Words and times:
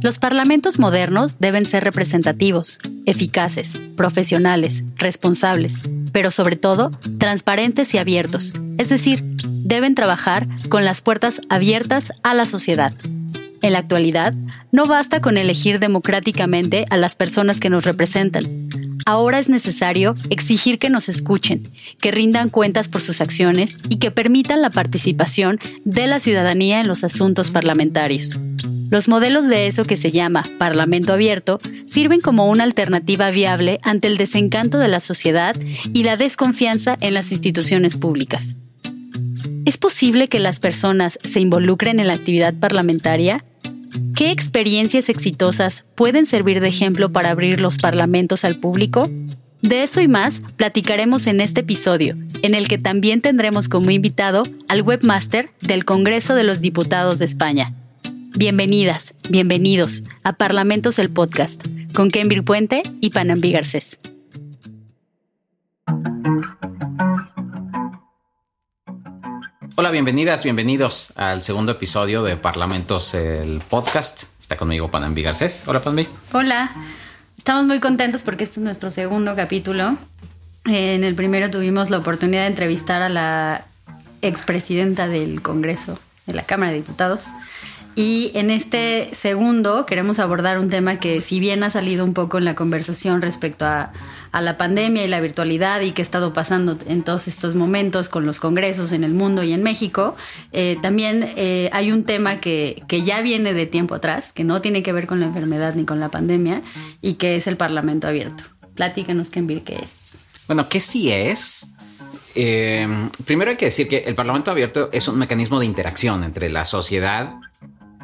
Los 0.00 0.18
parlamentos 0.18 0.78
modernos 0.78 1.38
deben 1.38 1.66
ser 1.66 1.84
representativos, 1.84 2.78
eficaces, 3.04 3.78
profesionales, 3.94 4.84
responsables, 4.96 5.82
pero 6.12 6.30
sobre 6.30 6.56
todo 6.56 6.92
transparentes 7.18 7.92
y 7.92 7.98
abiertos. 7.98 8.54
Es 8.78 8.88
decir, 8.88 9.22
deben 9.44 9.94
trabajar 9.94 10.48
con 10.70 10.84
las 10.86 11.02
puertas 11.02 11.42
abiertas 11.50 12.12
a 12.22 12.32
la 12.32 12.46
sociedad. 12.46 12.94
En 13.60 13.72
la 13.72 13.78
actualidad, 13.78 14.34
no 14.70 14.86
basta 14.86 15.20
con 15.20 15.36
elegir 15.36 15.80
democráticamente 15.80 16.84
a 16.90 16.96
las 16.96 17.16
personas 17.16 17.60
que 17.60 17.70
nos 17.70 17.84
representan. 17.84 18.68
Ahora 19.04 19.38
es 19.38 19.48
necesario 19.48 20.16
exigir 20.30 20.78
que 20.78 20.90
nos 20.90 21.08
escuchen, 21.08 21.72
que 22.00 22.10
rindan 22.10 22.50
cuentas 22.50 22.88
por 22.88 23.00
sus 23.00 23.20
acciones 23.20 23.78
y 23.88 23.96
que 23.96 24.10
permitan 24.10 24.62
la 24.62 24.70
participación 24.70 25.58
de 25.84 26.06
la 26.06 26.20
ciudadanía 26.20 26.80
en 26.80 26.88
los 26.88 27.04
asuntos 27.04 27.50
parlamentarios. 27.50 28.38
Los 28.90 29.08
modelos 29.08 29.48
de 29.48 29.66
eso 29.66 29.84
que 29.84 29.96
se 29.96 30.10
llama 30.10 30.46
Parlamento 30.58 31.12
abierto 31.12 31.60
sirven 31.84 32.20
como 32.20 32.48
una 32.48 32.64
alternativa 32.64 33.30
viable 33.30 33.80
ante 33.82 34.08
el 34.08 34.16
desencanto 34.16 34.78
de 34.78 34.88
la 34.88 35.00
sociedad 35.00 35.56
y 35.92 36.04
la 36.04 36.16
desconfianza 36.16 36.96
en 37.00 37.14
las 37.14 37.32
instituciones 37.32 37.96
públicas. 37.96 38.56
¿Es 39.66 39.76
posible 39.76 40.28
que 40.28 40.38
las 40.38 40.60
personas 40.60 41.18
se 41.22 41.40
involucren 41.40 42.00
en 42.00 42.06
la 42.06 42.14
actividad 42.14 42.54
parlamentaria? 42.54 43.44
¿Qué 44.14 44.30
experiencias 44.30 45.08
exitosas 45.08 45.86
pueden 45.94 46.26
servir 46.26 46.60
de 46.60 46.68
ejemplo 46.68 47.12
para 47.12 47.30
abrir 47.30 47.60
los 47.60 47.78
parlamentos 47.78 48.44
al 48.44 48.58
público? 48.58 49.10
De 49.62 49.82
eso 49.82 50.00
y 50.00 50.08
más 50.08 50.42
platicaremos 50.56 51.26
en 51.26 51.40
este 51.40 51.60
episodio, 51.60 52.16
en 52.42 52.54
el 52.54 52.68
que 52.68 52.78
también 52.78 53.20
tendremos 53.20 53.68
como 53.68 53.90
invitado 53.90 54.44
al 54.68 54.82
webmaster 54.82 55.50
del 55.60 55.84
Congreso 55.84 56.34
de 56.34 56.44
los 56.44 56.60
Diputados 56.60 57.18
de 57.18 57.24
España. 57.24 57.72
Bienvenidas, 58.36 59.14
bienvenidos 59.30 60.04
a 60.22 60.34
Parlamentos 60.34 60.98
el 60.98 61.10
Podcast, 61.10 61.64
con 61.92 62.10
Kenvir 62.10 62.44
Puente 62.44 62.82
y 63.00 63.10
Panambi 63.10 63.52
Garcés. 63.52 63.98
Hola, 69.80 69.92
bienvenidas, 69.92 70.42
bienvenidos 70.42 71.12
al 71.14 71.44
segundo 71.44 71.70
episodio 71.70 72.24
de 72.24 72.36
Parlamentos 72.36 73.14
el 73.14 73.60
Podcast. 73.60 74.24
Está 74.40 74.56
conmigo 74.56 74.90
Panambi 74.90 75.22
Garcés. 75.22 75.62
Hola, 75.68 75.80
Panambi. 75.80 76.08
Hola, 76.32 76.72
estamos 77.36 77.64
muy 77.64 77.78
contentos 77.78 78.24
porque 78.24 78.42
este 78.42 78.58
es 78.58 78.64
nuestro 78.64 78.90
segundo 78.90 79.36
capítulo. 79.36 79.96
En 80.64 81.04
el 81.04 81.14
primero 81.14 81.48
tuvimos 81.48 81.90
la 81.90 81.98
oportunidad 81.98 82.40
de 82.40 82.48
entrevistar 82.48 83.02
a 83.02 83.08
la 83.08 83.66
expresidenta 84.20 85.06
del 85.06 85.42
Congreso, 85.42 85.96
de 86.26 86.34
la 86.34 86.42
Cámara 86.42 86.72
de 86.72 86.78
Diputados. 86.78 87.26
Y 87.94 88.32
en 88.34 88.50
este 88.50 89.10
segundo 89.12 89.86
queremos 89.86 90.18
abordar 90.18 90.58
un 90.58 90.70
tema 90.70 90.96
que 90.96 91.20
si 91.20 91.38
bien 91.38 91.62
ha 91.62 91.70
salido 91.70 92.04
un 92.04 92.14
poco 92.14 92.38
en 92.38 92.46
la 92.46 92.56
conversación 92.56 93.22
respecto 93.22 93.64
a, 93.64 93.92
a 94.32 94.40
la 94.40 94.56
pandemia 94.56 95.04
y 95.04 95.08
la 95.08 95.20
virtualidad 95.20 95.80
y 95.80 95.92
qué 95.92 96.02
ha 96.02 96.04
estado 96.04 96.32
pasando 96.32 96.78
en 96.86 97.02
todos 97.02 97.28
estos 97.28 97.54
momentos 97.54 98.08
con 98.08 98.26
los 98.26 98.40
congresos 98.40 98.92
en 98.92 99.04
el 99.04 99.14
mundo 99.14 99.42
y 99.42 99.52
en 99.52 99.62
México, 99.62 100.16
eh, 100.52 100.76
también 100.82 101.28
eh, 101.36 101.70
hay 101.72 101.92
un 101.92 102.04
tema 102.04 102.40
que, 102.40 102.82
que 102.88 103.02
ya 103.02 103.22
viene 103.22 103.54
de 103.54 103.66
tiempo 103.66 103.94
atrás, 103.94 104.32
que 104.32 104.44
no 104.44 104.60
tiene 104.60 104.82
que 104.82 104.92
ver 104.92 105.06
con 105.06 105.20
la 105.20 105.26
enfermedad 105.26 105.74
ni 105.74 105.84
con 105.84 106.00
la 106.00 106.08
pandemia 106.08 106.62
y 107.00 107.14
que 107.14 107.36
es 107.36 107.46
el 107.46 107.56
Parlamento 107.56 108.08
abierto. 108.08 108.44
Platícanos, 108.74 109.30
Kenvir, 109.30 109.62
qué 109.62 109.76
es. 109.76 109.90
Bueno, 110.46 110.68
¿qué 110.68 110.80
sí 110.80 111.10
es? 111.10 111.68
Eh, 112.34 112.86
primero 113.24 113.50
hay 113.50 113.56
que 113.56 113.66
decir 113.66 113.88
que 113.88 113.98
el 113.98 114.14
Parlamento 114.14 114.50
abierto 114.50 114.90
es 114.92 115.08
un 115.08 115.18
mecanismo 115.18 115.58
de 115.58 115.66
interacción 115.66 116.22
entre 116.22 116.50
la 116.50 116.64
sociedad 116.64 117.34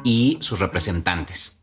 y 0.03 0.37
sus 0.41 0.59
representantes. 0.59 1.59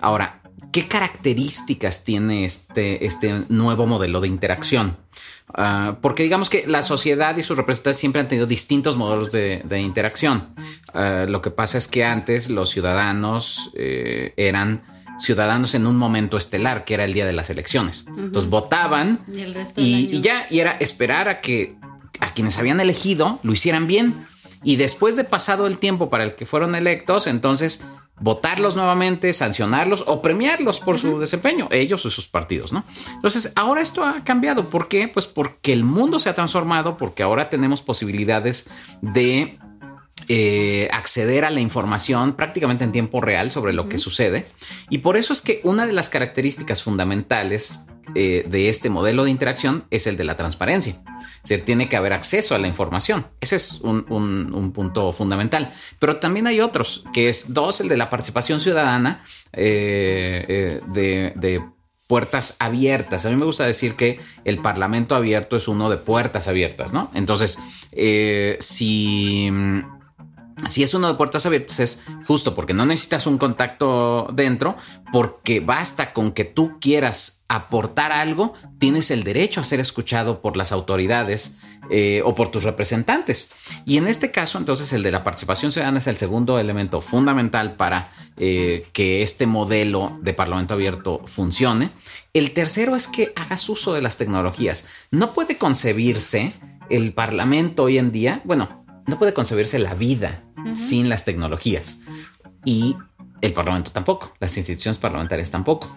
Ahora, 0.00 0.39
¿qué 0.72 0.86
características 0.86 2.04
tiene 2.04 2.44
este, 2.44 3.04
este 3.04 3.44
nuevo 3.48 3.86
modelo 3.86 4.20
de 4.20 4.28
interacción? 4.28 4.96
Uh, 5.48 5.94
porque 6.00 6.22
digamos 6.22 6.48
que 6.48 6.64
la 6.66 6.82
sociedad 6.82 7.36
y 7.36 7.42
sus 7.42 7.56
representantes 7.56 7.98
siempre 7.98 8.20
han 8.20 8.28
tenido 8.28 8.46
distintos 8.46 8.96
modelos 8.96 9.32
de, 9.32 9.62
de 9.64 9.80
interacción. 9.80 10.50
Uh, 10.94 11.28
lo 11.28 11.42
que 11.42 11.50
pasa 11.50 11.76
es 11.78 11.88
que 11.88 12.04
antes 12.04 12.50
los 12.50 12.70
ciudadanos 12.70 13.72
eh, 13.74 14.32
eran 14.36 14.82
ciudadanos 15.18 15.74
en 15.74 15.86
un 15.86 15.96
momento 15.96 16.36
estelar, 16.36 16.84
que 16.84 16.94
era 16.94 17.04
el 17.04 17.12
día 17.12 17.26
de 17.26 17.32
las 17.32 17.50
elecciones. 17.50 18.06
Uh 18.08 18.12
-huh. 18.12 18.24
Entonces 18.26 18.48
votaban 18.48 19.18
y, 19.76 19.82
y, 19.82 20.16
y, 20.16 20.20
ya, 20.20 20.46
y 20.50 20.60
era 20.60 20.72
esperar 20.80 21.28
a 21.28 21.40
que 21.40 21.74
a 22.20 22.32
quienes 22.32 22.56
habían 22.58 22.80
elegido 22.80 23.40
lo 23.42 23.52
hicieran 23.52 23.86
bien. 23.86 24.26
Y 24.62 24.76
después 24.76 25.16
de 25.16 25.24
pasado 25.24 25.66
el 25.66 25.78
tiempo 25.78 26.10
para 26.10 26.22
el 26.22 26.34
que 26.34 26.46
fueron 26.46 26.74
electos, 26.74 27.26
entonces 27.26 27.82
votarlos 28.20 28.76
nuevamente, 28.76 29.32
sancionarlos 29.32 30.04
o 30.06 30.22
premiarlos 30.22 30.78
por 30.78 30.98
su 30.98 31.18
desempeño, 31.18 31.68
ellos 31.70 32.04
o 32.06 32.10
sus 32.10 32.28
partidos, 32.28 32.72
¿no? 32.72 32.84
Entonces, 33.14 33.52
ahora 33.56 33.80
esto 33.80 34.04
ha 34.04 34.22
cambiado. 34.24 34.64
¿Por 34.68 34.88
qué? 34.88 35.08
Pues 35.08 35.26
porque 35.26 35.72
el 35.72 35.84
mundo 35.84 36.18
se 36.18 36.28
ha 36.28 36.34
transformado, 36.34 36.96
porque 36.96 37.22
ahora 37.22 37.48
tenemos 37.50 37.82
posibilidades 37.82 38.68
de 39.00 39.58
eh, 40.28 40.88
acceder 40.92 41.44
a 41.44 41.50
la 41.50 41.60
información 41.60 42.34
prácticamente 42.34 42.84
en 42.84 42.92
tiempo 42.92 43.20
real 43.20 43.50
sobre 43.50 43.72
lo 43.72 43.82
uh 43.82 43.86
-huh. 43.86 43.88
que 43.88 43.98
sucede. 43.98 44.46
Y 44.90 44.98
por 44.98 45.16
eso 45.16 45.32
es 45.32 45.40
que 45.40 45.60
una 45.64 45.86
de 45.86 45.92
las 45.92 46.08
características 46.08 46.82
fundamentales 46.82 47.86
eh, 48.14 48.44
de 48.48 48.68
este 48.68 48.90
modelo 48.90 49.24
de 49.24 49.30
interacción 49.30 49.84
es 49.90 50.06
el 50.06 50.16
de 50.16 50.24
la 50.24 50.36
transparencia. 50.36 50.96
Es 51.42 51.48
decir, 51.48 51.64
tiene 51.64 51.88
que 51.88 51.96
haber 51.96 52.12
acceso 52.12 52.54
a 52.54 52.58
la 52.58 52.68
información. 52.68 53.26
Ese 53.40 53.56
es 53.56 53.80
un, 53.80 54.04
un, 54.08 54.52
un, 54.54 54.72
punto 54.72 55.12
fundamental. 55.12 55.72
Pero 55.98 56.16
también 56.16 56.46
hay 56.46 56.60
otros, 56.60 57.04
que 57.12 57.28
es 57.28 57.54
dos, 57.54 57.80
el 57.80 57.88
de 57.88 57.96
la 57.96 58.10
participación 58.10 58.60
ciudadana 58.60 59.22
eh, 59.52 60.44
eh, 60.48 60.80
de, 60.88 61.32
de 61.36 61.64
puertas 62.06 62.56
abiertas. 62.58 63.24
A 63.24 63.30
mí 63.30 63.36
me 63.36 63.44
gusta 63.44 63.64
decir 63.64 63.94
que 63.94 64.20
el 64.44 64.58
Parlamento 64.58 65.14
abierto 65.14 65.56
es 65.56 65.68
uno 65.68 65.88
de 65.88 65.96
puertas 65.96 66.48
abiertas, 66.48 66.92
¿no? 66.92 67.10
Entonces, 67.14 67.58
si 68.58 69.50
si 70.66 70.82
es 70.82 70.94
uno 70.94 71.08
de 71.08 71.14
puertas 71.14 71.46
abiertas 71.46 71.80
es 71.80 72.02
justo 72.26 72.54
porque 72.54 72.74
no 72.74 72.86
necesitas 72.86 73.26
un 73.26 73.38
contacto 73.38 74.28
dentro, 74.32 74.76
porque 75.12 75.60
basta 75.60 76.12
con 76.12 76.32
que 76.32 76.44
tú 76.44 76.78
quieras 76.80 77.44
aportar 77.48 78.12
algo, 78.12 78.54
tienes 78.78 79.10
el 79.10 79.24
derecho 79.24 79.60
a 79.60 79.64
ser 79.64 79.80
escuchado 79.80 80.40
por 80.40 80.56
las 80.56 80.70
autoridades 80.70 81.58
eh, 81.90 82.22
o 82.24 82.34
por 82.34 82.50
tus 82.50 82.62
representantes. 82.62 83.50
Y 83.84 83.96
en 83.96 84.06
este 84.06 84.30
caso, 84.30 84.58
entonces, 84.58 84.92
el 84.92 85.02
de 85.02 85.10
la 85.10 85.24
participación 85.24 85.72
ciudadana 85.72 85.98
es 85.98 86.06
el 86.06 86.16
segundo 86.16 86.60
elemento 86.60 87.00
fundamental 87.00 87.74
para 87.74 88.12
eh, 88.36 88.86
que 88.92 89.22
este 89.22 89.46
modelo 89.46 90.16
de 90.22 90.32
Parlamento 90.32 90.74
abierto 90.74 91.22
funcione. 91.26 91.90
El 92.32 92.52
tercero 92.52 92.94
es 92.94 93.08
que 93.08 93.32
hagas 93.34 93.68
uso 93.68 93.94
de 93.94 94.02
las 94.02 94.18
tecnologías. 94.18 94.86
No 95.10 95.32
puede 95.32 95.58
concebirse 95.58 96.54
el 96.90 97.12
Parlamento 97.12 97.84
hoy 97.84 97.98
en 97.98 98.12
día, 98.12 98.42
bueno, 98.44 98.79
no 99.10 99.18
puede 99.18 99.34
concebirse 99.34 99.78
la 99.78 99.94
vida 99.94 100.44
uh 100.56 100.60
-huh. 100.60 100.76
sin 100.76 101.08
las 101.08 101.24
tecnologías. 101.24 102.00
Y 102.64 102.96
el 103.40 103.52
Parlamento 103.52 103.90
tampoco, 103.90 104.34
las 104.38 104.56
instituciones 104.56 104.98
parlamentarias 104.98 105.50
tampoco. 105.50 105.88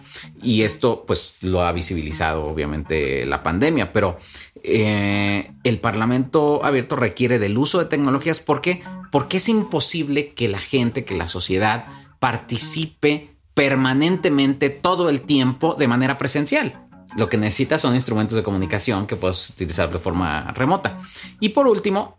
Y 0.42 0.62
esto 0.62 1.04
pues 1.06 1.36
lo 1.42 1.62
ha 1.62 1.72
visibilizado 1.72 2.46
obviamente 2.46 3.26
la 3.26 3.42
pandemia, 3.42 3.92
pero 3.92 4.18
eh, 4.62 5.52
el 5.62 5.78
Parlamento 5.78 6.64
abierto 6.64 6.96
requiere 6.96 7.38
del 7.38 7.58
uso 7.58 7.78
de 7.78 7.84
tecnologías. 7.86 8.40
¿Por 8.40 8.60
qué? 8.60 8.82
Porque 9.10 9.36
es 9.36 9.48
imposible 9.48 10.32
que 10.32 10.48
la 10.48 10.58
gente, 10.58 11.04
que 11.04 11.14
la 11.14 11.28
sociedad 11.28 11.86
participe 12.18 13.36
permanentemente 13.52 14.70
todo 14.70 15.08
el 15.10 15.20
tiempo 15.20 15.74
de 15.74 15.88
manera 15.88 16.18
presencial. 16.18 16.80
Lo 17.16 17.28
que 17.28 17.36
necesita 17.36 17.78
son 17.78 17.94
instrumentos 17.94 18.36
de 18.36 18.42
comunicación 18.42 19.06
que 19.06 19.16
puedes 19.16 19.50
utilizar 19.50 19.92
de 19.92 19.98
forma 19.98 20.50
remota. 20.52 20.98
Y 21.38 21.50
por 21.50 21.68
último, 21.68 22.18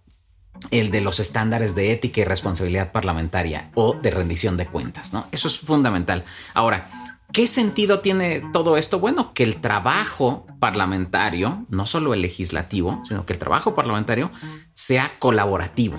el 0.71 0.91
de 0.91 1.01
los 1.01 1.19
estándares 1.19 1.75
de 1.75 1.91
ética 1.91 2.21
y 2.21 2.23
responsabilidad 2.23 2.91
parlamentaria 2.91 3.71
o 3.75 3.93
de 3.93 4.11
rendición 4.11 4.57
de 4.57 4.67
cuentas, 4.67 5.13
¿no? 5.13 5.27
Eso 5.31 5.47
es 5.47 5.59
fundamental. 5.59 6.23
Ahora, 6.53 6.89
¿qué 7.31 7.47
sentido 7.47 7.99
tiene 7.99 8.43
todo 8.53 8.77
esto? 8.77 8.99
Bueno, 8.99 9.33
que 9.33 9.43
el 9.43 9.57
trabajo 9.57 10.45
parlamentario, 10.59 11.65
no 11.69 11.85
solo 11.85 12.13
el 12.13 12.21
legislativo, 12.21 13.01
sino 13.03 13.25
que 13.25 13.33
el 13.33 13.39
trabajo 13.39 13.73
parlamentario 13.73 14.31
sea 14.73 15.13
colaborativo. 15.19 15.97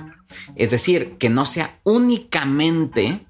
Es 0.56 0.70
decir, 0.70 1.16
que 1.18 1.30
no 1.30 1.46
sea 1.46 1.78
únicamente 1.84 3.26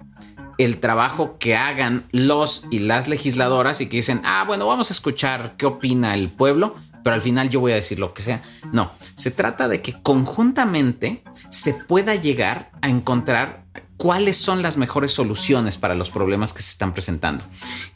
el 0.59 0.79
trabajo 0.79 1.37
que 1.39 1.57
hagan 1.57 2.07
los 2.13 2.67
y 2.71 2.79
las 2.79 3.09
legisladoras 3.09 3.81
y 3.81 3.87
que 3.89 3.99
dicen, 3.99 4.23
ah, 4.25 4.45
bueno, 4.47 4.67
vamos 4.67 4.91
a 4.91 4.95
escuchar 4.95 5.55
qué 5.57 5.67
opina 5.67 6.15
el 6.15 6.29
pueblo, 6.29 6.77
pero 7.07 7.15
al 7.15 7.23
final 7.23 7.49
yo 7.51 7.61
voy 7.61 7.71
a 7.71 7.77
decir 7.77 8.01
lo 8.01 8.13
que 8.13 8.21
sea. 8.21 8.43
No, 8.73 8.91
se 9.15 9.31
trata 9.31 9.69
de 9.69 9.81
que 9.81 10.03
conjuntamente 10.03 11.23
se 11.51 11.73
pueda 11.73 12.17
llegar 12.17 12.73
a 12.83 12.89
encontrar 12.89 13.63
cuáles 13.97 14.37
son 14.37 14.61
las 14.61 14.77
mejores 14.77 15.13
soluciones 15.13 15.77
para 15.77 15.95
los 15.95 16.11
problemas 16.11 16.53
que 16.53 16.63
se 16.63 16.71
están 16.73 16.93
presentando 16.95 17.45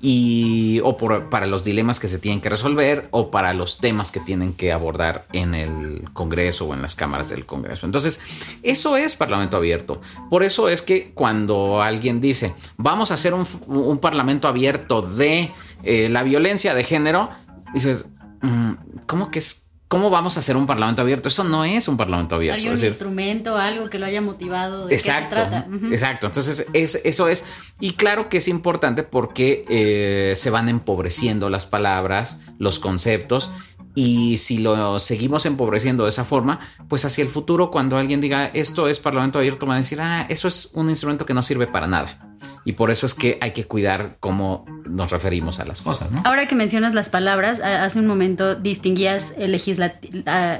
y 0.01 0.81
o 0.85 0.97
por- 0.97 1.29
para 1.29 1.47
los 1.49 1.65
dilemas 1.65 1.99
que 1.99 2.07
se 2.07 2.21
tienen 2.21 2.41
que 2.41 2.51
resolver 2.51 3.09
o 3.11 3.33
para 3.33 3.53
los 3.53 3.79
temas 3.79 4.13
que 4.13 4.21
tienen 4.21 4.53
que 4.53 4.71
abordar 4.73 5.27
en 5.33 5.57
el 5.57 6.05
Congreso 6.13 6.67
o 6.67 6.75
en 6.75 6.81
las 6.81 6.95
cámaras 6.95 7.31
del 7.31 7.47
Congreso. 7.47 7.87
Entonces, 7.87 8.21
eso 8.63 8.97
es 8.97 9.17
Parlamento 9.17 9.57
abierto. 9.57 10.01
Por 10.31 10.45
eso 10.45 10.69
es 10.69 10.83
que 10.83 11.11
cuando 11.15 11.83
alguien 11.83 12.21
dice, 12.21 12.55
vamos 12.77 13.11
a 13.11 13.15
hacer 13.15 13.35
un, 13.35 13.99
Parlamento 13.99 14.47
abierto 14.47 15.03
de 15.03 15.51
eh, 15.83 16.09
la 16.09 16.23
violencia 16.23 16.77
de 16.77 16.85
género, 16.85 17.29
dices, 17.75 18.07
mm, 18.43 18.73
¿cómo 19.11 19.31
que 19.33 19.41
es? 19.41 19.67
¿Cómo 19.89 20.09
vamos 20.09 20.37
a 20.37 20.41
hacer 20.41 20.57
un 20.57 20.69
Parlamento 20.69 21.03
abierto? 21.03 21.29
Eso 21.29 21.43
no 21.43 21.65
es 21.65 21.89
un 21.89 21.97
Parlamento 21.97 22.37
abierto. 22.37 22.61
Hay 22.61 22.69
un 22.69 22.75
Es 22.75 22.81
decir, 22.81 22.93
instrumento, 22.93 23.57
algo 23.57 23.91
que 23.91 23.99
lo 23.99 24.07
haya 24.07 24.23
motivado. 24.23 24.87
¿De 24.87 24.95
Exacto, 24.95 25.35
qué 25.35 25.43
se 25.43 25.49
trata? 25.49 25.69
Exacto. 25.91 26.27
Entonces, 26.29 26.67
es, 26.73 27.01
eso 27.03 27.27
es. 27.27 27.45
Y 27.81 27.95
claro 27.95 28.29
que 28.29 28.37
es 28.37 28.47
importante 28.47 29.03
porque 29.03 29.65
eh, 29.69 30.35
se 30.37 30.51
van 30.51 30.69
empobreciendo 30.69 31.51
las 31.51 31.67
palabras, 31.67 32.41
los 32.59 32.79
conceptos. 32.79 33.51
Y 33.97 34.39
si 34.39 34.59
lo 34.59 35.01
seguimos 35.01 35.45
empobreciendo 35.45 36.05
de 36.05 36.11
esa 36.11 36.25
forma, 36.25 36.61
pues 36.89 37.05
hacia 37.05 37.25
el 37.25 37.29
futuro, 37.29 37.73
cuando 37.73 37.97
alguien 37.97 38.21
diga 38.21 38.47
esto 38.55 38.87
es 38.87 39.01
Parlamento 39.01 39.41
abierto, 39.41 39.67
van 39.67 39.79
a 39.79 39.81
decir, 39.81 40.01
ah, 40.01 40.25
eso 40.29 40.47
es 40.47 40.71
un 40.75 40.89
instrumento 40.89 41.27
que 41.27 41.35
no 41.35 41.43
sirve 41.43 41.67
para 41.67 41.89
nada. 41.89 42.37
Y 42.65 42.75
por 42.75 42.93
eso 42.93 43.07
es 43.07 43.15
que 43.15 43.39
hay 43.41 43.51
que 43.51 43.65
cuidar 43.65 44.19
cómo 44.21 44.65
nos 44.91 45.11
referimos 45.11 45.61
a 45.61 45.65
las 45.65 45.81
cosas, 45.81 46.11
¿no? 46.13 46.23
Ahora 46.25 46.47
que 46.47 46.55
mencionas 46.55 46.95
las 46.95 47.09
palabras, 47.09 47.61
hace 47.61 47.99
un 47.99 48.07
momento 48.07 48.55
distinguías 48.55 49.35
el, 49.39 49.55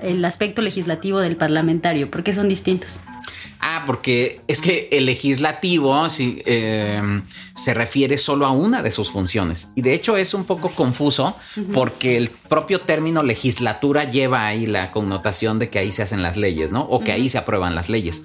el 0.03 0.25
aspecto 0.25 0.63
legislativo 0.63 1.21
del 1.21 1.37
parlamentario. 1.37 2.11
¿Por 2.11 2.23
qué 2.23 2.33
son 2.33 2.49
distintos? 2.49 3.01
Ah, 3.63 3.85
porque 3.87 4.41
es 4.49 4.61
que 4.63 4.89
el 4.91 5.05
legislativo 5.07 6.09
sí, 6.09 6.43
eh, 6.47 7.23
se 7.55 7.75
refiere 7.75 8.17
solo 8.17 8.47
a 8.47 8.51
una 8.53 8.83
de 8.83 8.91
sus 8.91 9.11
funciones. 9.11 9.73
Y 9.77 9.83
de 9.83 9.93
hecho 9.95 10.17
es 10.17 10.33
un 10.33 10.45
poco 10.45 10.71
confuso 10.71 11.37
porque 11.75 12.17
el 12.17 12.31
propio 12.31 12.81
término 12.81 13.23
legislatura 13.23 14.05
lleva 14.05 14.47
ahí 14.47 14.67
la 14.67 14.93
connotación 14.93 15.59
de 15.59 15.69
que 15.69 15.79
ahí 15.79 15.93
se 15.93 16.03
hacen 16.03 16.23
las 16.23 16.37
leyes, 16.37 16.71
¿no? 16.73 16.83
O 16.83 17.01
que 17.01 17.13
ahí 17.13 17.29
se 17.29 17.39
aprueban 17.39 17.75
las 17.75 17.89
leyes. 17.91 18.23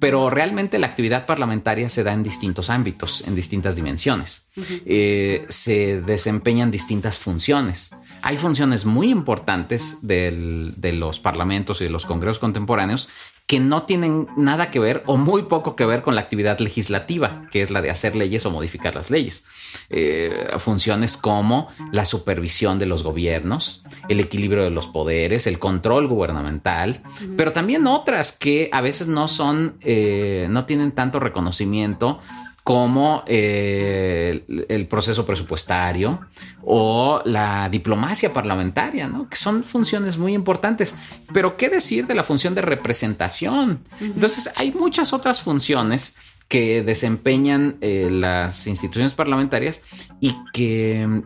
Pero 0.00 0.30
realmente 0.30 0.78
la 0.80 0.88
actividad 0.88 1.26
parlamentaria 1.26 1.88
se 1.88 2.02
da 2.02 2.12
en 2.12 2.24
distintos 2.24 2.68
ámbitos, 2.68 3.22
en 3.26 3.36
distintas 3.36 3.76
dimensiones. 3.76 4.48
Eh, 4.84 5.46
se 5.48 6.00
desempeñan 6.00 6.70
distintas 6.72 7.18
funciones. 7.18 7.92
Hay 8.20 8.36
funciones 8.36 8.84
muy 8.84 9.10
importantes 9.10 9.98
del- 10.02 10.74
de 10.76 10.92
los 10.92 11.20
parlamentos 11.20 11.80
y 11.80 11.84
de 11.84 11.90
los 11.90 12.04
congresos 12.04 12.40
contemporáneos 12.40 13.08
que 13.46 13.60
no 13.60 13.82
tienen 13.82 14.28
nada 14.36 14.70
que 14.70 14.78
ver 14.78 15.02
o 15.06 15.16
muy 15.16 15.42
poco 15.42 15.76
que 15.76 15.84
ver 15.84 16.02
con 16.02 16.14
la 16.14 16.22
actividad 16.22 16.58
legislativa, 16.60 17.48
que 17.50 17.62
es 17.62 17.70
la 17.70 17.82
de 17.82 17.90
hacer 17.90 18.16
leyes 18.16 18.46
o 18.46 18.50
modificar 18.50 18.94
las 18.94 19.10
leyes. 19.10 19.44
Eh, 19.90 20.48
funciones 20.58 21.16
como 21.16 21.68
la 21.90 22.04
supervisión 22.04 22.78
de 22.78 22.86
los 22.86 23.02
gobiernos, 23.02 23.84
el 24.08 24.20
equilibrio 24.20 24.64
de 24.64 24.70
los 24.70 24.86
poderes, 24.86 25.46
el 25.46 25.58
control 25.58 26.06
gubernamental, 26.06 27.02
pero 27.36 27.52
también 27.52 27.86
otras 27.86 28.32
que 28.32 28.70
a 28.72 28.80
veces 28.80 29.08
no 29.08 29.28
son, 29.28 29.76
eh, 29.80 30.46
no 30.48 30.64
tienen 30.64 30.92
tanto 30.92 31.20
reconocimiento 31.20 32.20
como 32.64 33.24
eh, 33.26 34.44
el, 34.48 34.66
el 34.68 34.86
proceso 34.86 35.26
presupuestario 35.26 36.20
o 36.62 37.20
la 37.24 37.68
diplomacia 37.68 38.32
parlamentaria, 38.32 39.08
¿no? 39.08 39.28
que 39.28 39.36
son 39.36 39.64
funciones 39.64 40.16
muy 40.16 40.34
importantes. 40.34 40.96
Pero 41.32 41.56
¿qué 41.56 41.68
decir 41.68 42.06
de 42.06 42.14
la 42.14 42.22
función 42.22 42.54
de 42.54 42.62
representación? 42.62 43.80
Entonces 44.00 44.50
hay 44.56 44.72
muchas 44.72 45.12
otras 45.12 45.40
funciones 45.40 46.16
que 46.48 46.82
desempeñan 46.82 47.78
eh, 47.80 48.10
las 48.10 48.66
instituciones 48.66 49.14
parlamentarias 49.14 49.82
y 50.20 50.36
que 50.52 51.22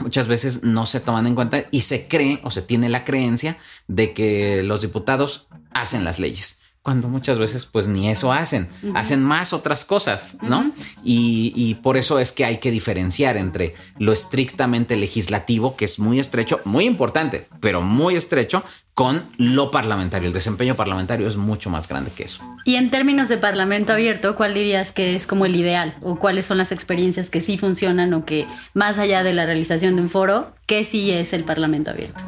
muchas 0.00 0.26
veces 0.26 0.64
no 0.64 0.86
se 0.86 1.00
toman 1.00 1.26
en 1.26 1.34
cuenta 1.34 1.66
y 1.70 1.82
se 1.82 2.08
cree 2.08 2.40
o 2.42 2.50
se 2.50 2.62
tiene 2.62 2.88
la 2.88 3.04
creencia 3.04 3.58
de 3.86 4.12
que 4.12 4.62
los 4.62 4.80
diputados 4.80 5.48
hacen 5.72 6.02
las 6.02 6.18
leyes. 6.18 6.60
Cuando 6.84 7.08
muchas 7.08 7.38
veces 7.38 7.64
pues 7.64 7.88
ni 7.88 8.10
eso 8.10 8.30
hacen, 8.30 8.68
hacen 8.94 9.22
más 9.22 9.54
otras 9.54 9.86
cosas, 9.86 10.36
¿no? 10.42 10.70
y, 11.02 11.54
y 11.56 11.76
por 11.76 11.96
eso 11.96 12.18
es 12.18 12.30
que 12.30 12.44
hay 12.44 12.58
que 12.58 12.70
diferenciar 12.70 13.38
entre 13.38 13.74
lo 13.98 14.12
estrictamente 14.12 14.94
legislativo, 14.94 15.76
que 15.76 15.86
es 15.86 15.98
muy 15.98 16.20
estrecho, 16.20 16.60
muy 16.66 16.84
importante, 16.84 17.48
pero 17.60 17.80
muy 17.80 18.16
estrecho, 18.16 18.64
con 18.92 19.24
lo 19.38 19.70
parlamentario. 19.70 20.28
El 20.28 20.34
desempeño 20.34 20.76
parlamentario 20.76 21.26
es 21.26 21.36
mucho 21.36 21.70
más 21.70 21.88
grande 21.88 22.12
que 22.14 22.24
eso. 22.24 22.44
Y 22.66 22.76
en 22.76 22.90
términos 22.90 23.30
de 23.30 23.38
parlamento 23.38 23.94
abierto, 23.94 24.36
¿cuál 24.36 24.52
dirías 24.52 24.92
que 24.92 25.16
es 25.16 25.26
como 25.26 25.46
el 25.46 25.56
ideal? 25.56 25.96
¿O 26.02 26.16
cuáles 26.16 26.46
son 26.46 26.58
las 26.58 26.70
experiencias 26.70 27.30
que 27.30 27.40
sí 27.40 27.58
funcionan 27.58 28.14
o 28.14 28.26
que 28.26 28.46
más 28.74 28.98
allá 28.98 29.22
de 29.22 29.32
la 29.32 29.46
realización 29.46 29.96
de 29.96 30.02
un 30.02 30.10
foro, 30.10 30.54
qué 30.66 30.84
sí 30.84 31.10
es 31.10 31.32
el 31.32 31.44
parlamento 31.44 31.90
abierto? 31.90 32.22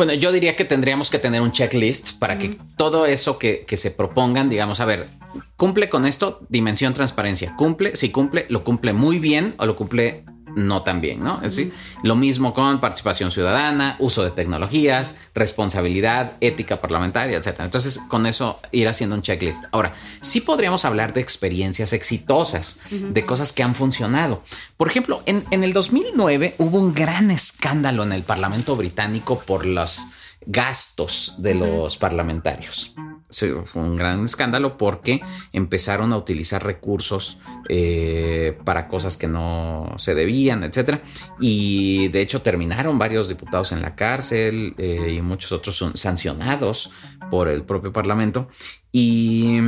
Bueno, 0.00 0.14
yo 0.14 0.32
diría 0.32 0.56
que 0.56 0.64
tendríamos 0.64 1.10
que 1.10 1.18
tener 1.18 1.42
un 1.42 1.52
checklist 1.52 2.18
para 2.18 2.38
que 2.38 2.56
todo 2.78 3.04
eso 3.04 3.38
que, 3.38 3.66
que 3.66 3.76
se 3.76 3.90
propongan, 3.90 4.48
digamos, 4.48 4.80
a 4.80 4.86
ver, 4.86 5.08
cumple 5.58 5.90
con 5.90 6.06
esto, 6.06 6.40
dimensión 6.48 6.94
transparencia, 6.94 7.54
cumple, 7.54 7.94
si 7.96 8.10
cumple, 8.10 8.46
lo 8.48 8.62
cumple 8.62 8.94
muy 8.94 9.18
bien 9.18 9.54
o 9.58 9.66
lo 9.66 9.76
cumple 9.76 10.24
no 10.56 10.82
tan 10.82 11.00
bien, 11.00 11.22
¿no? 11.22 11.36
Es 11.42 11.56
decir, 11.56 11.72
lo 12.02 12.16
mismo 12.16 12.54
con 12.54 12.80
participación 12.80 13.30
ciudadana, 13.30 13.96
uso 13.98 14.22
de 14.22 14.30
tecnologías, 14.30 15.18
responsabilidad, 15.34 16.32
ética 16.40 16.80
parlamentaria, 16.80 17.38
etcétera. 17.38 17.64
Entonces, 17.64 18.00
con 18.08 18.26
eso 18.26 18.60
ir 18.70 18.88
haciendo 18.88 19.16
un 19.16 19.22
checklist. 19.22 19.64
Ahora, 19.72 19.94
sí 20.20 20.40
podríamos 20.40 20.84
hablar 20.84 21.12
de 21.12 21.20
experiencias 21.20 21.92
exitosas, 21.92 22.80
de 22.90 23.26
cosas 23.26 23.52
que 23.52 23.62
han 23.62 23.74
funcionado. 23.74 24.42
Por 24.76 24.88
ejemplo, 24.88 25.22
en, 25.26 25.44
en 25.50 25.64
el 25.64 25.72
2009 25.72 26.54
hubo 26.58 26.78
un 26.78 26.94
gran 26.94 27.30
escándalo 27.30 28.02
en 28.02 28.12
el 28.12 28.22
Parlamento 28.22 28.76
británico 28.76 29.40
por 29.40 29.66
los 29.66 30.06
gastos 30.46 31.34
de 31.38 31.54
los 31.54 31.96
parlamentarios. 31.96 32.94
Fue 33.30 33.82
un 33.82 33.96
gran 33.96 34.24
escándalo 34.24 34.76
porque 34.76 35.20
empezaron 35.52 36.12
a 36.12 36.16
utilizar 36.16 36.64
recursos 36.64 37.38
eh, 37.68 38.58
para 38.64 38.88
cosas 38.88 39.16
que 39.16 39.28
no 39.28 39.94
se 39.98 40.14
debían, 40.14 40.64
etcétera. 40.64 41.02
Y 41.40 42.08
de 42.08 42.20
hecho 42.20 42.42
terminaron 42.42 42.98
varios 42.98 43.28
diputados 43.28 43.72
en 43.72 43.82
la 43.82 43.94
cárcel 43.94 44.74
eh, 44.78 45.14
y 45.16 45.22
muchos 45.22 45.52
otros 45.52 45.76
son 45.76 45.96
sancionados 45.96 46.90
por 47.30 47.48
el 47.48 47.62
propio 47.62 47.92
parlamento. 47.92 48.48
Y 48.92 49.60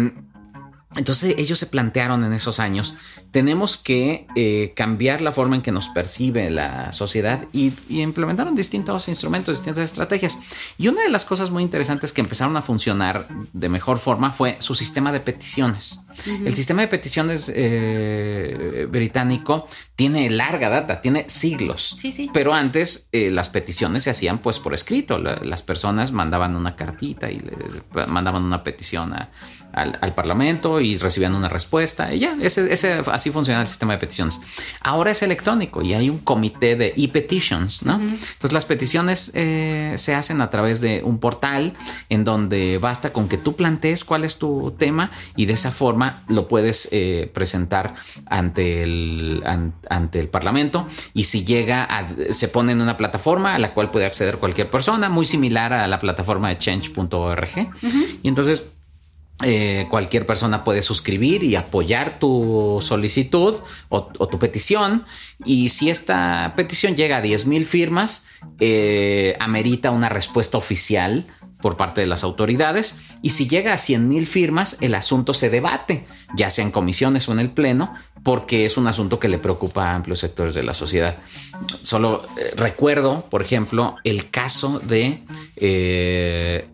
entonces 0.96 1.34
ellos 1.38 1.58
se 1.58 1.66
plantearon 1.66 2.24
en 2.24 2.32
esos 2.32 2.60
años, 2.60 2.96
tenemos 3.30 3.78
que 3.78 4.26
eh, 4.36 4.72
cambiar 4.76 5.20
la 5.20 5.32
forma 5.32 5.56
en 5.56 5.62
que 5.62 5.72
nos 5.72 5.88
percibe 5.88 6.50
la 6.50 6.92
sociedad 6.92 7.46
y, 7.52 7.72
y, 7.88 8.02
implementaron 8.02 8.54
distintos 8.54 9.08
instrumentos, 9.08 9.56
distintas 9.58 9.84
estrategias. 9.84 10.38
Y 10.78 10.88
una 10.88 11.02
de 11.02 11.08
las 11.08 11.24
cosas 11.24 11.50
muy 11.50 11.62
interesantes 11.62 12.12
que 12.12 12.20
empezaron 12.20 12.56
a 12.56 12.62
funcionar 12.62 13.26
de 13.52 13.68
mejor 13.68 13.98
forma 13.98 14.32
fue 14.32 14.56
su 14.58 14.74
sistema 14.74 15.12
de 15.12 15.20
peticiones. 15.20 16.00
Uh 16.08 16.30
-huh. 16.30 16.46
El 16.46 16.54
sistema 16.54 16.82
de 16.82 16.88
peticiones 16.88 17.50
eh, 17.54 18.86
británico 18.90 19.66
tiene 19.96 20.28
larga 20.30 20.68
data, 20.68 21.00
tiene 21.00 21.26
siglos. 21.28 21.96
Sí, 21.98 22.12
sí. 22.12 22.30
Pero 22.32 22.52
antes 22.52 23.08
eh, 23.12 23.30
las 23.30 23.48
peticiones 23.48 24.04
se 24.04 24.10
hacían 24.10 24.38
pues 24.38 24.58
por 24.58 24.74
escrito. 24.74 25.18
La, 25.18 25.36
las 25.42 25.62
personas 25.62 26.12
mandaban 26.12 26.56
una 26.56 26.76
cartita 26.76 27.30
y 27.30 27.38
les 27.38 28.08
mandaban 28.08 28.42
una 28.42 28.62
petición 28.62 29.14
a, 29.14 29.30
al, 29.72 29.98
al, 30.00 30.14
Parlamento 30.14 30.80
y 30.82 30.98
recibían 30.98 31.34
una 31.34 31.48
respuesta. 31.48 32.12
Y 32.12 32.20
ya, 32.20 32.36
ese, 32.40 32.72
ese, 32.72 33.02
así 33.12 33.30
funciona 33.30 33.60
el 33.62 33.68
sistema 33.68 33.94
de 33.94 33.98
peticiones. 33.98 34.40
Ahora 34.80 35.10
es 35.10 35.22
electrónico 35.22 35.82
y 35.82 35.94
hay 35.94 36.10
un 36.10 36.18
comité 36.18 36.76
de 36.76 36.94
e-petitions, 36.96 37.82
¿no? 37.84 37.96
Uh 37.96 38.00
-huh. 38.00 38.32
Entonces 38.32 38.52
las 38.52 38.64
peticiones 38.64 39.30
eh, 39.34 39.94
se 39.96 40.14
hacen 40.14 40.40
a 40.40 40.50
través 40.50 40.80
de 40.80 41.02
un 41.04 41.18
portal 41.18 41.74
en 42.08 42.24
donde 42.24 42.78
basta 42.78 43.12
con 43.12 43.28
que 43.28 43.38
tú 43.38 43.54
plantees 43.56 44.04
cuál 44.04 44.24
es 44.24 44.36
tu 44.36 44.74
tema 44.78 45.10
y 45.36 45.46
de 45.46 45.54
esa 45.54 45.70
forma 45.70 46.22
lo 46.28 46.48
puedes 46.48 46.88
eh, 46.92 47.30
presentar 47.32 47.94
ante 48.26 48.82
el, 48.82 49.42
an, 49.46 49.74
ante 49.88 50.20
el 50.20 50.28
Parlamento 50.28 50.86
y 51.14 51.24
si 51.24 51.44
llega 51.44 51.84
a, 51.84 52.08
se 52.30 52.48
pone 52.48 52.72
en 52.72 52.80
una 52.80 52.96
plataforma 52.96 53.54
a 53.54 53.58
la 53.58 53.72
cual 53.74 53.90
puede 53.90 54.06
acceder 54.06 54.38
cualquier 54.38 54.70
persona, 54.70 55.08
muy 55.08 55.26
similar 55.26 55.72
a 55.72 55.86
la 55.86 55.98
plataforma 55.98 56.48
de 56.48 56.58
change.org. 56.58 57.12
Uh 57.12 57.88
-huh. 57.88 58.18
Y 58.22 58.28
entonces 58.28 58.66
eh, 59.42 59.86
cualquier 59.90 60.26
persona 60.26 60.64
puede 60.64 60.82
suscribir 60.82 61.42
y 61.42 61.56
apoyar 61.56 62.18
tu 62.18 62.78
solicitud 62.80 63.56
o, 63.88 64.02
tu 64.02 64.38
petición. 64.38 65.04
Y 65.44 65.70
si 65.70 65.90
esta 65.90 66.52
petición 66.56 66.96
llega 66.96 67.18
a 67.18 67.20
10 67.22 67.46
mil 67.46 67.66
firmas, 67.66 68.26
eh, 68.60 69.36
amerita 69.40 69.90
una 69.90 70.08
respuesta 70.08 70.58
oficial 70.58 71.26
por 71.60 71.76
parte 71.76 72.00
de 72.00 72.06
las 72.06 72.24
autoridades. 72.24 72.96
Y 73.22 73.30
si 73.30 73.48
llega 73.48 73.72
a 73.72 73.78
100 73.78 74.08
mil 74.08 74.26
firmas, 74.26 74.78
el 74.80 74.94
asunto 74.94 75.34
se 75.34 75.50
debate, 75.50 76.06
ya 76.36 76.50
sea 76.50 76.64
en 76.64 76.70
comisiones 76.70 77.28
o 77.28 77.32
en 77.32 77.40
el 77.40 77.50
Pleno, 77.50 77.94
porque 78.24 78.64
es 78.64 78.76
un 78.76 78.86
asunto 78.86 79.18
que 79.18 79.28
le 79.28 79.38
preocupa 79.38 79.90
a 79.90 79.94
amplios 79.94 80.20
sectores 80.20 80.54
de 80.54 80.62
la 80.62 80.74
sociedad. 80.74 81.18
Solo 81.82 82.26
eh, 82.36 82.52
recuerdo, 82.56 83.26
por 83.30 83.42
ejemplo, 83.42 83.96
el 84.04 84.30
caso 84.30 84.78
de 84.80 85.22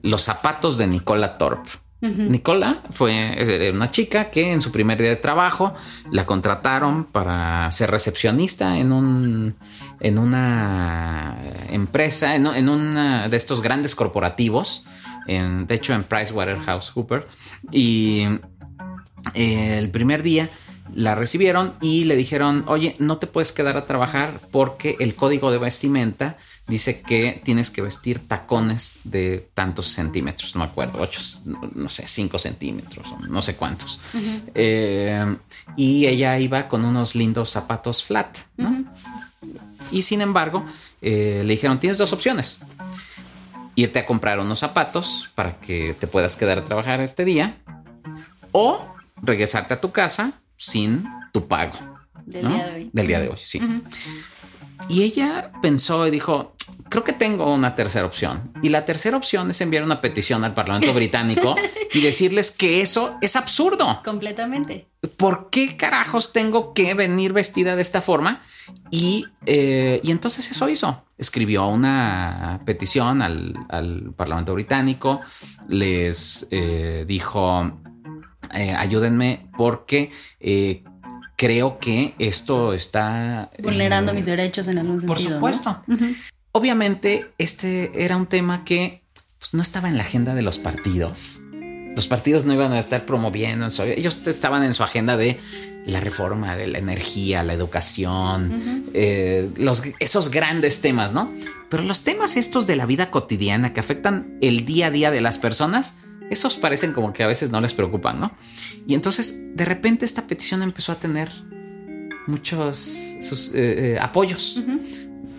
los 0.02 0.22
zapatos 0.22 0.78
de 0.78 0.86
Nicola 0.86 1.36
Torp. 1.38 1.66
Nicola 2.00 2.84
fue 2.90 3.70
una 3.74 3.90
chica 3.90 4.30
que 4.30 4.52
en 4.52 4.60
su 4.60 4.70
primer 4.70 4.98
día 4.98 5.08
de 5.08 5.16
trabajo 5.16 5.74
la 6.12 6.26
contrataron 6.26 7.04
para 7.04 7.68
ser 7.72 7.90
recepcionista 7.90 8.78
en 8.78 8.92
un 8.92 9.56
en 9.98 10.18
una 10.18 11.36
empresa, 11.70 12.36
en, 12.36 12.46
en 12.46 12.68
una 12.68 13.28
de 13.28 13.36
estos 13.36 13.62
grandes 13.62 13.96
corporativos, 13.96 14.86
en, 15.26 15.66
de 15.66 15.74
hecho 15.74 15.92
en 15.92 16.04
PricewaterhouseCoopers 16.04 17.26
y 17.72 18.28
eh, 19.34 19.78
el 19.78 19.90
primer 19.90 20.22
día 20.22 20.50
la 20.94 21.14
recibieron 21.14 21.74
y 21.80 22.04
le 22.04 22.16
dijeron, 22.16 22.64
oye, 22.66 22.94
no 22.98 23.18
te 23.18 23.26
puedes 23.26 23.52
quedar 23.52 23.76
a 23.76 23.86
trabajar 23.86 24.40
porque 24.50 24.96
el 25.00 25.14
código 25.14 25.50
de 25.50 25.58
vestimenta 25.58 26.38
dice 26.68 27.00
que 27.00 27.40
tienes 27.44 27.70
que 27.70 27.80
vestir 27.80 28.28
tacones 28.28 28.98
de 29.04 29.48
tantos 29.54 29.86
centímetros, 29.86 30.54
no 30.54 30.60
me 30.60 30.70
acuerdo, 30.70 31.00
8, 31.00 31.20
no 31.74 31.88
sé, 31.88 32.06
5 32.06 32.38
centímetros, 32.38 33.08
no 33.28 33.42
sé 33.42 33.56
cuántos. 33.56 33.98
Eh, 34.54 35.36
y 35.76 36.06
ella 36.06 36.38
iba 36.38 36.68
con 36.68 36.84
unos 36.84 37.14
lindos 37.14 37.50
zapatos 37.50 38.04
flat, 38.04 38.38
¿no? 38.58 38.84
Y 39.90 40.02
sin 40.02 40.20
embargo, 40.20 40.66
eh, 41.00 41.42
le 41.44 41.54
dijeron, 41.54 41.80
tienes 41.80 41.96
dos 41.96 42.12
opciones. 42.12 42.58
Irte 43.74 44.00
a 44.00 44.06
comprar 44.06 44.38
unos 44.38 44.58
zapatos 44.58 45.30
para 45.34 45.58
que 45.60 45.94
te 45.94 46.06
puedas 46.06 46.36
quedar 46.36 46.58
a 46.58 46.64
trabajar 46.64 47.00
este 47.00 47.24
día 47.24 47.56
o 48.52 48.94
regresarte 49.22 49.74
a 49.74 49.80
tu 49.80 49.92
casa 49.92 50.32
sin 50.56 51.08
tu 51.32 51.48
pago. 51.48 51.72
Del 52.26 52.44
¿no? 52.44 52.50
día 52.50 52.66
de 52.66 52.74
hoy. 52.74 52.90
Del 52.92 53.06
día 53.06 53.20
de 53.20 53.28
hoy, 53.28 53.38
sí. 53.38 53.60
Y 54.88 55.02
ella 55.02 55.52
pensó 55.62 56.06
y 56.06 56.10
dijo, 56.10 56.54
creo 56.88 57.04
que 57.04 57.12
tengo 57.12 57.52
una 57.52 57.74
tercera 57.74 58.06
opción. 58.06 58.52
Y 58.62 58.68
la 58.68 58.84
tercera 58.84 59.16
opción 59.16 59.50
es 59.50 59.60
enviar 59.60 59.82
una 59.82 60.00
petición 60.00 60.44
al 60.44 60.54
Parlamento 60.54 60.92
británico 60.94 61.56
y 61.92 62.00
decirles 62.00 62.50
que 62.50 62.80
eso 62.80 63.16
es 63.20 63.36
absurdo. 63.36 64.00
Completamente. 64.04 64.86
¿Por 65.16 65.50
qué 65.50 65.76
carajos 65.76 66.32
tengo 66.32 66.74
que 66.74 66.94
venir 66.94 67.32
vestida 67.32 67.76
de 67.76 67.82
esta 67.82 68.00
forma? 68.00 68.42
Y, 68.90 69.26
eh, 69.46 70.00
y 70.02 70.10
entonces 70.10 70.50
eso 70.50 70.68
hizo. 70.68 71.04
Escribió 71.16 71.66
una 71.66 72.60
petición 72.64 73.22
al, 73.22 73.54
al 73.68 74.12
Parlamento 74.16 74.54
británico, 74.54 75.20
les 75.68 76.48
eh, 76.50 77.04
dijo, 77.06 77.72
eh, 78.54 78.74
ayúdenme 78.74 79.46
porque 79.56 80.10
creo 81.38 81.78
que 81.78 82.14
esto 82.18 82.74
está... 82.74 83.48
Vulnerando 83.62 84.10
eh, 84.10 84.14
mis 84.14 84.26
derechos 84.26 84.66
en 84.66 84.78
algún 84.78 85.00
sentido. 85.00 85.14
Por 85.14 85.24
¿no? 85.24 85.34
supuesto. 85.36 85.82
Obviamente, 86.58 87.30
este 87.38 88.04
era 88.04 88.16
un 88.16 88.26
tema 88.26 88.64
que 88.64 89.04
pues, 89.38 89.54
no 89.54 89.62
estaba 89.62 89.88
en 89.88 89.96
la 89.96 90.02
agenda 90.02 90.34
de 90.34 90.42
los 90.42 90.58
partidos. 90.58 91.40
Los 91.94 92.08
partidos 92.08 92.46
no 92.46 92.52
iban 92.52 92.72
a 92.72 92.80
estar 92.80 93.06
promoviendo. 93.06 93.68
Ellos 93.84 94.26
estaban 94.26 94.64
en 94.64 94.74
su 94.74 94.82
agenda 94.82 95.16
de 95.16 95.38
la 95.86 96.00
reforma 96.00 96.56
de 96.56 96.66
la 96.66 96.78
energía, 96.78 97.44
la 97.44 97.52
educación, 97.52 98.90
eh, 98.92 99.48
los, 99.56 99.84
esos 100.00 100.32
grandes 100.32 100.80
temas, 100.80 101.12
¿no? 101.12 101.32
Pero 101.68 101.84
los 101.84 102.02
temas 102.02 102.36
estos 102.36 102.66
de 102.66 102.74
la 102.74 102.86
vida 102.86 103.12
cotidiana 103.12 103.72
que 103.72 103.78
afectan 103.78 104.36
el 104.40 104.64
día 104.64 104.88
a 104.88 104.90
día 104.90 105.12
de 105.12 105.20
las 105.20 105.38
personas, 105.38 105.98
esos 106.28 106.56
parecen 106.56 106.92
como 106.92 107.12
que 107.12 107.22
a 107.22 107.28
veces 107.28 107.52
no 107.52 107.60
les 107.60 107.72
preocupan, 107.72 108.18
¿no? 108.18 108.32
Y 108.84 108.94
entonces, 108.94 109.44
de 109.54 109.64
repente, 109.64 110.04
esta 110.04 110.26
petición 110.26 110.64
empezó 110.64 110.90
a 110.90 110.96
tener 110.96 111.30
muchos 112.26 113.16
sus, 113.20 113.54
eh, 113.54 113.94
eh, 113.94 113.98
apoyos 114.00 114.60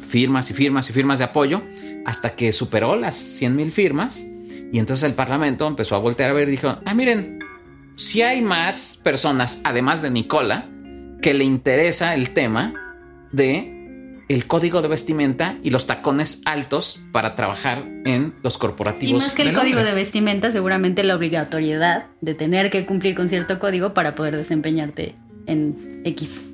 firmas 0.09 0.49
y 0.49 0.53
firmas 0.53 0.89
y 0.89 0.93
firmas 0.93 1.19
de 1.19 1.25
apoyo 1.25 1.61
hasta 2.05 2.31
que 2.35 2.51
superó 2.51 2.95
las 2.95 3.15
100 3.15 3.55
mil 3.55 3.71
firmas 3.71 4.25
y 4.71 4.79
entonces 4.79 5.03
el 5.07 5.15
Parlamento 5.15 5.67
empezó 5.67 5.95
a 5.95 5.99
voltear 5.99 6.29
a 6.29 6.33
ver 6.33 6.47
y 6.47 6.51
dijo, 6.51 6.77
ah, 6.85 6.93
miren, 6.93 7.39
si 7.95 8.21
hay 8.21 8.41
más 8.41 8.99
personas, 9.03 9.61
además 9.63 10.01
de 10.01 10.11
Nicola, 10.11 10.69
que 11.21 11.33
le 11.33 11.43
interesa 11.43 12.13
el 12.13 12.31
tema 12.31 12.73
de 13.31 13.77
el 14.29 14.45
código 14.45 14.83
de 14.83 14.87
vestimenta 14.87 15.57
y 15.63 15.71
los 15.71 15.87
tacones 15.87 16.43
altos 16.45 17.01
para 17.11 17.35
trabajar 17.35 17.83
en 18.05 18.35
los 18.43 18.57
Y 18.57 18.59
corporativos. 18.59 19.23
más 19.23 19.33
que 19.33 19.41
el 19.41 19.53
código 19.53 19.79
de 19.79 19.85
Londres". 19.85 19.95
vestimenta, 19.95 20.51
seguramente 20.51 21.03
la 21.03 21.15
obligatoriedad 21.15 22.07
de 22.21 22.35
tener 22.35 22.69
que 22.69 22.85
cumplir 22.85 23.15
con 23.15 23.27
cierto 23.27 23.57
código 23.57 23.95
para 23.95 24.13
poder 24.13 24.37
desempeñarte 24.37 25.15
en 25.47 26.01
X. 26.05 26.45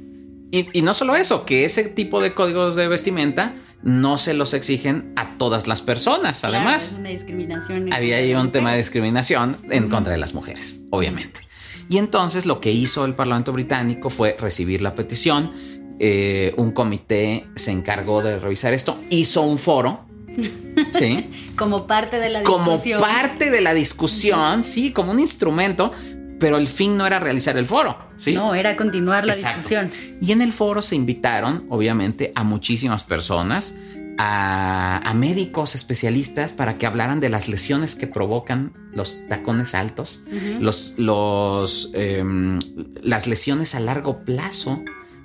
Y, 0.58 0.70
y 0.74 0.82
no 0.82 0.94
solo 0.94 1.16
eso, 1.16 1.46
que 1.46 1.66
ese 1.66 1.84
tipo 1.84 2.22
de 2.22 2.34
códigos 2.34 2.76
de 2.76 2.88
vestimenta 2.88 3.56
no 3.84 4.18
se 4.18 4.34
los 4.34 4.54
exigen 4.54 5.12
a 5.16 5.38
todas 5.38 5.68
las 5.68 5.82
personas. 5.82 6.40
Claro, 6.40 6.56
Además, 6.56 6.94
es 6.94 7.00
una 7.00 7.10
discriminación. 7.10 7.92
había 7.94 8.18
ahí 8.18 8.34
un 8.34 8.52
tema 8.52 8.72
de 8.72 8.78
discriminación 8.80 9.58
en 9.70 9.90
contra 9.90 10.14
de 10.14 10.18
las 10.20 10.34
mujeres, 10.34 10.82
obviamente. 10.92 11.42
Y 11.90 11.98
entonces 11.98 12.46
lo 12.46 12.62
que 12.62 12.72
hizo 12.72 13.06
el 13.06 13.14
Parlamento 13.14 13.52
británico 13.52 14.10
fue 14.10 14.36
recibir 14.40 14.82
la 14.82 14.96
petición. 14.96 15.52
eh, 16.00 16.54
un 16.58 16.72
comité 16.72 17.48
se 17.56 17.72
encargó 17.72 18.22
de 18.22 18.38
revisar 18.40 18.74
esto, 18.74 18.98
hizo 19.10 19.42
un 19.44 19.58
foro. 19.60 20.06
Sí. 20.92 21.30
Como 21.56 21.88
parte 21.88 22.20
de 22.20 22.30
la 22.30 22.44
como 22.44 22.72
discusión. 22.72 23.00
parte 23.00 23.50
de 23.50 23.62
la 23.62 23.74
discusión, 23.74 24.62
sí, 24.66 24.92
como 24.92 25.12
un 25.14 25.20
instrumento, 25.22 25.92
pero 26.40 26.58
el 26.58 26.68
fin 26.68 26.98
no 26.98 27.08
era 27.08 27.20
realizar 27.20 27.58
el 27.58 27.66
foro, 27.66 27.98
sí. 28.16 28.34
No, 28.34 28.56
era 28.56 28.76
continuar 28.76 29.26
la 29.26 29.34
Exacto. 29.34 29.58
discusión. 29.58 29.92
Y 30.22 30.32
en 30.32 30.42
el 30.42 30.54
foro 30.54 30.82
se 30.82 30.96
invitaron, 30.96 31.66
obviamente, 31.70 32.32
a 32.36 32.44
muchísimas 32.44 33.04
personas, 33.04 33.76
a, 34.18 35.02
a 35.04 35.14
médicos 35.14 35.76
especialistas 35.76 36.54
para 36.54 36.78
que 36.78 36.86
hablaran 36.86 37.20
de 37.20 37.30
las 37.30 37.48
lesiones 37.50 37.96
que 37.96 38.08
provocan 38.08 38.74
los 38.94 39.28
tacones 39.28 39.76
altos, 39.76 40.24
los, 40.60 40.94
los, 40.98 41.92
em, 41.94 42.60
las 43.02 43.28
lesiones 43.28 43.76
a 43.76 43.80
largo 43.80 44.24
plazo 44.24 44.82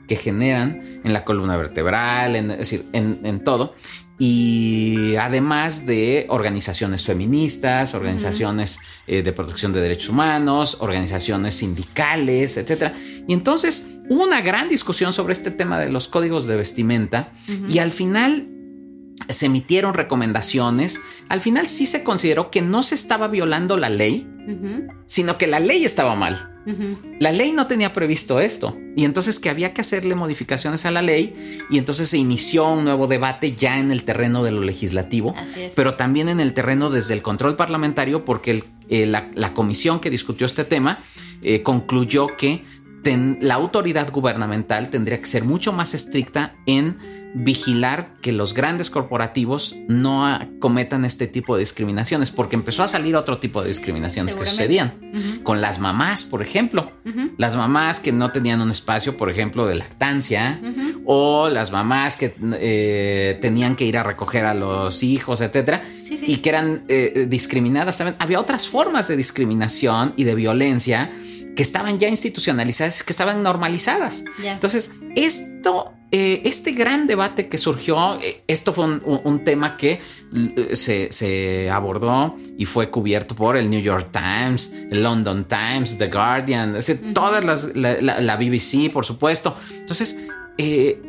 que 0.08 0.16
generan 0.16 1.00
en 1.04 1.12
la 1.12 1.24
columna 1.24 1.56
vertebral, 1.56 2.34
en, 2.34 2.50
es 2.50 2.58
decir, 2.58 2.86
en, 2.92 3.20
en 3.22 3.44
todo. 3.44 3.74
Y 4.22 5.16
además 5.16 5.86
de 5.86 6.26
organizaciones 6.28 7.06
feministas, 7.06 7.94
organizaciones 7.94 8.78
eh, 9.06 9.22
de 9.22 9.32
protección 9.32 9.72
de 9.72 9.80
derechos 9.80 10.10
humanos, 10.10 10.76
organizaciones 10.80 11.56
sindicales, 11.56 12.58
etcétera. 12.58 12.94
Y 13.26 13.32
entonces 13.32 13.98
hubo 14.10 14.24
una 14.24 14.42
gran 14.42 14.68
discusión 14.68 15.14
sobre 15.14 15.32
este 15.32 15.50
tema 15.50 15.80
de 15.80 15.88
los 15.88 16.06
códigos 16.06 16.46
de 16.46 16.56
vestimenta 16.56 17.32
y 17.66 17.78
al 17.78 17.92
final 17.92 18.46
se 19.30 19.46
emitieron 19.46 19.94
recomendaciones. 19.94 21.00
Al 21.30 21.40
final 21.40 21.68
sí 21.68 21.86
se 21.86 22.04
consideró 22.04 22.50
que 22.50 22.60
no 22.60 22.82
se 22.82 22.96
estaba 22.96 23.26
violando 23.28 23.78
la 23.78 23.88
ley, 23.88 24.28
sino 25.06 25.38
que 25.38 25.46
la 25.46 25.60
ley 25.60 25.86
estaba 25.86 26.14
mal. 26.14 26.49
La 27.18 27.32
ley 27.32 27.52
no 27.52 27.66
tenía 27.66 27.92
previsto 27.92 28.38
esto 28.40 28.76
y 28.96 29.04
entonces 29.04 29.40
que 29.40 29.48
había 29.50 29.72
que 29.72 29.80
hacerle 29.80 30.14
modificaciones 30.14 30.84
a 30.84 30.90
la 30.90 31.00
ley 31.02 31.34
y 31.70 31.78
entonces 31.78 32.08
se 32.10 32.18
inició 32.18 32.68
un 32.70 32.84
nuevo 32.84 33.06
debate 33.06 33.52
ya 33.52 33.78
en 33.78 33.90
el 33.90 34.04
terreno 34.04 34.42
de 34.44 34.50
lo 34.50 34.60
legislativo, 34.62 35.34
pero 35.74 35.94
también 35.94 36.28
en 36.28 36.38
el 36.40 36.52
terreno 36.52 36.90
desde 36.90 37.14
el 37.14 37.22
control 37.22 37.56
parlamentario 37.56 38.24
porque 38.24 38.50
el- 38.50 38.64
eh, 38.90 39.06
la, 39.06 39.30
la 39.34 39.54
comisión 39.54 40.00
que 40.00 40.10
discutió 40.10 40.46
este 40.46 40.64
tema 40.64 40.98
eh, 41.42 41.62
concluyó 41.62 42.36
que 42.36 42.64
ten- 43.02 43.38
la 43.40 43.54
autoridad 43.54 44.10
gubernamental 44.12 44.90
tendría 44.90 45.18
que 45.20 45.26
ser 45.26 45.44
mucho 45.44 45.72
más 45.72 45.94
estricta 45.94 46.54
en 46.66 46.96
vigilar 47.32 48.16
que 48.20 48.32
los 48.32 48.54
grandes 48.54 48.90
corporativos 48.90 49.76
no 49.86 50.36
cometan 50.58 51.04
este 51.04 51.28
tipo 51.28 51.54
de 51.54 51.60
discriminaciones, 51.60 52.32
porque 52.32 52.56
empezó 52.56 52.82
a 52.82 52.88
salir 52.88 53.14
otro 53.14 53.38
tipo 53.38 53.62
de 53.62 53.68
discriminaciones 53.68 54.34
que 54.34 54.44
sucedían 54.44 54.94
con 55.44 55.60
las 55.60 55.78
mamás, 55.78 56.24
por 56.24 56.42
ejemplo. 56.42 56.90
Las 57.38 57.54
mamás 57.54 58.00
que 58.00 58.10
no 58.10 58.32
tenían 58.32 58.60
un 58.60 58.70
espacio, 58.72 59.16
por 59.16 59.30
ejemplo, 59.30 59.66
de 59.68 59.76
lactancia, 59.76 60.60
o 61.04 61.48
las 61.48 61.70
mamás 61.70 62.16
que 62.16 62.34
eh, 62.58 63.38
tenían 63.40 63.76
que 63.76 63.84
ir 63.84 63.96
a 63.96 64.02
recoger 64.02 64.44
a 64.44 64.54
los 64.54 65.04
hijos, 65.04 65.40
etcétera, 65.40 65.84
Sí, 66.04 66.18
sí. 66.18 66.24
y 66.28 66.36
que 66.38 66.48
eran 66.48 66.82
eh, 66.88 67.26
discriminadas 67.30 67.96
también. 67.98 68.16
Había 68.18 68.40
otras 68.40 68.66
formas 68.66 69.06
de 69.06 69.16
discriminación 69.16 70.14
y 70.16 70.24
de 70.24 70.34
violencia 70.34 71.12
que 71.56 71.62
estaban 71.62 71.98
ya 71.98 72.08
institucionalizadas, 72.08 73.02
que 73.02 73.12
estaban 73.12 73.42
normalizadas. 73.42 74.24
Entonces, 74.54 74.92
esto, 75.16 75.92
eh, 76.12 76.42
este 76.44 76.72
gran 76.72 77.06
debate 77.06 77.48
que 77.48 77.58
surgió, 77.58 78.18
eh, 78.20 78.42
esto 78.46 78.72
fue 78.72 78.84
un, 78.84 79.02
un- 79.04 79.20
un 79.24 79.44
tema 79.44 79.76
que 79.76 80.00
eh, 80.34 80.70
se, 80.76 81.10
se 81.12 81.70
abordó 81.70 82.36
y 82.58 82.64
fue 82.64 82.90
cubierto 82.90 83.34
por 83.36 83.56
el 83.56 83.68
New 83.70 83.80
York 83.80 84.08
Times, 84.12 84.72
el 84.90 85.02
London 85.02 85.46
Times, 85.46 85.98
The 85.98 86.08
Guardian, 86.08 86.76
es 86.76 86.86
decir, 86.86 87.12
todas 87.14 87.44
las, 87.44 87.74
la, 87.76 88.00
la- 88.00 88.20
la 88.20 88.36
BBC, 88.36 88.90
por 88.92 89.04
supuesto. 89.04 89.56
Entonces, 89.78 90.18
eh, 90.58 91.00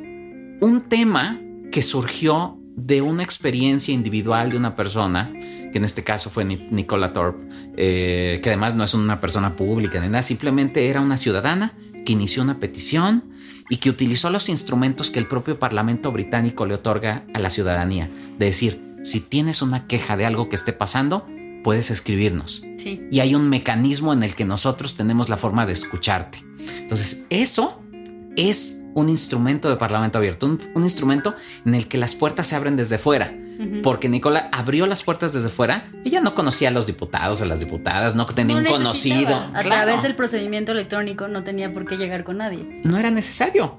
un 0.61 0.81
tema 0.87 1.39
que 1.71 1.81
surgió 1.81 2.57
de 2.75 3.01
una 3.01 3.23
experiencia 3.23 3.93
individual 3.93 4.49
de 4.51 4.57
una 4.57 4.75
persona, 4.75 5.31
que 5.33 5.77
en 5.77 5.85
este 5.85 6.03
caso 6.03 6.29
fue 6.29 6.45
Ni- 6.45 6.67
Nicola 6.71 7.13
Thorpe, 7.13 7.47
eh, 7.77 8.39
que 8.41 8.49
además 8.49 8.75
no 8.75 8.83
es 8.83 8.93
una 8.93 9.19
persona 9.19 9.55
pública 9.55 9.99
ni 9.99 10.07
nada, 10.07 10.21
simplemente 10.23 10.87
era 10.87 11.01
una 11.01 11.17
ciudadana 11.17 11.73
que 12.05 12.13
inició 12.13 12.41
una 12.43 12.59
petición 12.59 13.25
y 13.69 13.77
que 13.77 13.89
utilizó 13.89 14.29
los 14.29 14.49
instrumentos 14.49 15.11
que 15.11 15.19
el 15.19 15.27
propio 15.27 15.59
Parlamento 15.59 16.11
británico 16.11 16.65
le 16.65 16.73
otorga 16.73 17.25
a 17.33 17.39
la 17.39 17.49
ciudadanía, 17.49 18.09
de 18.37 18.45
decir, 18.47 18.81
si 19.03 19.19
tienes 19.19 19.61
una 19.61 19.87
queja 19.87 20.17
de 20.17 20.25
algo 20.25 20.49
que 20.49 20.55
esté 20.55 20.73
pasando, 20.73 21.25
puedes 21.63 21.91
escribirnos. 21.91 22.65
Sí. 22.77 23.07
Y 23.11 23.19
hay 23.19 23.35
un 23.35 23.47
mecanismo 23.49 24.13
en 24.13 24.23
el 24.23 24.35
que 24.35 24.45
nosotros 24.45 24.95
tenemos 24.95 25.29
la 25.29 25.37
forma 25.37 25.65
de 25.65 25.73
escucharte. 25.73 26.39
Entonces, 26.79 27.25
eso 27.29 27.81
es 28.35 28.80
un 28.93 29.09
instrumento 29.09 29.69
de 29.69 29.75
Parlamento 29.77 30.17
abierto, 30.17 30.45
un, 30.45 30.59
un 30.75 30.83
instrumento 30.83 31.35
en 31.65 31.75
el 31.75 31.87
que 31.87 31.97
las 31.97 32.15
puertas 32.15 32.47
se 32.47 32.55
abren 32.55 32.75
desde 32.77 32.97
fuera. 32.97 33.33
Porque 33.83 34.09
Nicola 34.09 34.49
abrió 34.51 34.87
las 34.87 35.03
puertas 35.03 35.33
desde 35.33 35.49
fuera. 35.49 35.91
Ella 36.03 36.19
no 36.19 36.33
conocía 36.33 36.69
a 36.69 36.71
los 36.71 36.87
diputados, 36.87 37.41
a 37.43 37.45
las 37.45 37.59
diputadas, 37.59 38.15
no 38.15 38.25
tenía 38.25 38.55
No 38.55 38.61
un 38.61 38.65
conocido. 38.67 39.35
A 39.35 39.49
Claro, 39.61 39.69
través 39.69 40.01
del 40.01 40.15
procedimiento 40.15 40.71
electrónico 40.71 41.27
no 41.27 41.43
tenía 41.43 41.71
por 41.71 41.85
qué 41.85 41.95
llegar 41.97 42.23
con 42.23 42.37
nadie. 42.37 42.81
No 42.83 42.97
era 42.97 43.11
necesario. 43.11 43.77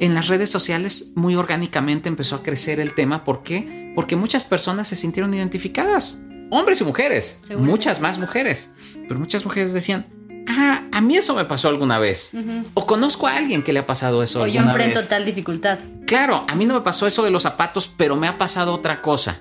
En 0.00 0.14
las 0.14 0.26
redes 0.26 0.50
sociales, 0.50 1.12
muy 1.14 1.36
orgánicamente 1.36 2.08
empezó 2.08 2.34
a 2.36 2.42
crecer 2.42 2.80
el 2.80 2.92
tema. 2.94 3.22
¿Por 3.22 3.44
qué? 3.44 3.92
Porque 3.94 4.16
muchas 4.16 4.42
personas 4.42 4.88
se 4.88 4.96
sintieron 4.96 5.32
identificadas. 5.32 6.22
Hombres 6.50 6.80
y 6.80 6.84
mujeres. 6.84 7.40
Muchas 7.56 8.00
más 8.00 8.18
mujeres. 8.18 8.72
Pero 9.06 9.20
muchas 9.20 9.44
mujeres 9.44 9.72
decían, 9.72 10.06
ah, 10.48 10.84
a 10.92 11.00
mí 11.00 11.16
eso 11.16 11.34
me 11.34 11.44
pasó 11.44 11.68
alguna 11.68 11.98
vez. 11.98 12.32
O 12.74 12.86
conozco 12.86 13.26
a 13.26 13.36
alguien 13.36 13.62
que 13.62 13.72
le 13.72 13.78
ha 13.80 13.86
pasado 13.86 14.22
eso 14.22 14.42
O 14.42 14.46
yo 14.46 14.60
enfrento 14.60 14.98
vez. 14.98 15.08
tal 15.08 15.24
dificultad. 15.24 15.78
Claro, 16.06 16.44
a 16.48 16.54
mí 16.54 16.64
no 16.66 16.74
me 16.74 16.80
pasó 16.80 17.06
eso 17.06 17.22
de 17.22 17.30
los 17.30 17.42
zapatos, 17.44 17.88
pero 17.96 18.16
me 18.16 18.26
ha 18.28 18.36
pasado 18.38 18.74
otra 18.74 19.00
cosa. 19.02 19.40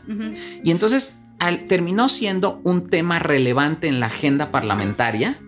Y 0.64 0.72
entonces 0.72 1.20
al- 1.40 1.68
terminó 1.68 2.10
siendo 2.10 2.60
un 2.64 2.90
tema 2.90 3.18
relevante 3.20 3.88
en 3.88 4.00
la 4.00 4.08
agenda 4.08 4.52
parlamentaria, 4.52 5.40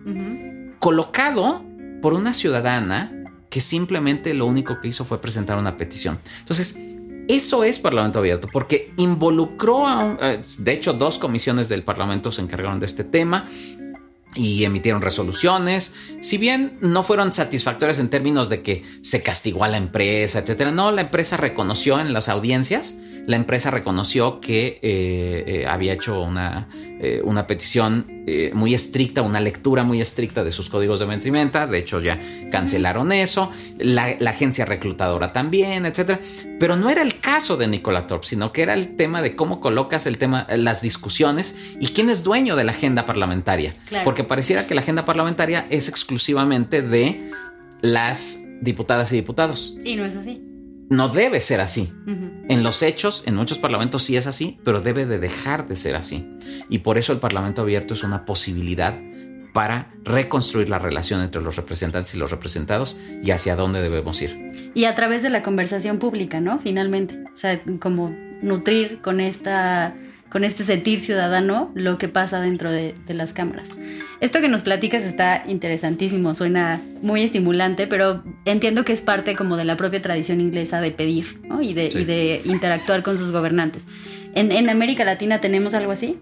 colocado 0.78 1.62
por 2.00 2.14
una 2.14 2.34
ciudadana 2.34 3.12
que 3.50 3.60
simplemente 3.60 4.34
lo 4.34 4.46
único 4.46 4.80
que 4.80 4.88
hizo 4.88 5.04
fue 5.04 5.20
presentar 5.20 5.58
una 5.58 5.76
petición. 5.76 6.18
Entonces, 6.40 6.78
eso 7.28 7.62
es 7.64 7.78
Parlamento 7.78 8.18
Abierto, 8.18 8.48
porque 8.50 8.92
involucró 8.96 9.86
a, 9.86 9.98
un- 10.04 10.18
eh, 10.20 10.40
de 10.58 10.72
hecho, 10.72 10.92
dos 10.94 11.18
comisiones 11.18 11.68
del 11.68 11.82
Parlamento 11.84 12.32
se 12.32 12.40
encargaron 12.42 12.80
de 12.80 12.86
este 12.86 13.04
tema 13.04 13.46
y 14.34 14.64
emitieron 14.64 15.02
resoluciones. 15.02 15.94
Si 16.20 16.38
bien 16.38 16.78
no 16.80 17.02
fueron 17.02 17.32
satisfactorias 17.32 17.98
en 17.98 18.08
términos 18.10 18.48
de 18.48 18.62
que 18.62 18.84
se 19.02 19.22
castigó 19.22 19.64
a 19.64 19.68
la 19.68 19.76
empresa, 19.76 20.40
etcétera, 20.40 20.70
no, 20.70 20.90
la 20.92 21.02
empresa 21.02 21.36
reconoció 21.36 22.00
en 22.00 22.12
las 22.12 22.28
audiencias, 22.28 22.96
la 23.26 23.36
empresa 23.36 23.70
reconoció 23.70 24.40
que 24.40 24.80
eh, 24.82 25.44
eh, 25.46 25.66
había 25.68 25.92
hecho 25.92 26.20
una, 26.20 26.68
eh, 26.74 27.20
una 27.24 27.46
petición 27.46 28.06
muy 28.52 28.72
estricta, 28.72 29.20
una 29.22 29.40
lectura 29.40 29.82
muy 29.82 30.00
estricta 30.00 30.44
de 30.44 30.52
sus 30.52 30.70
códigos 30.70 31.00
de 31.00 31.06
vestimenta. 31.06 31.66
De 31.66 31.78
hecho, 31.78 32.00
ya 32.00 32.20
cancelaron 32.52 33.10
eso. 33.10 33.50
La, 33.78 34.14
la 34.20 34.30
agencia 34.30 34.64
reclutadora 34.64 35.32
también, 35.32 35.86
etcétera. 35.86 36.20
Pero 36.60 36.76
no 36.76 36.88
era 36.88 37.02
el 37.02 37.18
caso 37.18 37.56
de 37.56 37.66
Nicola 37.66 38.06
Torp, 38.06 38.22
sino 38.22 38.52
que 38.52 38.62
era 38.62 38.74
el 38.74 38.94
tema 38.94 39.22
de 39.22 39.34
cómo 39.34 39.60
colocas 39.60 40.06
el 40.06 40.18
tema, 40.18 40.46
las 40.56 40.82
discusiones 40.82 41.56
y 41.80 41.88
quién 41.88 42.10
es 42.10 42.22
dueño 42.22 42.54
de 42.54 42.62
la 42.62 42.72
agenda 42.72 43.06
parlamentaria. 43.06 43.74
Claro. 43.86 44.04
Porque 44.04 44.22
pareciera 44.22 44.68
que 44.68 44.76
la 44.76 44.82
agenda 44.82 45.04
parlamentaria 45.04 45.66
es 45.68 45.88
exclusivamente 45.88 46.80
de 46.80 47.32
las 47.80 48.44
diputadas 48.60 49.12
y 49.12 49.16
diputados. 49.16 49.76
Y 49.84 49.96
no 49.96 50.04
es 50.04 50.16
así. 50.16 50.51
No 50.92 51.08
debe 51.08 51.40
ser 51.40 51.62
así. 51.62 51.90
En 52.50 52.62
los 52.62 52.82
hechos, 52.82 53.22
en 53.26 53.34
muchos 53.34 53.58
parlamentos 53.58 54.02
sí 54.02 54.18
es 54.18 54.26
así, 54.26 54.60
pero 54.62 54.82
debe 54.82 55.06
de 55.06 55.18
dejar 55.18 55.66
de 55.66 55.74
ser 55.74 55.96
así. 55.96 56.36
Y 56.68 56.80
por 56.80 56.98
eso 56.98 57.14
el 57.14 57.18
Parlamento 57.18 57.62
abierto 57.62 57.94
es 57.94 58.04
una 58.04 58.26
posibilidad 58.26 59.00
para 59.54 59.90
reconstruir 60.04 60.68
la 60.68 60.78
relación 60.78 61.22
entre 61.22 61.40
los 61.40 61.56
representantes 61.56 62.14
y 62.14 62.18
los 62.18 62.30
representados 62.30 62.98
y 63.22 63.30
hacia 63.30 63.56
dónde 63.56 63.80
debemos 63.80 64.20
ir. 64.20 64.70
Y 64.74 64.84
a 64.84 64.94
través 64.94 65.22
de 65.22 65.30
la 65.30 65.42
conversación 65.42 65.98
pública, 65.98 66.40
¿no? 66.40 66.58
Finalmente. 66.58 67.18
O 67.32 67.36
sea, 67.36 67.58
como 67.80 68.14
nutrir 68.42 69.00
con 69.00 69.20
esta 69.20 69.94
con 70.32 70.44
este 70.44 70.64
sentir 70.64 71.02
ciudadano 71.02 71.70
lo 71.74 71.98
que 71.98 72.08
pasa 72.08 72.40
dentro 72.40 72.70
de, 72.72 72.94
de 73.06 73.12
las 73.14 73.34
cámaras. 73.34 73.68
Esto 74.20 74.40
que 74.40 74.48
nos 74.48 74.62
platicas 74.62 75.02
está 75.02 75.44
interesantísimo, 75.46 76.34
suena 76.34 76.80
muy 77.02 77.22
estimulante, 77.22 77.86
pero 77.86 78.24
entiendo 78.46 78.84
que 78.86 78.92
es 78.94 79.02
parte 79.02 79.36
como 79.36 79.58
de 79.58 79.66
la 79.66 79.76
propia 79.76 80.00
tradición 80.00 80.40
inglesa 80.40 80.80
de 80.80 80.90
pedir 80.90 81.38
¿no? 81.46 81.60
y, 81.60 81.74
de, 81.74 81.90
Sí. 81.92 81.98
y 81.98 82.04
de 82.06 82.40
interactuar 82.46 83.02
con 83.02 83.18
sus 83.18 83.30
gobernantes. 83.30 83.86
¿En, 84.34 84.50
en 84.52 84.70
América 84.70 85.04
Latina 85.04 85.40
tenemos 85.42 85.74
algo 85.74 85.92
así? 85.92 86.18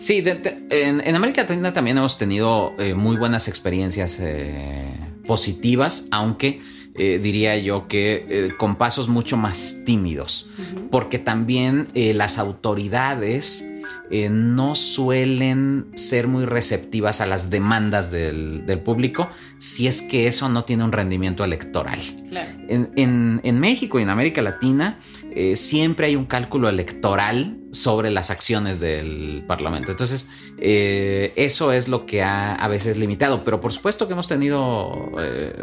Sí, 0.00 0.20
de- 0.20 0.34
de- 0.34 0.66
en, 0.70 1.00
en 1.00 1.16
América 1.16 1.42
Latina 1.42 1.72
también 1.72 1.96
hemos 1.96 2.18
tenido 2.18 2.74
eh, 2.78 2.92
muy 2.94 3.16
buenas 3.16 3.48
experiencias 3.48 4.18
eh, 4.20 4.92
positivas, 5.26 6.06
aunque 6.10 6.60
eh, 6.98 7.20
diría 7.22 7.56
yo 7.56 7.86
que 7.86 8.26
eh, 8.28 8.50
con 8.58 8.76
pasos 8.76 9.08
mucho 9.08 9.36
más 9.36 9.82
tímidos, 9.86 10.50
porque 10.90 11.18
también 11.18 11.86
eh, 11.94 12.12
las 12.12 12.38
autoridades 12.38 13.64
eh, 14.10 14.28
no 14.30 14.74
suelen 14.74 15.86
ser 15.94 16.28
muy 16.28 16.44
receptivas 16.44 17.20
a 17.20 17.26
las 17.26 17.50
demandas 17.50 18.10
del, 18.10 18.64
del 18.66 18.80
público 18.80 19.28
si 19.58 19.86
es 19.86 20.02
que 20.02 20.26
eso 20.28 20.48
no 20.48 20.64
tiene 20.64 20.84
un 20.84 20.92
rendimiento 20.92 21.44
electoral. 21.44 21.98
Claro. 22.28 22.50
En, 22.68 22.90
en- 22.96 23.40
en 23.42 23.60
México 23.60 23.98
y 23.98 24.02
en 24.02 24.10
América 24.10 24.42
Latina 24.42 24.98
eh, 25.34 25.56
siempre 25.56 26.06
hay 26.06 26.16
un 26.16 26.26
cálculo 26.26 26.68
electoral 26.68 27.56
sobre 27.70 28.10
las 28.10 28.30
acciones 28.30 28.80
del 28.80 29.44
Parlamento. 29.46 29.90
Entonces, 29.90 30.28
eh, 30.58 31.32
eso 31.36 31.72
es 31.72 31.86
lo 31.88 32.06
que 32.06 32.22
ha 32.22 32.54
a 32.54 32.66
veces 32.68 32.96
limitado, 32.96 33.44
pero 33.44 33.60
por 33.60 33.72
supuesto 33.72 34.06
que 34.06 34.14
hemos 34.14 34.26
tenido 34.26 35.10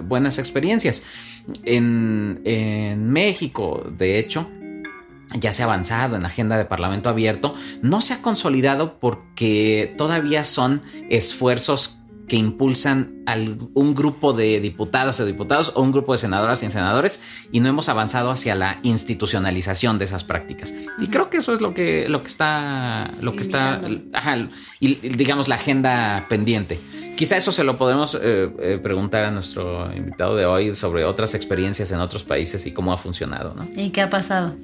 buenas 0.03 0.37
experiencias. 0.37 1.03
En, 1.63 2.41
en 2.45 3.09
México, 3.09 3.83
de 3.97 4.19
hecho, 4.19 4.49
ya 5.39 5.53
se 5.53 5.63
ha 5.63 5.65
avanzado 5.65 6.15
en 6.15 6.23
la 6.23 6.29
agenda 6.29 6.57
de 6.57 6.65
Parlamento 6.65 7.09
abierto, 7.09 7.53
no 7.81 8.01
se 8.01 8.13
ha 8.13 8.21
consolidado 8.21 8.99
porque 8.99 9.93
todavía 9.97 10.45
son 10.45 10.81
esfuerzos 11.09 11.99
que 12.27 12.37
impulsan 12.37 13.23
un 13.73 13.93
grupo 13.93 14.33
de 14.33 14.59
diputadas 14.59 15.19
o 15.19 15.25
diputados 15.25 15.71
o 15.75 15.81
un 15.81 15.91
grupo 15.91 16.13
de 16.13 16.17
senadoras 16.17 16.63
y 16.63 16.71
senadores 16.71 17.21
y 17.51 17.59
no 17.59 17.69
hemos 17.69 17.89
avanzado 17.89 18.31
hacia 18.31 18.55
la 18.55 18.79
institucionalización 18.83 19.99
de 19.99 20.05
esas 20.05 20.23
prácticas. 20.23 20.73
Y 20.99 21.07
creo 21.07 21.29
que 21.29 21.37
eso 21.37 21.53
es 21.53 21.61
lo 21.61 21.73
que, 21.73 22.09
lo 22.09 22.23
que 22.23 22.27
está, 22.27 23.11
lo 23.21 23.33
que 23.33 23.41
está, 23.41 23.81
ajá, 24.13 24.49
y 24.79 24.95
digamos 24.95 25.47
la 25.47 25.55
agenda 25.55 26.25
pendiente. 26.29 26.79
Quizá 27.15 27.37
eso 27.37 27.51
se 27.51 27.63
lo 27.63 27.77
podemos 27.77 28.15
eh, 28.15 28.51
eh, 28.59 28.79
preguntar 28.81 29.23
a 29.25 29.31
nuestro 29.31 29.93
invitado 29.95 30.35
de 30.35 30.45
hoy 30.45 30.75
sobre 30.75 31.05
otras 31.05 31.33
experiencias 31.33 31.91
en 31.91 31.99
otros 31.99 32.23
países 32.23 32.65
y 32.65 32.73
cómo 32.73 32.91
ha 32.91 32.97
funcionado, 32.97 33.53
¿no? 33.53 33.67
¿Y 33.75 33.91
qué 33.91 34.01
ha 34.01 34.09
pasado? 34.09 34.55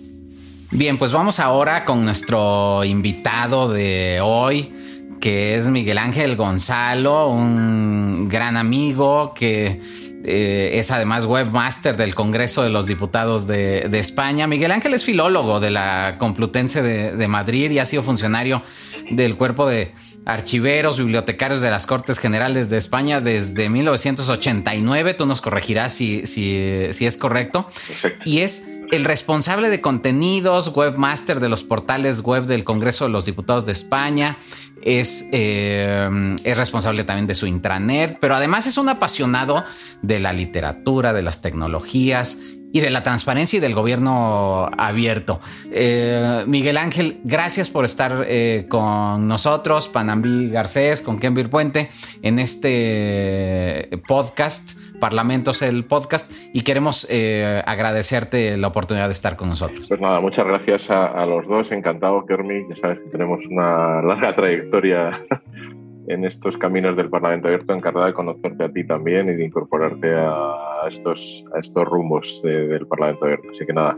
Bien, 0.74 0.98
pues 0.98 1.12
vamos 1.12 1.42
ahora 1.42 1.84
con 1.84 2.06
nuestro 2.06 2.86
invitado 2.86 3.70
de 3.70 4.22
hoy, 4.24 4.74
que 5.20 5.56
es 5.56 5.68
Miguel 5.68 5.98
Ángel 5.98 6.38
Gonzalo, 6.38 7.28
un 7.28 8.30
gran 8.30 8.56
amigo 8.56 9.34
que 9.34 9.82
eh, 10.24 10.72
es 10.76 10.90
además 10.92 11.26
webmaster 11.26 11.98
del 11.98 12.16
Congreso 12.16 12.64
de 12.64 12.70
los 12.70 12.88
Diputados 12.88 13.48
de, 13.48 13.90
de 13.90 14.00
España. 14.00 14.48
Miguel 14.48 14.72
Ángel 14.72 14.94
es 14.94 15.04
filólogo 15.04 15.60
de 15.60 15.72
la 15.72 16.16
Complutense 16.18 16.82
de, 16.82 17.18
de 17.18 17.28
Madrid 17.28 17.70
y 17.70 17.80
ha 17.80 17.86
sido 17.86 18.02
funcionario 18.02 18.64
del 19.10 19.36
cuerpo 19.36 19.68
de 19.68 19.94
archiveros, 20.26 21.00
bibliotecarios 21.00 21.62
de 21.62 21.70
las 21.70 21.86
Cortes 21.86 22.18
Generales 22.18 22.70
de 22.70 22.78
España 22.78 23.20
desde 23.20 23.68
1989. 23.68 25.16
Tú 25.16 25.26
nos 25.26 25.42
corregirás 25.42 25.94
si, 25.94 26.26
si, 26.26 26.88
si 26.92 27.06
es 27.06 27.18
correcto. 27.18 27.68
Perfecto. 27.68 28.30
Y 28.30 28.40
es 28.40 28.64
el 28.92 29.06
responsable 29.06 29.70
de 29.70 29.82
contenidos, 29.82 30.72
webmaster 30.76 31.40
de 31.40 31.50
los 31.50 31.64
portales 31.64 32.22
web 32.22 32.46
del 32.46 32.64
Congreso 32.64 33.06
de 33.06 33.12
los 33.12 33.26
Diputados 33.26 33.66
de 33.66 33.72
España, 33.72 34.38
es, 34.82 35.28
eh, 35.32 36.36
es 36.44 36.58
responsable 36.58 37.04
también 37.04 37.28
de 37.28 37.36
su 37.36 37.46
intranet, 37.46 38.18
pero 38.20 38.36
además 38.36 38.68
es 38.68 38.78
un 38.78 38.90
apasionado 38.90 39.64
de 40.02 40.20
la 40.20 40.34
literatura, 40.34 41.14
de 41.14 41.22
las 41.22 41.42
tecnologías 41.42 42.38
y 42.74 42.80
de 42.80 42.90
la 42.90 43.04
transparencia 43.04 43.58
y 43.58 43.60
del 43.60 43.76
gobierno 43.76 44.70
abierto. 44.78 45.42
Eh, 45.72 46.44
Miguel 46.48 46.78
Ángel, 46.78 47.20
gracias 47.24 47.70
por 47.70 47.86
estar 47.86 48.26
eh, 48.28 48.66
con 48.70 49.28
nosotros, 49.28 49.88
Panambí 49.88 50.50
Garcés, 50.50 51.02
con 51.02 51.20
Kenvir 51.20 51.50
Puente, 51.50 51.90
en 52.22 52.40
este 52.40 53.90
podcast, 54.08 54.74
Parlamentos 55.02 55.62
el 55.62 55.84
podcast, 55.84 56.32
y 56.54 56.62
queremos 56.62 57.06
eh, 57.10 57.62
agradecerte 57.66 58.56
la 58.58 58.68
oportunidad 58.70 59.08
de 59.08 59.14
estar 59.14 59.36
con 59.36 59.50
nosotros. 59.50 59.88
Pues 59.90 60.00
nada, 60.00 60.22
muchas 60.22 60.46
gracias 60.46 60.90
a, 60.90 61.26
los 61.26 61.48
dos. 61.48 61.74
Encantado, 61.74 62.26
Kermi. 62.26 62.68
Ya 62.70 62.76
sabes 62.78 63.00
que 63.00 63.10
tenemos 63.10 63.46
una 63.48 64.02
larga 64.08 64.34
trayectoria 64.34 65.12
en 66.08 66.24
estos 66.24 66.58
caminos 66.58 66.96
del 66.96 67.10
Parlamento 67.10 67.48
Abierto. 67.48 67.74
Encantado 67.74 68.06
de 68.06 68.14
conocerte 68.14 68.64
a 68.64 68.72
ti 68.72 68.86
también 68.88 69.30
y 69.30 69.34
de 69.34 69.44
incorporarte 69.46 70.16
a 70.16 70.88
estos, 70.88 71.44
a 71.54 71.60
estos 71.60 71.84
rumbos 71.86 72.40
de- 72.44 72.68
del 72.70 72.88
Parlamento 72.88 73.26
Abierto. 73.26 73.50
Así 73.52 73.66
que 73.66 73.74
nada, 73.74 73.98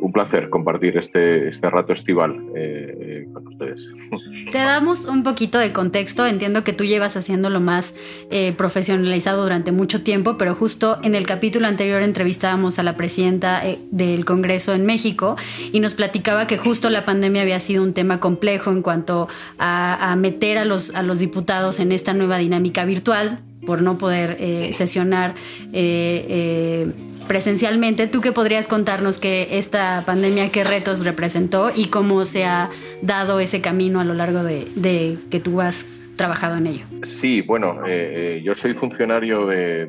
un 0.00 0.12
placer 0.12 0.50
compartir 0.50 0.96
este, 0.96 1.48
este 1.48 1.70
rato 1.70 1.92
estival 1.92 2.36
eh, 2.54 2.96
eh, 3.00 3.28
con 3.32 3.46
ustedes. 3.46 3.88
Te 4.52 4.58
damos 4.58 5.06
un 5.06 5.22
poquito 5.22 5.58
de 5.58 5.72
contexto. 5.72 6.26
Entiendo 6.26 6.64
que 6.64 6.72
tú 6.72 6.84
llevas 6.84 7.16
haciéndolo 7.16 7.60
más 7.60 7.94
eh, 8.30 8.52
profesionalizado 8.52 9.42
durante 9.42 9.72
mucho 9.72 10.02
tiempo, 10.02 10.36
pero 10.36 10.54
justo 10.54 10.98
en 11.02 11.14
el 11.14 11.26
capítulo 11.26 11.66
anterior 11.66 12.02
entrevistábamos 12.02 12.78
a 12.78 12.82
la 12.82 12.96
presidenta 12.96 13.62
del 13.90 14.24
Congreso 14.24 14.74
en 14.74 14.86
México 14.86 15.36
y 15.72 15.80
nos 15.80 15.94
platicaba 15.94 16.46
que 16.46 16.58
justo 16.58 16.90
la 16.90 17.04
pandemia 17.04 17.42
había 17.42 17.60
sido 17.60 17.82
un 17.82 17.94
tema 17.94 18.20
complejo 18.20 18.70
en 18.70 18.82
cuanto 18.82 19.28
a, 19.58 20.12
a 20.12 20.16
meter 20.16 20.58
a 20.58 20.64
los, 20.64 20.94
a 20.94 21.02
los 21.02 21.18
diputados 21.18 21.80
en 21.80 21.92
esta 21.92 22.12
nueva 22.12 22.38
dinámica 22.38 22.84
virtual 22.84 23.40
por 23.66 23.82
no 23.82 23.98
poder 23.98 24.72
sesionar 24.72 25.34
presencialmente. 27.26 28.06
¿Tú 28.06 28.20
qué 28.20 28.32
podrías 28.32 28.68
contarnos 28.68 29.18
que 29.18 29.58
esta 29.58 30.02
pandemia, 30.06 30.50
qué 30.50 30.64
retos 30.64 31.04
representó 31.04 31.70
y 31.74 31.86
cómo 31.86 32.24
se 32.24 32.44
ha 32.44 32.70
dado 33.02 33.40
ese 33.40 33.60
camino 33.60 34.00
a 34.00 34.04
lo 34.04 34.14
largo 34.14 34.42
de, 34.42 35.18
que 35.30 35.40
tú 35.40 35.60
has 35.60 35.86
trabajado 36.16 36.56
en 36.56 36.66
ello? 36.66 36.86
Sí, 37.02 37.40
bueno, 37.42 37.86
eh, 37.86 38.36
eh, 38.38 38.42
yo 38.44 38.54
soy 38.54 38.74
funcionario 38.74 39.46
de, 39.46 39.88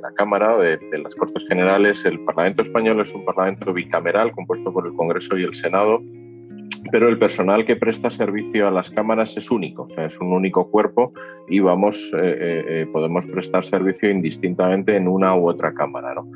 la 0.00 0.12
Cámara, 0.14 0.56
de, 0.58 0.78
las 1.02 1.14
Cortes 1.14 1.44
Generales. 1.48 2.04
El 2.04 2.20
Parlamento 2.20 2.62
español 2.62 3.00
es 3.00 3.12
un 3.14 3.24
parlamento 3.24 3.72
bicameral 3.72 4.32
compuesto 4.32 4.72
por 4.72 4.86
el 4.86 4.94
Congreso 4.94 5.36
y 5.38 5.44
el 5.44 5.54
Senado 5.54 6.02
pero 6.90 7.08
el 7.08 7.18
personal 7.18 7.64
que 7.64 7.76
presta 7.76 8.10
servicio 8.10 8.66
a 8.66 8.70
las 8.70 8.90
cámaras 8.90 9.36
es 9.36 9.50
único, 9.50 9.84
o 9.84 9.88
sea, 9.88 10.06
es 10.06 10.18
un 10.20 10.32
único 10.32 10.70
cuerpo 10.70 11.12
y 11.48 11.60
vamos, 11.60 12.12
eh, 12.20 12.86
podemos 12.92 13.26
prestar 13.26 13.64
servicio 13.64 14.10
indistintamente 14.10 14.96
en 14.96 15.08
una 15.08 15.36
u 15.36 15.48
otra 15.48 15.74
cámara. 15.74 16.14
¿no? 16.14 16.28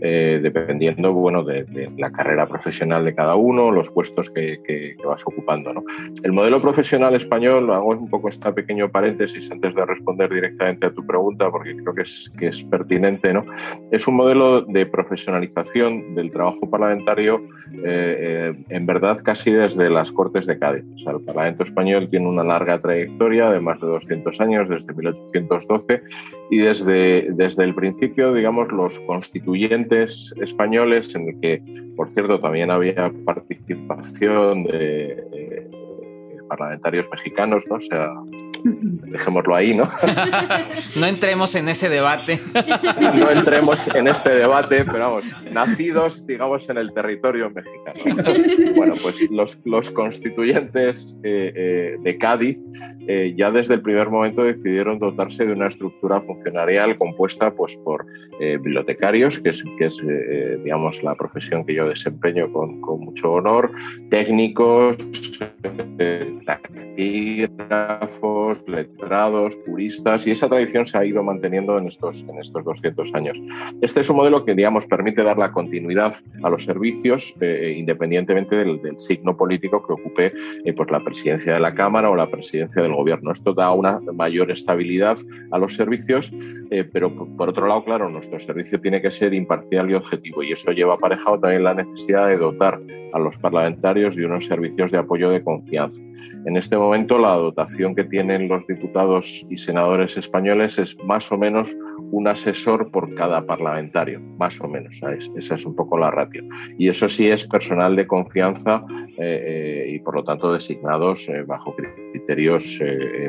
Eh, 0.00 0.38
dependiendo 0.40 1.12
bueno, 1.12 1.42
de, 1.42 1.66
la 1.96 2.12
carrera 2.12 2.46
profesional 2.46 3.04
de 3.04 3.14
cada 3.14 3.34
uno, 3.34 3.72
los 3.72 3.90
puestos 3.90 4.30
que, 4.30 4.96
vas 5.04 5.22
ocupando. 5.26 5.72
¿no? 5.72 5.82
El 6.22 6.32
modelo 6.32 6.60
profesional 6.60 7.14
español, 7.14 7.70
hago 7.72 7.88
un 7.88 8.08
poco 8.08 8.28
este 8.28 8.52
pequeño 8.52 8.90
paréntesis 8.90 9.50
antes 9.50 9.74
de 9.74 9.86
responder 9.86 10.32
directamente 10.32 10.86
a 10.86 10.90
tu 10.90 11.04
pregunta, 11.04 11.50
porque 11.50 11.76
creo 11.76 11.94
que 11.94 12.02
es, 12.02 12.32
que 12.38 12.48
es 12.48 12.62
pertinente, 12.64 13.32
¿no? 13.32 13.44
es 13.90 14.06
un 14.06 14.16
modelo 14.16 14.62
de 14.62 14.86
profesionalización 14.86 16.14
del 16.14 16.30
trabajo 16.30 16.68
parlamentario 16.70 17.42
eh, 17.72 18.16
eh, 18.18 18.64
en 18.70 18.86
verdad 18.86 19.20
casi 19.22 19.50
desde 19.50 19.90
las 19.90 20.12
Cortes 20.12 20.46
de 20.46 20.58
Cádiz. 20.58 20.84
O 20.96 20.98
sea, 20.98 21.12
el 21.12 21.20
Parlamento 21.20 21.64
español 21.64 22.08
tiene 22.08 22.28
una 22.28 22.44
larga 22.44 22.80
trayectoria 22.80 23.50
de 23.50 23.60
más 23.60 23.80
de 23.80 23.86
200 23.86 24.40
años, 24.40 24.68
desde 24.68 24.92
1812, 24.94 26.02
y 26.50 26.58
desde, 26.58 27.28
desde 27.32 27.64
el 27.64 27.74
principio, 27.74 28.32
digamos, 28.32 28.72
los 28.72 28.98
constituyentes 29.00 29.87
españoles, 29.92 31.14
en 31.14 31.28
el 31.28 31.40
que, 31.40 31.62
por 31.96 32.10
cierto, 32.10 32.40
también 32.40 32.70
había 32.70 33.12
participación 33.24 34.64
de, 34.64 35.68
parlamentarios 36.48 37.08
mexicanos, 37.10 37.64
¿no? 37.68 37.76
O 37.76 37.80
sea, 37.80 38.10
dejémoslo 38.68 39.54
ahí, 39.54 39.74
¿no? 39.74 39.88
no 40.96 41.06
entremos 41.06 41.54
en 41.54 41.68
ese 41.68 41.88
debate. 41.88 42.40
no 43.14 43.30
entremos 43.30 43.94
en 43.94 44.08
este 44.08 44.30
debate, 44.30 44.84
pero 44.84 44.98
vamos, 44.98 45.24
nacidos, 45.52 46.26
digamos, 46.26 46.68
en 46.68 46.78
el 46.78 46.92
territorio 46.92 47.50
mexicano. 47.50 48.74
bueno, 48.76 48.94
pues 49.02 49.20
los, 49.30 49.58
los 49.64 49.90
constituyentes 49.90 51.18
eh, 51.22 51.52
eh, 51.54 51.96
de 52.00 52.18
Cádiz 52.18 52.64
eh, 53.06 53.34
ya 53.36 53.50
desde 53.50 53.74
el 53.74 53.82
primer 53.82 54.10
momento 54.10 54.42
decidieron 54.42 54.98
dotarse 54.98 55.46
de 55.46 55.52
una 55.52 55.68
estructura 55.68 56.20
funcionarial 56.20 56.98
compuesta 56.98 57.54
pues, 57.54 57.76
por 57.78 58.04
bibliotecarios, 58.38 59.40
que 59.40 59.50
es, 59.50 59.64
que 59.78 59.86
es 59.86 60.00
digamos, 60.62 61.02
la 61.02 61.16
profesión 61.16 61.66
que 61.66 61.74
yo 61.74 61.88
desempeño 61.88 62.52
con, 62.52 62.80
con 62.80 63.00
mucho 63.00 63.32
honor, 63.32 63.72
técnicos, 64.10 64.96
taquígrafos, 66.46 68.57
letrados, 68.66 69.56
juristas, 69.66 70.26
y 70.26 70.32
esa 70.32 70.48
tradición 70.48 70.86
se 70.86 70.98
ha 70.98 71.04
ido 71.04 71.22
manteniendo 71.22 71.78
en 71.78 71.88
estos, 71.88 72.24
en 72.28 72.38
estos 72.38 72.64
200 72.64 73.14
años. 73.14 73.38
Este 73.80 74.00
es 74.00 74.10
un 74.10 74.16
modelo 74.16 74.44
que, 74.44 74.54
digamos, 74.54 74.86
permite 74.86 75.22
dar 75.22 75.38
la 75.38 75.52
continuidad 75.52 76.14
a 76.42 76.50
los 76.50 76.64
servicios 76.64 77.34
eh, 77.40 77.74
independientemente 77.76 78.56
del, 78.56 78.78
signo 78.98 79.36
político 79.36 79.86
que 79.86 79.92
ocupe 79.92 80.32
eh, 80.64 80.72
pues 80.72 80.90
la 80.90 81.02
presidencia 81.02 81.54
de 81.54 81.60
la 81.60 81.74
Cámara 81.74 82.10
o 82.10 82.16
la 82.16 82.30
presidencia 82.30 82.82
del 82.82 82.94
Gobierno. 82.94 83.32
Esto 83.32 83.54
da 83.54 83.72
una 83.72 84.00
mayor 84.00 84.50
estabilidad 84.50 85.18
a 85.50 85.58
los 85.58 85.74
servicios, 85.74 86.32
eh, 86.70 86.84
pero 86.84 87.14
por 87.14 87.50
otro 87.50 87.66
lado, 87.66 87.84
claro, 87.84 88.08
nuestro 88.08 88.40
servicio 88.40 88.80
tiene 88.80 89.00
que 89.00 89.10
ser 89.10 89.34
imparcial 89.34 89.90
y 89.90 89.94
objetivo, 89.94 90.42
y 90.42 90.52
eso 90.52 90.72
lleva 90.72 90.94
aparejado 90.94 91.38
también 91.38 91.64
la 91.64 91.74
necesidad 91.74 92.28
de 92.28 92.38
dotar 92.38 92.80
a 93.12 93.18
los 93.18 93.36
parlamentarios 93.38 94.16
de 94.16 94.26
unos 94.26 94.46
servicios 94.46 94.90
de 94.90 94.98
apoyo 94.98 95.30
de 95.30 95.42
confianza. 95.42 96.02
En 96.46 96.56
este 96.56 96.76
momento 96.76 97.18
la 97.18 97.34
dotación 97.34 97.94
que 97.94 98.04
tienen 98.04 98.48
los 98.48 98.66
diputados 98.66 99.46
y 99.50 99.56
senadores 99.58 100.16
españoles 100.16 100.78
es 100.78 100.96
más 101.04 101.30
o 101.32 101.38
menos 101.38 101.76
un 102.10 102.28
asesor 102.28 102.90
por 102.90 103.14
cada 103.14 103.44
parlamentario, 103.44 104.20
más 104.38 104.60
o 104.60 104.68
menos. 104.68 105.00
Esa 105.36 105.54
es 105.54 105.64
un 105.66 105.74
poco 105.74 105.98
la 105.98 106.10
ratio. 106.10 106.42
Y 106.78 106.88
eso 106.88 107.08
sí 107.08 107.28
es 107.28 107.46
personal 107.46 107.96
de 107.96 108.06
confianza 108.06 108.84
eh, 109.18 109.84
eh, 109.86 109.90
y 109.94 109.98
por 109.98 110.14
lo 110.14 110.24
tanto 110.24 110.52
designados 110.52 111.28
eh, 111.28 111.42
bajo 111.42 111.74
criterios 112.12 112.80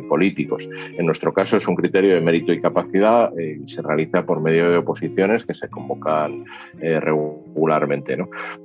políticos. 0.08 0.68
En 0.98 1.06
nuestro 1.06 1.34
caso 1.34 1.58
es 1.58 1.68
un 1.68 1.76
criterio 1.76 2.14
de 2.14 2.22
mérito 2.22 2.54
y 2.54 2.62
capacidad 2.62 3.32
y 3.38 3.68
se 3.68 3.82
realiza 3.82 4.26
por 4.26 4.42
medio 4.42 4.70
de 4.70 4.78
oposiciones 4.78 5.46
que 5.46 5.54
se 5.54 5.70
convocan 5.70 6.46
regularmente. 6.80 7.49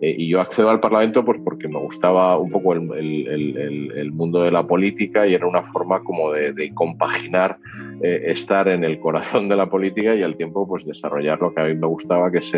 Y 0.01 0.29
yo 0.29 0.41
accedo 0.41 0.71
al 0.71 0.81
Parlamento 0.81 1.25
pues 1.25 1.41
porque 1.45 1.69
me 1.69 1.79
gustaba 1.79 2.39
un 2.39 2.51
poco 2.51 2.73
el, 2.75 4.13
mundo 4.13 4.43
de 4.43 4.51
la 4.51 4.67
política 4.67 5.27
y 5.27 5.35
era 5.35 5.47
una 5.47 5.63
forma 5.63 6.03
como 6.05 6.33
de 6.33 6.73
compaginar 6.75 7.59
estar 8.03 8.69
en 8.69 8.85
el 8.85 9.01
corazón 9.01 9.49
de 9.49 9.57
la 9.57 9.69
política 9.69 10.15
y 10.15 10.23
al 10.23 10.37
tiempo 10.37 10.67
pues 10.67 10.85
desarrollar 10.85 11.41
lo 11.41 11.55
que 11.55 11.61
a 11.61 11.65
mí 11.65 11.75
me 11.75 11.87
gustaba, 11.87 12.31
que 12.31 12.39
es 12.39 12.53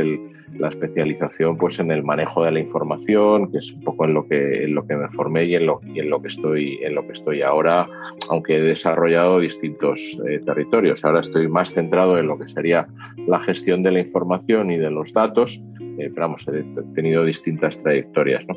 la 0.59 0.69
especialización 0.69 1.57
pues 1.57 1.79
en 1.79 1.91
el 1.91 2.03
manejo 2.03 2.45
de 2.45 2.51
la 2.51 2.61
información, 2.61 3.51
que 3.51 3.59
es 3.59 3.73
un 3.73 3.81
poco 3.81 4.05
en 4.05 4.15
lo 4.15 4.27
que, 4.27 4.65
en 4.65 4.75
lo 4.75 4.87
que 4.87 4.97
me 4.97 5.09
formé 5.09 5.45
y 5.45 5.55
en 5.55 5.67
lo, 5.67 5.81
que 5.81 6.29
estoy 6.29 6.79
en 6.83 6.95
lo 6.95 7.07
que 7.07 7.13
estoy 7.13 7.43
ahora, 7.43 7.89
aunque 8.31 8.57
he 8.57 8.63
desarrollado 8.63 9.39
distintos 9.41 10.21
eh, 10.29 10.41
territorios. 10.45 11.05
Ahora 11.05 11.21
estoy 11.21 11.49
más 11.49 11.73
centrado 11.73 12.19
en 12.19 12.27
lo 12.27 12.39
que 12.39 12.49
sería 12.49 12.87
la 13.27 13.41
gestión 13.41 13.83
de 13.83 13.93
la 13.93 14.01
información 14.01 14.71
y 14.71 14.79
de 14.79 14.91
los 14.91 15.13
datos, 15.13 15.61
eh, 15.99 16.11
vamos, 16.27 16.47
he 16.49 16.65
tenido 16.95 17.25
distintas 17.25 17.81
trayectorias, 17.83 18.47
¿no? 18.49 18.55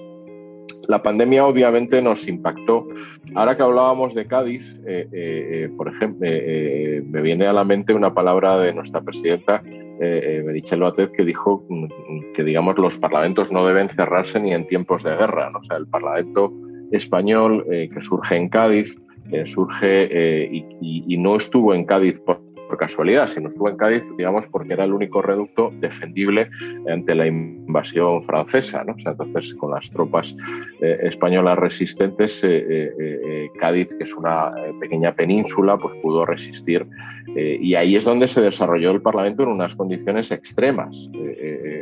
La 0.89 1.03
pandemia 1.03 1.45
obviamente 1.45 2.01
nos 2.01 2.27
impactó. 2.27 2.87
Ahora 3.35 3.55
que 3.55 3.61
hablábamos 3.61 4.15
de 4.15 4.25
Cádiz, 4.25 4.75
eh, 4.87 5.07
eh, 5.11 5.49
eh, 5.53 5.69
por 5.77 5.87
ejemplo, 5.87 6.27
me 6.27 7.21
viene 7.21 7.45
a 7.45 7.53
la 7.53 7.63
mente 7.63 7.93
una 7.93 8.11
palabra 8.11 8.57
de 8.57 8.73
nuestra 8.73 9.01
presidenta, 9.01 9.61
Merichel 10.01 10.79
Batez, 10.79 11.11
que 11.11 11.23
dijo 11.23 11.63
que, 12.33 12.43
digamos, 12.43 12.75
los 12.79 12.97
parlamentos 12.97 13.51
no 13.51 13.67
deben 13.67 13.89
cerrarse 13.89 14.39
ni 14.39 14.51
en 14.51 14.65
tiempos 14.65 15.03
de 15.03 15.15
guerra. 15.15 15.51
O 15.55 15.61
sea, 15.61 15.77
el 15.77 15.85
Parlamento 15.85 16.51
español 16.91 17.63
que 17.69 18.01
surge 18.01 18.37
en 18.37 18.49
Cádiz, 18.49 18.97
surge 19.45 20.49
y, 20.81 21.17
no 21.17 21.35
estuvo 21.35 21.75
en 21.75 21.85
Cádiz 21.85 22.19
por 22.21 22.41
por 22.69 22.77
casualidad, 22.77 23.27
sino 23.27 23.49
estuvo 23.49 23.67
en 23.67 23.77
Cádiz, 23.77 24.03
digamos, 24.15 24.47
porque 24.47 24.73
era 24.73 24.83
el 24.83 24.93
único 24.93 25.23
reducto 25.23 25.73
defendible 25.79 26.51
ante 26.87 27.15
la 27.15 27.25
invasión 27.25 28.21
francesa. 28.21 28.83
¿no? 28.83 28.95
Entonces, 29.03 29.55
con 29.55 29.71
las 29.71 29.89
tropas 29.89 30.35
eh, 30.79 30.99
españolas 31.01 31.57
resistentes, 31.57 32.43
eh, 32.43 32.65
eh, 32.69 33.49
Cádiz, 33.59 33.89
que 33.95 34.03
es 34.03 34.13
una 34.13 34.53
pequeña 34.79 35.15
península, 35.15 35.77
pues 35.77 35.95
pudo 35.95 36.25
resistir. 36.25 36.85
y 37.35 37.75
ahí 37.75 37.95
es 37.95 38.05
donde 38.05 38.27
se 38.27 38.41
desarrolló 38.41 38.91
el 38.91 39.01
Parlamento 39.01 39.43
en 39.43 39.49
unas 39.49 39.75
condiciones 39.75 40.31
extremas, 40.31 41.09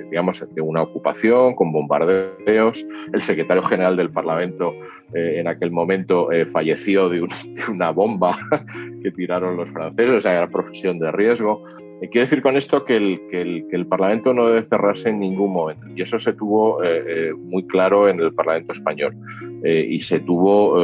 digamos, 0.10 0.46
de 0.54 0.62
una 0.62 0.82
ocupación, 0.84 1.56
con 1.56 1.72
bombardeos. 1.72 2.86
El 3.14 3.22
secretario 3.22 3.64
general 3.64 3.96
del 3.98 4.10
Parlamento 4.10 4.74
en 5.14 5.48
aquel 5.48 5.72
momento 5.72 6.30
falleció 6.52 7.10
de, 7.10 7.26
una 7.70 7.92
bomba 7.92 8.38
que 9.04 9.12
tiraron 9.12 9.58
los 9.58 9.70
franceses, 9.70 10.12
o 10.12 10.22
sea, 10.22 10.38
era 10.38 10.50
de 11.00 11.12
riesgo. 11.12 11.64
Eh, 12.02 12.10
quiero 12.10 12.26
decir 12.26 12.44
con 12.44 12.56
esto 12.56 12.86
que 12.86 12.98
el, 12.98 13.20
que, 13.32 13.42
el, 13.42 13.68
que 13.70 13.76
el, 13.76 13.88
Parlamento 13.88 14.34
no 14.34 14.46
debe 14.46 14.68
cerrarse 14.68 15.10
en 15.10 15.20
ningún 15.20 15.52
momento. 15.52 15.88
Y 15.96 16.02
eso 16.02 16.20
se 16.20 16.34
tuvo 16.34 16.84
eh, 16.84 17.04
eh, 17.08 17.34
muy 17.34 17.66
claro 17.66 18.08
en 18.08 18.20
el 18.20 18.34
Parlamento 18.34 18.74
español. 18.74 19.16
y 19.64 20.00
se 20.02 20.20
tuvo, 20.20 20.76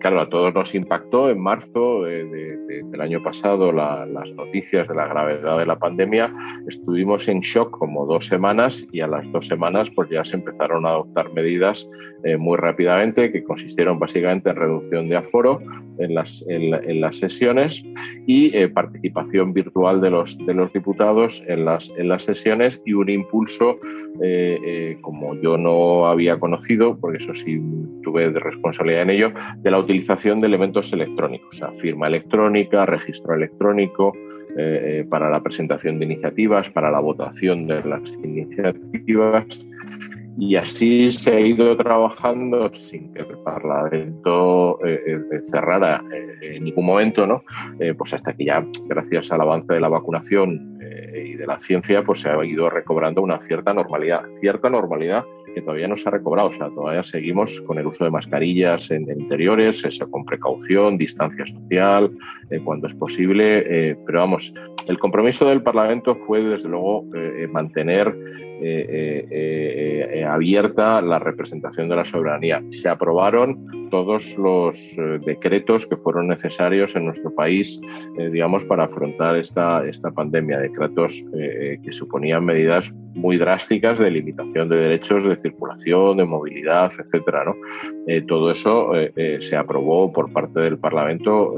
claro, 0.00 0.20
a 0.20 0.28
todos 0.28 0.54
nos 0.54 0.74
impactó 0.74 1.30
en 1.30 1.40
marzo 1.40 2.04
del 2.04 3.00
año 3.00 3.22
pasado 3.22 3.72
las 3.72 4.32
noticias 4.34 4.86
de 4.88 4.94
la 4.94 5.08
gravedad 5.08 5.58
de 5.58 5.66
la 5.66 5.78
pandemia. 5.78 6.32
Estuvimos 6.68 7.28
en 7.28 7.40
shock 7.40 7.70
como 7.70 8.06
dos 8.06 8.26
semanas 8.26 8.86
y 8.92 9.00
a 9.00 9.08
las 9.08 9.30
dos 9.32 9.48
semanas 9.48 9.90
pues 9.90 10.08
ya 10.10 10.24
se 10.24 10.36
empezaron 10.36 10.86
a 10.86 10.90
adoptar 10.90 11.32
medidas 11.34 11.90
muy 12.38 12.56
rápidamente 12.56 13.32
que 13.32 13.42
consistieron 13.42 13.98
básicamente 13.98 14.50
en 14.50 14.56
reducción 14.56 15.08
de 15.08 15.16
aforo 15.16 15.60
en 15.98 16.14
las, 16.14 16.44
en, 16.48 16.74
en 16.74 17.00
las 17.00 17.16
sesiones 17.16 17.84
y 18.26 18.66
participación 18.68 19.52
virtual 19.52 20.00
de 20.00 20.10
los 20.10 20.27
de 20.36 20.54
los 20.54 20.72
diputados 20.72 21.42
en 21.46 21.64
las, 21.64 21.90
en 21.96 22.08
las 22.08 22.24
sesiones 22.24 22.82
y 22.84 22.92
un 22.92 23.08
impulso, 23.08 23.78
eh, 24.22 24.58
eh, 24.64 24.98
como 25.00 25.34
yo 25.40 25.56
no 25.56 26.06
había 26.06 26.38
conocido, 26.38 26.98
porque 26.98 27.18
eso 27.18 27.34
sí 27.34 27.60
tuve 28.02 28.30
de 28.30 28.40
responsabilidad 28.40 29.02
en 29.02 29.10
ello, 29.10 29.32
de 29.58 29.70
la 29.70 29.78
utilización 29.78 30.40
de 30.40 30.48
elementos 30.48 30.92
electrónicos, 30.92 31.48
o 31.54 31.58
sea, 31.58 31.72
firma 31.72 32.08
electrónica, 32.08 32.84
registro 32.86 33.34
electrónico, 33.34 34.12
eh, 34.56 35.06
para 35.08 35.30
la 35.30 35.42
presentación 35.42 35.98
de 35.98 36.06
iniciativas, 36.06 36.68
para 36.70 36.90
la 36.90 37.00
votación 37.00 37.66
de 37.66 37.82
las 37.84 38.12
iniciativas 38.24 39.46
y 40.38 40.54
así 40.54 41.10
se 41.10 41.34
ha 41.34 41.40
ido 41.40 41.76
trabajando 41.76 42.72
sin 42.72 43.12
que 43.12 43.22
el 43.22 43.38
Parlamento 43.38 44.78
eh, 44.86 45.00
eh, 45.04 45.40
cerrara 45.44 46.04
eh, 46.12 46.56
en 46.56 46.64
ningún 46.64 46.86
momento, 46.86 47.26
¿no? 47.26 47.42
pues 47.96 48.14
hasta 48.14 48.32
que 48.34 48.44
ya, 48.44 48.64
gracias 48.86 49.32
al 49.32 49.40
avance 49.40 49.72
de 49.72 49.80
la 49.80 49.88
vacunación 49.88 50.78
y 51.14 51.34
de 51.34 51.46
la 51.46 51.60
ciencia, 51.60 52.04
pues 52.04 52.20
se 52.20 52.30
ha 52.30 52.44
ido 52.44 52.70
recobrando 52.70 53.20
una 53.20 53.40
cierta 53.40 53.72
normalidad, 53.72 54.22
cierta 54.40 54.70
normalidad 54.70 55.24
que 55.54 55.62
todavía 55.62 55.88
no 55.88 55.96
se 55.96 56.08
ha 56.08 56.12
recobrado, 56.12 56.50
o 56.50 56.52
sea, 56.52 56.68
todavía 56.68 57.02
seguimos 57.02 57.60
con 57.62 57.78
el 57.78 57.86
uso 57.86 58.04
de 58.04 58.10
mascarillas 58.10 58.90
en 58.90 59.10
interiores, 59.10 59.84
eso, 59.84 60.08
con 60.10 60.24
precaución, 60.24 60.98
distancia 60.98 61.46
social, 61.46 62.10
cuando 62.64 62.86
es 62.86 62.94
posible, 62.94 63.96
pero 64.06 64.20
vamos, 64.20 64.52
el 64.88 64.98
compromiso 64.98 65.48
del 65.48 65.62
Parlamento 65.62 66.14
fue 66.14 66.42
desde 66.42 66.68
luego 66.68 67.04
mantener 67.50 68.14
eh, 68.60 69.26
eh, 69.30 70.08
eh, 70.14 70.24
abierta 70.24 71.00
la 71.00 71.18
representación 71.18 71.88
de 71.88 71.96
la 71.96 72.04
soberanía. 72.04 72.62
Se 72.70 72.88
aprobaron 72.88 73.88
todos 73.90 74.36
los 74.36 74.76
decretos 75.24 75.86
que 75.86 75.96
fueron 75.96 76.28
necesarios 76.28 76.94
en 76.94 77.06
nuestro 77.06 77.34
país, 77.34 77.80
digamos, 78.32 78.64
para 78.66 78.84
afrontar 78.84 79.36
esta, 79.36 79.86
esta 79.88 80.10
pandemia. 80.10 80.58
Decretos 80.58 81.24
que 81.32 81.90
suponían 81.92 82.44
medidas 82.44 82.92
muy 83.14 83.38
drásticas 83.38 83.98
de 83.98 84.10
limitación 84.10 84.68
de 84.68 84.76
derechos 84.76 85.24
de 85.24 85.36
circulación, 85.36 86.18
de 86.18 86.26
movilidad, 86.26 86.92
etcétera. 86.98 87.44
¿no? 87.46 87.56
todo 88.26 88.52
eso 88.52 88.92
se 89.40 89.56
aprobó 89.56 90.12
por 90.12 90.30
parte 90.34 90.60
del 90.60 90.78
Parlamento 90.78 91.54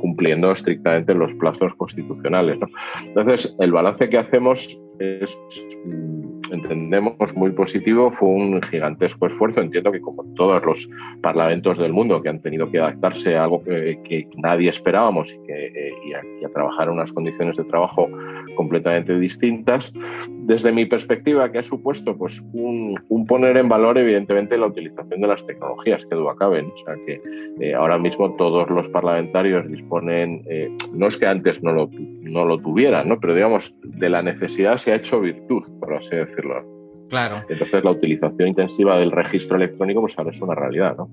cumpliendo 0.00 0.50
estrictamente 0.52 1.14
los 1.14 1.34
plazos 1.34 1.74
constitucionales. 1.74 2.58
Entonces, 3.06 3.56
el 3.60 3.72
balance 3.72 4.08
que 4.08 4.18
hacemos 4.18 4.80
es, 5.00 5.38
mm, 5.84 6.52
entendemos, 6.52 7.34
muy 7.34 7.50
positivo. 7.52 8.10
Fue 8.12 8.28
un 8.28 8.62
gigantesco 8.62 9.26
esfuerzo. 9.26 9.60
Entiendo 9.60 9.92
que 9.92 10.00
como 10.00 10.24
todos 10.34 10.62
los 10.64 10.88
parlamentos 11.22 11.78
del 11.78 11.92
mundo 11.92 12.22
que 12.22 12.28
han 12.28 12.40
tenido 12.40 12.70
que 12.70 12.78
adaptarse 12.78 13.36
a 13.36 13.44
algo 13.44 13.62
que, 13.64 14.28
nadie 14.36 14.70
esperábamos 14.70 15.32
y, 15.32 15.46
que, 15.46 15.66
eh, 15.66 16.44
a, 16.44 16.48
trabajar 16.50 16.88
en 16.88 16.94
unas 16.94 17.12
condiciones 17.12 17.56
de 17.56 17.64
trabajo 17.64 18.08
completamente 18.56 19.18
distintas. 19.18 19.92
Desde 20.50 20.72
mi 20.72 20.84
perspectiva, 20.84 21.52
que 21.52 21.60
ha 21.60 21.62
supuesto 21.62 22.18
pues, 22.18 22.42
un, 22.52 23.24
poner 23.28 23.56
en 23.56 23.68
valor, 23.68 23.96
evidentemente, 23.98 24.58
la 24.58 24.66
utilización 24.66 25.20
de 25.20 25.28
las 25.28 25.46
tecnologías, 25.46 26.04
que 26.04 26.16
duda 26.16 26.34
cabe. 26.36 26.62
O 26.62 26.76
sea, 26.76 26.96
que 27.06 27.20
eh, 27.60 27.72
ahora 27.72 27.98
mismo 27.98 28.34
todos 28.34 28.68
los 28.68 28.88
parlamentarios 28.88 29.70
disponen, 29.70 30.42
eh, 30.50 30.68
no 30.92 31.06
es 31.06 31.18
que 31.18 31.28
antes 31.28 31.62
no 31.62 31.72
lo, 31.72 31.88
no 31.92 32.44
lo 32.44 32.58
tuvieran, 32.58 33.08
¿no? 33.08 33.20
pero 33.20 33.32
digamos, 33.32 33.76
de 33.84 34.10
la 34.10 34.22
necesidad 34.22 34.78
se 34.78 34.90
ha 34.90 34.96
hecho 34.96 35.20
virtud, 35.20 35.62
por 35.78 35.94
así 35.94 36.16
decirlo. 36.16 36.64
Claro. 37.08 37.44
Entonces 37.48 37.84
la 37.84 37.92
utilización 37.92 38.48
intensiva 38.48 38.98
del 38.98 39.12
registro 39.12 39.56
electrónico 39.56 40.00
pues 40.00 40.18
ahora 40.18 40.32
es 40.32 40.40
una 40.40 40.56
realidad, 40.56 40.96
¿no? 40.96 41.08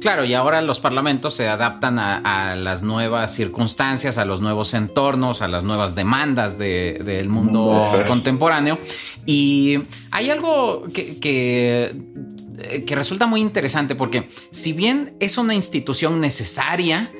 Claro, 0.00 0.24
y 0.24 0.34
ahora 0.34 0.60
los 0.60 0.80
parlamentos 0.80 1.34
se 1.34 1.48
adaptan 1.48 1.98
a, 1.98 2.56
las 2.56 2.82
nuevas 2.82 3.34
circunstancias, 3.34 4.18
a 4.18 4.24
los 4.24 4.40
nuevos 4.40 4.74
entornos, 4.74 5.40
a 5.40 5.48
las 5.48 5.64
nuevas 5.64 5.94
demandas 5.94 6.58
del 6.58 7.28
mundo 7.28 7.82
contemporáneo. 8.06 8.78
Y 9.24 9.78
hay 10.10 10.30
algo 10.30 10.84
que, 10.92 11.18
que, 11.18 12.94
resulta 12.94 13.26
muy 13.26 13.40
interesante 13.40 13.94
porque 13.94 14.28
si 14.50 14.72
bien 14.72 15.16
es 15.20 15.38
una 15.38 15.54
institución 15.54 16.20
necesaria, 16.20 17.10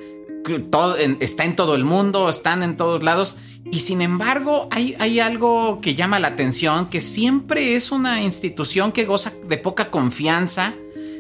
todo, 0.71 0.97
está 0.97 1.45
en 1.45 1.57
todo 1.57 1.75
el 1.75 1.85
mundo, 1.85 2.29
están 2.29 2.63
en 2.63 2.77
todos 2.77 3.03
lados, 3.03 3.39
y 3.73 3.81
sin 3.81 4.03
embargo, 4.03 4.69
hay, 4.71 4.95
hay, 4.99 5.21
algo 5.21 5.81
que 5.81 5.95
llama 5.95 6.21
la 6.21 6.29
atención, 6.29 6.91
que 6.91 7.01
siempre 7.01 7.77
es 7.77 7.93
una 7.93 8.21
institución 8.21 8.93
que 8.93 9.07
goza 9.07 9.33
de 9.49 9.57
poca 9.57 9.91
confianza 9.91 10.75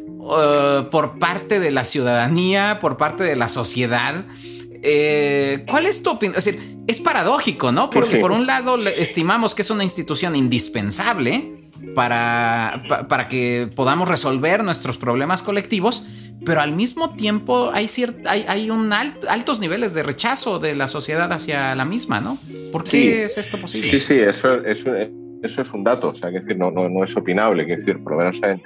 uh, 0.06 0.88
por 0.90 1.18
parte 1.18 1.60
de 1.60 1.70
la 1.70 1.84
ciudadanía, 1.84 2.78
por 2.80 2.96
parte 2.96 3.24
de 3.24 3.36
la 3.36 3.48
sociedad. 3.48 4.24
Eh, 4.82 5.64
¿Cuál 5.68 5.86
es 5.86 6.02
tu 6.02 6.10
opinión? 6.10 6.36
Es 6.36 6.44
decir, 6.44 6.78
es 6.86 7.00
paradójico, 7.00 7.72
¿no? 7.72 7.88
Porque 7.90 8.16
por 8.16 8.32
un 8.32 8.46
lado 8.46 8.76
estimamos 8.76 9.54
que 9.54 9.62
es 9.62 9.70
una 9.70 9.84
institución 9.84 10.36
indispensable 10.36 11.64
para, 11.94 12.82
para 13.08 13.28
que 13.28 13.70
podamos 13.74 14.08
resolver 14.08 14.62
nuestros 14.62 14.98
problemas 14.98 15.42
colectivos, 15.42 16.04
pero 16.44 16.60
al 16.60 16.72
mismo 16.72 17.14
tiempo 17.14 17.70
hay, 17.72 17.88
hay, 18.26 18.44
hay 18.46 18.70
un 18.70 18.92
altos 18.92 19.60
niveles 19.60 19.94
de 19.94 20.02
rechazo 20.02 20.58
de 20.58 20.74
la 20.74 20.88
sociedad 20.88 21.32
hacia 21.32 21.74
la 21.74 21.84
misma, 21.84 22.20
¿no? 22.20 22.38
¿Por 22.70 22.84
qué 22.84 23.24
es 23.24 23.38
esto 23.38 23.58
posible? 23.58 23.90
Sí, 23.90 24.00
sí, 24.00 24.14
eso, 24.14 24.62
eso, 24.64 24.94
eso 25.44 25.60
es 25.60 25.72
un 25.74 25.84
dato, 25.84 26.08
o 26.08 26.14
sea, 26.16 26.30
que 26.30 26.40
decir, 26.40 26.56
no, 26.56 26.70
no, 26.70 26.88
no, 26.88 27.04
es 27.04 27.14
opinable, 27.16 27.66
que 27.66 27.76
decir, 27.76 28.02
por 28.02 28.12
lo 28.12 28.18
menos 28.18 28.40
en, 28.42 28.60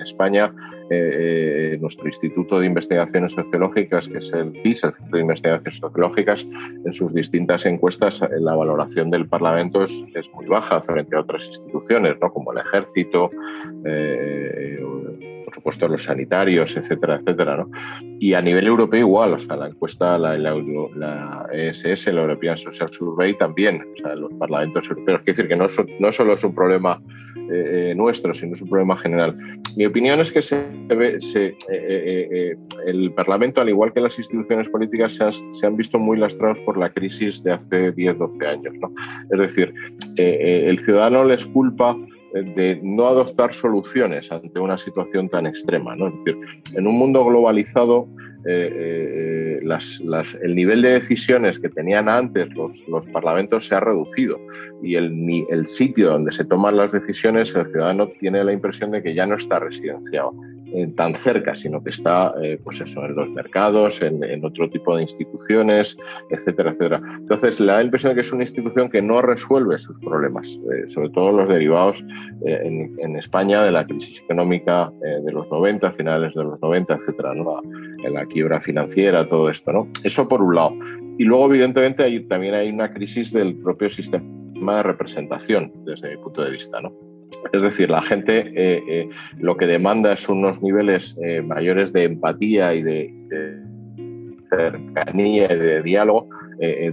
España, 0.00 0.52
eh, 0.90 1.72
eh, 1.72 1.78
nuestro 1.80 2.06
Instituto 2.06 2.58
de 2.58 2.66
Investigaciones 2.66 3.32
Sociológicas, 3.32 4.06
que 4.06 4.18
es 4.18 4.30
el 4.34 4.52
CIS, 4.62 4.84
el 4.84 4.92
Centro 4.92 5.16
de 5.16 5.20
Investigaciones 5.20 5.78
Sociológicas, 5.78 6.46
en 6.84 6.92
sus 6.92 7.14
distintas 7.14 7.64
encuestas, 7.64 8.20
eh, 8.20 8.28
la 8.38 8.54
valoración 8.54 9.10
del 9.10 9.26
Parlamento 9.26 9.82
es, 9.82 10.04
es 10.14 10.30
muy 10.34 10.44
baja 10.44 10.82
frente 10.82 11.16
a 11.16 11.20
otras 11.20 11.46
instituciones, 11.46 12.16
¿no? 12.20 12.30
como 12.30 12.52
el 12.52 12.58
Ejército, 12.58 13.30
eh, 13.86 14.83
por 15.54 15.62
supuesto 15.62 15.88
los 15.88 16.04
sanitarios, 16.04 16.76
etcétera, 16.76 17.20
etcétera. 17.20 17.56
¿no? 17.56 17.70
Y 18.18 18.34
a 18.34 18.42
nivel 18.42 18.66
europeo 18.66 19.00
igual, 19.00 19.34
o 19.34 19.38
sea, 19.38 19.56
la 19.56 19.68
encuesta, 19.68 20.18
la, 20.18 20.36
la, 20.36 21.46
ESS, 21.52 22.12
la 22.12 22.22
European 22.22 22.56
Social 22.56 22.90
Survey 22.92 23.34
también, 23.34 23.80
o 23.94 23.96
sea, 23.96 24.16
los 24.16 24.32
parlamentos 24.34 24.88
europeos. 24.88 25.20
Quiere 25.24 25.36
decir 25.36 25.48
que 25.48 25.56
no, 25.56 25.66
no 26.00 26.12
solo 26.12 26.34
es 26.34 26.42
un 26.42 26.54
problema 26.54 27.00
eh, 27.50 27.90
eh, 27.90 27.94
nuestro, 27.94 28.34
sino 28.34 28.54
es 28.54 28.62
un 28.62 28.68
problema 28.68 28.96
general. 28.96 29.36
Mi 29.76 29.86
opinión 29.86 30.20
es 30.20 30.32
que 30.32 30.42
se 30.42 30.64
se, 31.20 31.56
eh, 31.70 32.56
el 32.86 33.12
Parlamento, 33.12 33.60
al 33.60 33.68
igual 33.68 33.92
que 33.92 34.00
las 34.00 34.18
instituciones 34.18 34.68
políticas, 34.68 35.14
se, 35.14 35.30
se, 35.50 35.66
han 35.66 35.76
visto 35.76 35.98
muy 35.98 36.18
lastrados 36.18 36.58
por 36.60 36.76
la 36.76 36.90
crisis 36.90 37.44
de 37.44 37.52
hace 37.52 37.92
10, 37.92 38.18
12 38.18 38.46
años. 38.46 38.74
¿no? 38.80 38.92
Es 39.30 39.38
decir, 39.38 39.72
el 40.16 40.78
ciudadano 40.80 41.24
les 41.24 41.46
culpa 41.46 41.96
de 42.42 42.80
no 42.82 43.06
adoptar 43.06 43.52
soluciones 43.52 44.30
ante 44.32 44.58
una 44.58 44.76
situación 44.76 45.28
tan 45.28 45.46
extrema. 45.46 45.94
¿no? 45.94 46.08
Es 46.08 46.14
decir, 46.24 46.36
en 46.76 46.86
un 46.86 46.98
mundo 46.98 47.24
globalizado, 47.24 48.08
eh, 48.46 49.60
eh, 49.62 50.34
el 50.42 50.54
nivel 50.54 50.82
de 50.82 50.90
decisiones 50.90 51.58
que 51.58 51.70
tenían 51.70 52.08
antes 52.08 52.52
los, 52.54 52.86
los 52.88 53.06
parlamentos 53.06 53.66
se 53.68 53.74
ha 53.74 53.80
reducido 53.80 54.38
y 54.82 54.96
el, 54.96 55.46
el, 55.48 55.66
sitio 55.66 56.10
donde 56.10 56.30
se 56.30 56.44
toman 56.44 56.76
las 56.76 56.92
decisiones, 56.92 57.54
el 57.54 57.70
ciudadano 57.70 58.08
tiene 58.20 58.44
la 58.44 58.52
impresión 58.52 58.90
de 58.90 59.02
que 59.02 59.14
ya 59.14 59.26
no 59.26 59.36
está 59.36 59.60
residenciado 59.60 60.34
eh, 60.76 60.88
tan 60.88 61.14
cerca, 61.14 61.54
sino 61.54 61.84
que 61.84 61.90
está 61.90 62.34
eh, 62.42 62.58
pues 62.64 62.80
eso, 62.80 63.04
en 63.04 63.14
los 63.14 63.30
mercados, 63.30 64.02
en, 64.02 64.44
otro 64.44 64.68
tipo 64.68 64.96
de 64.96 65.02
instituciones, 65.02 65.96
etcétera, 66.30 66.70
etcétera. 66.70 67.00
Entonces, 67.20 67.60
la 67.60 67.80
impresión 67.80 68.10
de 68.10 68.14
que 68.16 68.20
es 68.22 68.32
una 68.32 68.42
institución 68.42 68.90
que 68.90 69.00
no 69.00 69.22
resuelve 69.22 69.78
sus 69.78 70.00
problemas, 70.00 70.58
eh, 70.72 70.88
sobre 70.88 71.10
todo 71.10 71.30
los 71.30 71.48
derivados 71.48 72.04
en, 72.44 73.16
España 73.16 73.62
de 73.62 73.70
la 73.70 73.86
crisis 73.86 74.18
económica 74.18 74.90
de 75.00 75.30
los 75.30 75.48
90, 75.48 75.92
finales 75.92 76.34
de 76.34 76.42
los 76.42 76.60
90, 76.60 76.94
etcétera, 76.94 77.32
¿no? 77.34 77.62
la, 78.02 78.26
quiebra 78.26 78.60
financiera, 78.60 79.28
todo 79.28 79.48
esto. 79.48 79.72
¿no? 79.72 79.88
Eso 80.02 80.26
por 80.28 80.42
un 80.42 80.56
lado. 80.56 80.72
Y 81.18 81.24
luego, 81.24 81.46
evidentemente, 81.46 82.20
también 82.28 82.54
hay 82.54 82.70
una 82.70 82.92
crisis 82.92 83.32
del 83.32 83.54
propio 83.58 83.88
sistema 83.88 84.76
de 84.78 84.82
representación, 84.82 85.72
desde 85.84 86.10
mi 86.10 86.16
punto 86.16 86.42
de 86.42 86.50
vista. 86.50 86.80
¿no? 86.80 86.92
Es 87.52 87.62
decir, 87.62 87.90
la 87.90 88.02
gente 88.02 88.52
eh, 88.54 88.82
eh, 88.88 89.08
lo 89.38 89.56
que 89.56 89.66
demanda 89.66 90.12
es 90.12 90.28
unos 90.28 90.62
niveles 90.62 91.16
eh, 91.22 91.42
mayores 91.42 91.92
de 91.92 92.04
empatía 92.04 92.74
y 92.74 92.82
de, 92.82 93.14
cercanía 94.50 95.52
y 95.52 95.58
de 95.58 95.82
diálogo. 95.82 96.28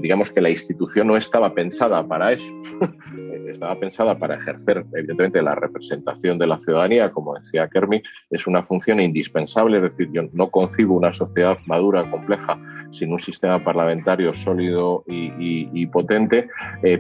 digamos 0.02 0.32
que 0.32 0.42
la 0.42 0.50
institución 0.50 1.08
no 1.08 1.16
estaba 1.16 1.54
pensada 1.54 2.06
para 2.08 2.32
eso. 2.32 2.52
estaba 3.48 3.80
pensada 3.80 4.18
para 4.18 4.36
ejercer, 4.36 4.86
evidentemente, 4.94 5.42
la 5.42 5.56
representación 5.56 6.40
de 6.40 6.48
la 6.48 6.58
ciudadanía, 6.58 7.12
como 7.12 7.36
decía 7.36 7.68
Kermi, 7.68 8.02
es 8.30 8.48
una 8.48 8.64
función 8.64 9.02
indispensable, 9.02 9.78
es 9.78 9.84
decir, 9.84 10.10
yo 10.14 10.24
no 10.34 10.50
concibo 10.50 10.96
una 10.96 11.12
sociedad 11.12 11.58
madura, 11.66 12.10
compleja, 12.10 12.58
sin 12.92 13.12
un 13.12 13.20
sistema 13.20 13.64
parlamentario 13.64 14.34
sólido 14.34 15.04
y, 15.08 15.86
potente, 15.88 16.48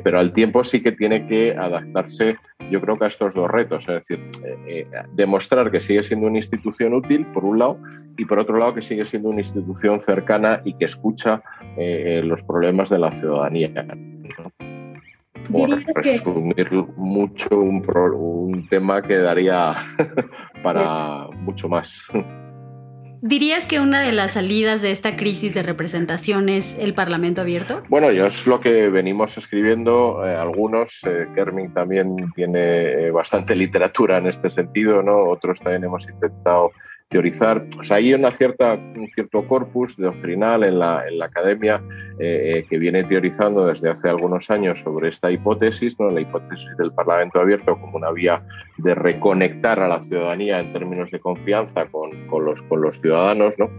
pero 0.03 0.19
al 0.19 0.33
tiempo 0.33 0.63
sí 0.63 0.81
que 0.81 0.91
tiene 0.91 1.25
que 1.27 1.55
adaptarse 1.55 2.35
yo 2.71 2.81
creo 2.81 2.97
que 2.97 3.05
a 3.05 3.07
estos 3.07 3.33
dos 3.33 3.49
retos, 3.49 3.85
es 3.87 3.95
decir, 3.95 4.31
eh, 4.43 4.57
eh, 4.67 4.87
demostrar 5.13 5.69
que 5.69 5.81
sigue 5.81 6.03
siendo 6.03 6.27
una 6.27 6.37
institución 6.37 6.93
útil, 6.93 7.25
por 7.27 7.43
un 7.43 7.59
lado, 7.59 7.77
y 8.17 8.25
por 8.25 8.39
otro 8.39 8.57
lado 8.57 8.73
que 8.73 8.81
sigue 8.81 9.05
siendo 9.05 9.29
una 9.29 9.41
institución 9.41 9.99
cercana 9.99 10.61
y 10.63 10.73
que 10.73 10.85
escucha 10.85 11.43
eh, 11.77 12.21
los 12.23 12.41
problemas 12.43 12.89
de 12.89 12.99
la 12.99 13.11
ciudadanía. 13.11 13.85
por 15.51 15.69
resumir 15.95 16.71
mucho 16.95 17.59
un, 17.59 17.83
un 18.15 18.67
tema 18.69 19.01
que 19.01 19.17
daría 19.17 19.75
para 20.63 21.27
mucho 21.35 21.67
más. 21.67 22.07
¿Dirías 23.23 23.67
que 23.67 23.79
una 23.79 24.01
de 24.01 24.13
las 24.13 24.31
salidas 24.31 24.81
de 24.81 24.91
esta 24.91 25.15
crisis 25.15 25.53
de 25.53 25.61
representación 25.61 26.49
es 26.49 26.75
el 26.79 26.95
Parlamento 26.95 27.41
abierto? 27.41 27.83
Bueno, 27.87 28.11
yo 28.11 28.25
es 28.25 28.47
lo 28.47 28.59
que 28.59 28.89
venimos 28.89 29.37
escribiendo 29.37 30.25
eh, 30.25 30.35
algunos. 30.35 31.03
Eh, 31.03 31.27
Kerming 31.35 31.71
también 31.71 32.31
tiene 32.33 32.59
eh, 32.59 33.11
bastante 33.11 33.55
literatura 33.55 34.17
en 34.17 34.25
este 34.25 34.49
sentido, 34.49 35.03
¿no? 35.03 35.29
Otros 35.29 35.59
también 35.59 35.83
hemos 35.83 36.09
intentado 36.09 36.71
teorizar. 37.11 37.65
O 37.77 37.93
hay 37.93 38.13
una 38.13 38.31
cierta, 38.31 38.73
un 38.73 39.07
cierto 39.09 39.45
corpus 39.47 39.97
doctrinal 39.97 40.63
en 40.63 40.79
la, 40.79 41.03
en 41.07 41.19
la 41.19 41.25
academia 41.25 41.83
eh, 42.19 42.53
eh, 42.55 42.65
que 42.69 42.79
viene 42.79 43.03
teorizando 43.03 43.67
desde 43.67 43.89
hace 43.89 44.09
algunos 44.09 44.49
años 44.49 44.79
sobre 44.79 45.09
esta 45.09 45.29
hipótesis, 45.29 45.99
¿no? 45.99 46.09
la 46.09 46.21
hipótesis 46.21 46.69
del 46.77 46.91
Parlamento 46.93 47.39
abierto 47.39 47.79
como 47.79 47.97
una 47.97 48.11
vía 48.11 48.43
de 48.77 48.95
reconectar 48.95 49.79
a 49.79 49.87
la 49.87 50.01
ciudadanía 50.01 50.59
en 50.59 50.73
términos 50.73 51.11
de 51.11 51.19
confianza 51.19 51.85
con, 51.87 52.27
con, 52.27 52.45
los, 52.45 52.61
con 52.63 52.81
los 52.81 52.99
ciudadanos. 52.99 53.55
¿no? 53.59 53.69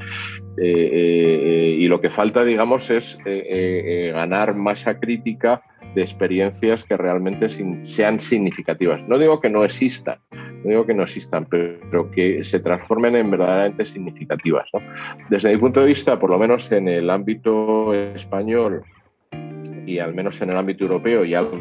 Eh, 0.63 1.77
y 1.79 1.89
lo 1.89 2.01
que 2.01 2.11
falta, 2.11 2.45
digamos, 2.45 2.91
es 2.91 3.19
ganar 3.25 4.55
masa 4.55 5.01
crítica 5.01 5.63
de 5.95 6.03
experiencias 6.03 6.85
que 6.85 6.97
realmente 6.97 7.49
sean 7.85 8.21
significativas. 8.21 9.07
No 9.09 9.19
digo 9.19 9.41
que 9.41 9.51
no 9.51 9.65
existan, 9.65 10.19
no 10.31 10.71
digo 10.71 10.87
que 10.87 10.95
no 10.95 11.03
existan, 11.03 11.47
pero 11.47 12.11
que 12.11 12.45
se 12.45 12.61
transformen 12.61 13.17
en 13.17 13.31
verdaderamente 13.31 13.85
significativas. 13.85 14.69
Desde 15.29 15.53
mi 15.53 15.59
punto 15.59 15.81
de 15.81 15.87
vista, 15.87 16.19
por 16.19 16.31
lo 16.31 16.39
menos 16.39 16.71
en 16.73 16.89
el 16.89 17.11
ámbito 17.11 17.93
español 17.95 18.83
y 19.87 19.99
al 19.99 20.15
menos 20.15 20.41
en 20.41 20.51
el 20.51 20.57
ámbito 20.57 20.85
europeo 20.85 21.25
y 21.25 21.35
algo 21.35 21.61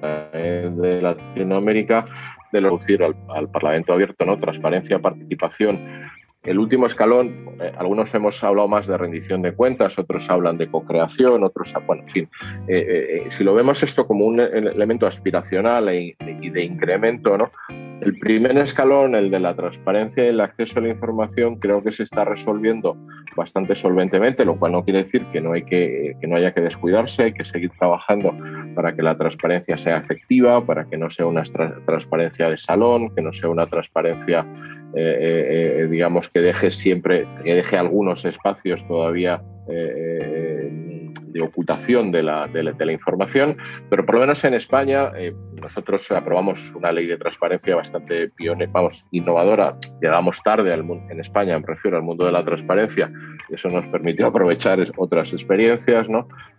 de 0.00 1.02
Latinoamérica, 1.02 2.06
de 2.52 2.60
reducir 2.60 3.02
al, 3.02 3.16
al 3.28 3.50
Parlamento 3.50 3.92
abierto, 3.92 4.24
¿no? 4.24 4.38
transparencia, 4.38 5.00
participación 5.00 5.99
el 6.42 6.58
último 6.58 6.86
escalón, 6.86 7.56
eh, 7.60 7.72
algunos 7.76 8.14
hemos 8.14 8.42
hablado 8.42 8.68
más 8.68 8.86
de 8.86 8.96
rendición 8.96 9.42
de 9.42 9.52
cuentas, 9.52 9.98
otros 9.98 10.28
hablan 10.30 10.56
de 10.56 10.70
co-creación, 10.70 11.44
otros, 11.44 11.72
bueno, 11.86 12.02
en 12.04 12.08
fin, 12.08 12.28
eh, 12.66 13.24
eh, 13.26 13.30
si 13.30 13.44
lo 13.44 13.54
vemos 13.54 13.82
esto 13.82 14.06
como 14.06 14.24
un 14.24 14.40
elemento 14.40 15.06
aspiracional 15.06 15.92
y 15.94 16.16
de 16.50 16.64
incremento, 16.64 17.36
¿no? 17.36 17.50
El 18.00 18.18
primer 18.18 18.56
escalón, 18.56 19.14
el 19.14 19.30
de 19.30 19.40
la 19.40 19.54
transparencia 19.54 20.24
y 20.24 20.28
el 20.28 20.40
acceso 20.40 20.78
a 20.78 20.82
la 20.82 20.88
información, 20.88 21.56
creo 21.56 21.82
que 21.82 21.92
se 21.92 22.04
está 22.04 22.24
resolviendo 22.24 22.96
bastante 23.36 23.74
solventemente, 23.74 24.44
lo 24.44 24.58
cual 24.58 24.72
no 24.72 24.84
quiere 24.84 25.02
decir 25.02 25.26
que 25.32 25.40
no, 25.40 25.52
haya 25.52 26.54
que 26.54 26.60
descuidarse, 26.60 27.24
hay 27.24 27.32
que 27.32 27.44
seguir 27.44 27.70
trabajando 27.78 28.34
para 28.74 28.94
que 28.94 29.02
la 29.02 29.16
transparencia 29.16 29.76
sea 29.76 29.98
efectiva, 29.98 30.64
para 30.64 30.86
que 30.86 30.96
no 30.96 31.10
sea 31.10 31.26
una 31.26 31.42
transparencia 31.86 32.48
de 32.48 32.56
salón, 32.56 33.14
que 33.14 33.22
no 33.22 33.32
sea 33.32 33.50
una 33.50 33.66
transparencia, 33.66 34.46
digamos, 35.90 36.30
que 36.30 36.40
deje 36.40 36.70
siempre, 36.70 37.26
que 37.44 37.54
deje 37.54 37.76
algunos 37.76 38.24
espacios 38.24 38.86
todavía 38.88 39.42
de 41.32 41.40
ocultación 41.42 42.12
de 42.12 42.22
la, 42.22 42.48
información, 42.90 43.56
pero 43.88 44.04
por 44.04 44.16
lo 44.16 44.22
menos 44.22 44.44
en 44.44 44.54
España 44.54 45.12
eh, 45.16 45.34
nosotros 45.60 46.10
aprobamos 46.10 46.72
una 46.74 46.92
ley 46.92 47.06
de 47.06 47.18
transparencia 47.18 47.76
bastante 47.76 48.28
pionera, 48.30 48.70
vamos, 48.72 49.06
innovadora, 49.10 49.76
llegamos 50.00 50.42
tarde 50.42 50.72
en 50.72 51.20
España, 51.20 51.58
me 51.58 51.66
refiero 51.66 51.96
al 51.96 52.02
mundo 52.02 52.24
de 52.24 52.32
la 52.32 52.44
transparencia, 52.44 53.12
eso 53.50 53.68
nos 53.68 53.86
permitió 53.88 54.26
aprovechar 54.28 54.80
otras 54.96 55.32
experiencias. 55.32 56.06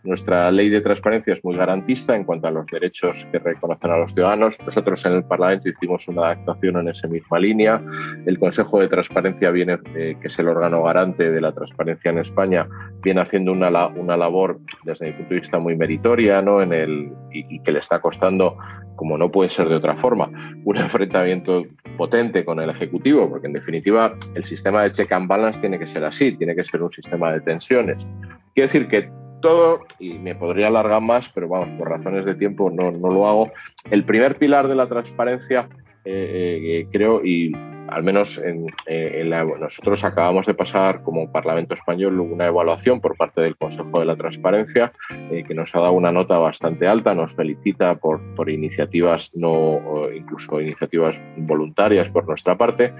Nuestra 0.03 0.51
ley 0.51 0.69
de 0.69 0.81
transparencia 0.81 1.33
es 1.33 1.43
muy 1.43 1.55
garantista 1.55 2.15
en 2.15 2.23
cuanto 2.23 2.47
a 2.47 2.51
los 2.51 2.65
derechos 2.65 3.27
que 3.31 3.37
reconocen 3.37 3.91
a 3.91 3.97
los 3.97 4.13
ciudadanos. 4.13 4.57
Nosotros 4.65 5.05
en 5.05 5.13
el 5.13 5.23
Parlamento 5.23 5.69
hicimos 5.69 6.07
una 6.07 6.27
adaptación 6.27 6.77
en 6.77 6.89
esa 6.89 7.07
misma 7.07 7.39
línea. 7.39 7.81
El 8.25 8.39
Consejo 8.39 8.79
de 8.79 8.87
Transparencia 8.87 9.51
viene, 9.51 9.77
eh, 9.95 10.15
que 10.19 10.27
es 10.27 10.39
el 10.39 10.47
órgano 10.47 10.83
garante 10.83 11.29
de 11.29 11.39
la 11.39 11.53
transparencia 11.53 12.09
en 12.09 12.17
España, 12.17 12.67
viene 13.03 13.21
haciendo 13.21 13.51
una, 13.51 13.87
una 13.87 14.17
labor 14.17 14.59
desde 14.83 15.07
mi 15.07 15.13
punto 15.13 15.29
de 15.35 15.39
vista 15.39 15.59
muy 15.59 15.75
meritoria 15.75 16.41
¿no? 16.41 16.61
en 16.61 16.73
el, 16.73 17.11
y, 17.31 17.59
que 17.59 17.71
le 17.71 17.79
está 17.79 17.99
costando, 17.99 18.57
como 18.95 19.17
no 19.17 19.31
puede 19.31 19.49
ser 19.49 19.67
de 19.69 19.75
otra 19.75 19.95
forma, 19.97 20.29
un 20.63 20.77
enfrentamiento 20.77 21.65
potente 21.97 22.45
con 22.45 22.59
el 22.59 22.69
Ejecutivo, 22.69 23.29
porque 23.29 23.47
en 23.47 23.53
definitiva 23.53 24.15
el 24.35 24.43
sistema 24.43 24.83
de 24.83 24.91
check 24.91 25.11
and 25.11 25.27
balance 25.27 25.59
tiene 25.59 25.79
que 25.79 25.87
ser 25.87 26.03
así, 26.03 26.31
tiene 26.33 26.55
que 26.55 26.63
ser 26.63 26.81
un 26.81 26.89
sistema 26.89 27.31
de 27.31 27.41
tensiones. 27.41 28.07
Quiere 28.53 28.67
decir 28.67 28.87
que 28.87 29.09
todo, 29.41 29.85
y 29.99 30.19
me 30.19 30.35
podría 30.35 30.67
alargar 30.67 31.01
más, 31.01 31.29
pero 31.29 31.47
vamos, 31.47 31.71
por 31.71 31.89
razones 31.89 32.25
de 32.25 32.35
tiempo 32.35 32.69
no, 32.69 32.91
no 32.91 33.11
lo 33.11 33.27
hago, 33.27 33.51
el 33.89 34.05
primer 34.05 34.37
pilar 34.37 34.67
de 34.67 34.75
la 34.75 34.87
transparencia, 34.87 35.67
eh, 36.05 36.59
eh, 36.63 36.87
creo, 36.91 37.25
y 37.25 37.51
al 37.91 38.03
menos 38.03 38.37
en, 38.37 38.67
eh, 38.87 39.23
nosotros 39.59 40.03
acabamos 40.03 40.45
de 40.45 40.53
pasar 40.53 41.03
como 41.03 41.31
Parlamento 41.31 41.73
Español 41.73 42.19
una 42.19 42.47
evaluación 42.47 43.01
por 43.01 43.17
parte 43.17 43.41
del 43.41 43.57
Consejo 43.57 43.99
de 43.99 44.05
la 44.05 44.15
Transparencia 44.15 44.93
eh, 45.29 45.43
que 45.45 45.53
nos 45.53 45.75
ha 45.75 45.81
dado 45.81 45.93
una 45.93 46.11
nota 46.11 46.37
bastante 46.37 46.87
alta, 46.87 47.13
nos 47.13 47.35
felicita 47.35 47.95
por, 47.95 48.21
por 48.35 48.49
iniciativas, 48.49 49.31
no 49.35 49.81
incluso 50.15 50.61
iniciativas 50.61 51.19
voluntarias 51.35 52.09
por 52.09 52.25
nuestra 52.27 52.57
parte. 52.57 52.93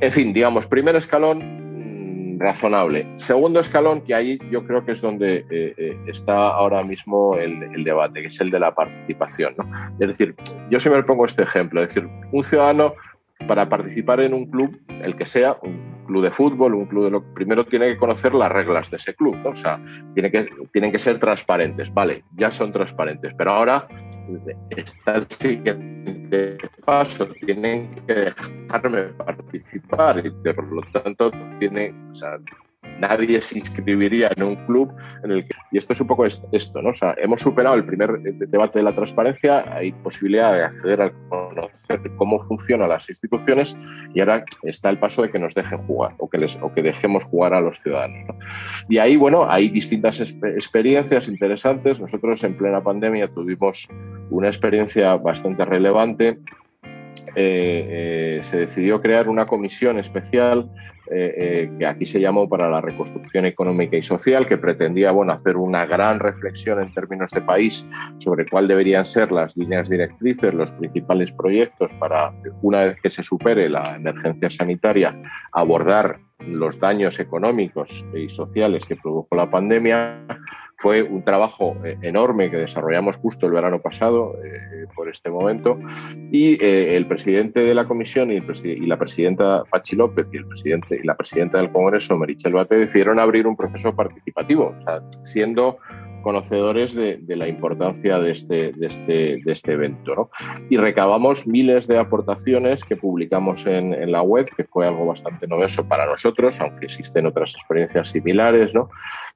En 0.00 0.12
fin, 0.12 0.32
digamos, 0.32 0.66
primer 0.66 0.96
escalón 0.96 1.38
mm, 1.38 2.40
razonable. 2.40 3.06
Segundo 3.16 3.60
escalón, 3.60 4.00
que 4.00 4.14
ahí 4.14 4.38
yo 4.50 4.66
creo 4.66 4.84
que 4.84 4.92
es 4.92 5.00
donde 5.00 5.44
eh, 5.50 5.96
está 6.06 6.48
ahora 6.48 6.82
mismo 6.82 7.36
el, 7.36 7.62
el, 7.62 7.84
debate, 7.84 8.22
que 8.22 8.28
es 8.28 8.40
el 8.40 8.50
de 8.50 8.58
la 8.58 8.74
participación. 8.74 9.54
¿no? 9.58 9.64
Es 10.00 10.08
decir, 10.08 10.34
yo 10.70 10.80
siempre 10.80 11.04
pongo 11.04 11.24
este 11.24 11.44
ejemplo, 11.44 11.82
es 11.82 11.88
decir, 11.88 12.08
un 12.32 12.42
ciudadano 12.42 12.94
para 13.46 13.68
participar 13.68 14.20
en 14.20 14.34
un 14.34 14.46
club, 14.46 14.78
el 15.02 15.16
que 15.16 15.26
sea, 15.26 15.56
un 15.62 16.04
club 16.06 16.22
de 16.22 16.30
fútbol, 16.30 16.74
un 16.74 16.86
club 16.86 17.04
de 17.04 17.10
lo 17.10 17.34
primero 17.34 17.64
tiene 17.64 17.86
que 17.86 17.96
conocer 17.96 18.34
las 18.34 18.50
reglas 18.50 18.90
de 18.90 18.96
ese 18.96 19.14
club, 19.14 19.36
¿no? 19.36 19.50
O 19.50 19.56
sea, 19.56 19.80
tiene 20.14 20.30
que, 20.30 20.48
tienen 20.72 20.92
que 20.92 20.98
ser 20.98 21.20
transparentes, 21.20 21.92
vale, 21.92 22.24
ya 22.36 22.50
son 22.50 22.72
transparentes, 22.72 23.32
pero 23.38 23.52
ahora 23.52 23.86
está 24.70 25.16
el 25.16 25.26
siguiente 25.28 26.58
paso, 26.84 27.26
tienen 27.46 27.94
que 28.06 28.14
dejarme 28.14 29.02
participar 29.14 30.22
y 30.24 30.30
por 30.30 30.72
lo 30.72 30.82
tanto 30.92 31.30
tienen, 31.58 32.10
o 32.10 32.14
sea, 32.14 32.38
nadie 33.00 33.40
se 33.40 33.58
inscribiría 33.58 34.30
en 34.36 34.42
un 34.42 34.56
club 34.66 34.92
en 35.24 35.30
el 35.30 35.46
que, 35.46 35.56
y 35.72 35.78
esto 35.78 35.92
es 35.92 36.00
un 36.00 36.06
poco 36.06 36.26
esto, 36.26 36.82
¿no? 36.82 36.90
O 36.90 36.94
sea, 36.94 37.14
hemos 37.18 37.40
superado 37.40 37.76
el 37.76 37.84
primer 37.84 38.20
debate 38.20 38.78
de 38.78 38.82
la 38.84 38.94
transparencia, 38.94 39.64
hay 39.74 39.92
posibilidad 39.92 40.52
de 40.52 40.64
acceder 40.64 41.02
a 41.02 41.12
conocer 41.28 42.00
cómo 42.16 42.42
funcionan 42.42 42.88
las 42.88 43.08
instituciones 43.08 43.76
y 44.14 44.20
ahora 44.20 44.44
está 44.62 44.90
el 44.90 44.98
paso 44.98 45.22
de 45.22 45.30
que 45.30 45.38
nos 45.38 45.54
dejen 45.54 45.78
jugar 45.86 46.14
o 46.18 46.28
que, 46.28 46.38
les, 46.38 46.56
o 46.62 46.72
que 46.72 46.82
dejemos 46.82 47.24
jugar 47.24 47.54
a 47.54 47.60
los 47.60 47.80
ciudadanos. 47.80 48.28
¿no? 48.28 48.34
Y 48.88 48.98
ahí, 48.98 49.16
bueno, 49.16 49.46
hay 49.48 49.68
distintas 49.68 50.20
experiencias 50.20 51.28
interesantes. 51.28 52.00
Nosotros 52.00 52.44
en 52.44 52.56
plena 52.56 52.82
pandemia 52.82 53.28
tuvimos 53.28 53.88
una 54.30 54.48
experiencia 54.48 55.16
bastante 55.16 55.64
relevante 55.64 56.38
eh, 57.36 58.38
eh, 58.38 58.40
se 58.42 58.58
decidió 58.58 59.00
crear 59.00 59.28
una 59.28 59.46
comisión 59.46 59.98
especial 59.98 60.70
eh, 61.12 61.68
que 61.76 61.86
aquí 61.86 62.06
se 62.06 62.20
llamó 62.20 62.48
para 62.48 62.70
la 62.70 62.80
reconstrucción 62.80 63.44
económica 63.44 63.96
y 63.96 64.02
social, 64.02 64.46
que 64.46 64.58
pretendía 64.58 65.10
bueno, 65.10 65.32
hacer 65.32 65.56
una 65.56 65.84
gran 65.84 66.20
reflexión 66.20 66.80
en 66.80 66.94
términos 66.94 67.32
de 67.32 67.40
país 67.40 67.88
sobre 68.18 68.46
cuáles 68.48 68.68
deberían 68.68 69.04
ser 69.04 69.32
las 69.32 69.56
líneas 69.56 69.88
directrices, 69.88 70.54
los 70.54 70.70
principales 70.72 71.32
proyectos 71.32 71.92
para, 71.94 72.32
una 72.62 72.84
vez 72.84 72.96
que 73.02 73.10
se 73.10 73.24
supere 73.24 73.68
la 73.68 73.96
emergencia 73.96 74.50
sanitaria, 74.50 75.20
abordar 75.52 76.20
los 76.46 76.78
daños 76.78 77.18
económicos 77.18 78.06
y 78.14 78.28
sociales 78.28 78.84
que 78.86 78.96
produjo 78.96 79.34
la 79.34 79.50
pandemia 79.50 80.16
fue 80.80 81.02
un 81.02 81.22
trabajo 81.22 81.76
eh, 81.84 81.98
enorme 82.00 82.50
que 82.50 82.56
desarrollamos 82.56 83.16
justo 83.16 83.46
el 83.46 83.52
verano 83.52 83.80
pasado 83.80 84.34
eh, 84.42 84.86
por 84.96 85.10
este 85.10 85.28
momento. 85.28 85.78
Y 86.32 86.52
eh, 86.64 86.96
el 86.96 87.06
presidente 87.06 87.60
de 87.60 87.74
la 87.74 87.86
comisión 87.86 88.32
y, 88.32 88.40
la 88.86 88.98
presidenta 88.98 89.62
Pachi 89.70 89.94
López 89.96 90.26
y, 90.32 90.38
el 90.38 90.46
presidente, 90.46 90.98
y 91.02 91.06
la 91.06 91.16
presidenta 91.16 91.58
del 91.58 91.70
Congreso, 91.70 92.16
Merichel 92.16 92.54
Bate, 92.54 92.78
decidieron 92.78 93.20
abrir 93.20 93.46
un 93.46 93.56
proceso 93.56 93.94
participativo, 93.94 94.74
o 94.74 94.78
sea, 94.78 95.02
siendo 95.22 95.76
conocedores 96.22 96.94
de, 96.94 97.20
la 97.36 97.48
importancia 97.48 98.18
de 98.18 98.32
este, 98.32 98.72
este, 98.80 99.40
este 99.50 99.72
evento. 99.72 100.30
Y 100.68 100.76
recabamos 100.76 101.46
miles 101.46 101.86
de 101.86 101.98
aportaciones 101.98 102.84
que 102.84 102.96
publicamos 102.96 103.66
en, 103.66 104.10
la 104.10 104.22
web, 104.22 104.46
que 104.56 104.64
fue 104.64 104.86
algo 104.86 105.06
bastante 105.06 105.46
novedoso 105.46 105.86
para 105.86 106.06
nosotros, 106.06 106.60
aunque 106.60 106.86
existen 106.86 107.26
otras 107.26 107.54
experiencias 107.54 108.10
similares. 108.10 108.72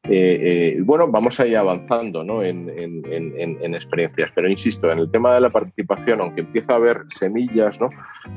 Eh, 0.05 0.75
eh, 0.75 0.79
bueno, 0.83 1.09
vamos 1.09 1.41
a 1.41 1.47
ir 1.47 1.57
avanzando 1.57 2.21
en, 2.43 2.69
en, 2.69 3.05
en, 3.09 3.75
experiencias, 3.75 4.31
pero 4.35 4.51
insisto, 4.51 4.91
en 4.93 4.99
el 4.99 5.11
tema 5.11 5.35
de 5.35 5.41
la 5.41 5.51
participación, 5.51 6.21
aunque 6.21 6.43
empieza 6.43 6.75
a 6.75 6.77
haber 6.77 7.05
semillas, 7.09 7.79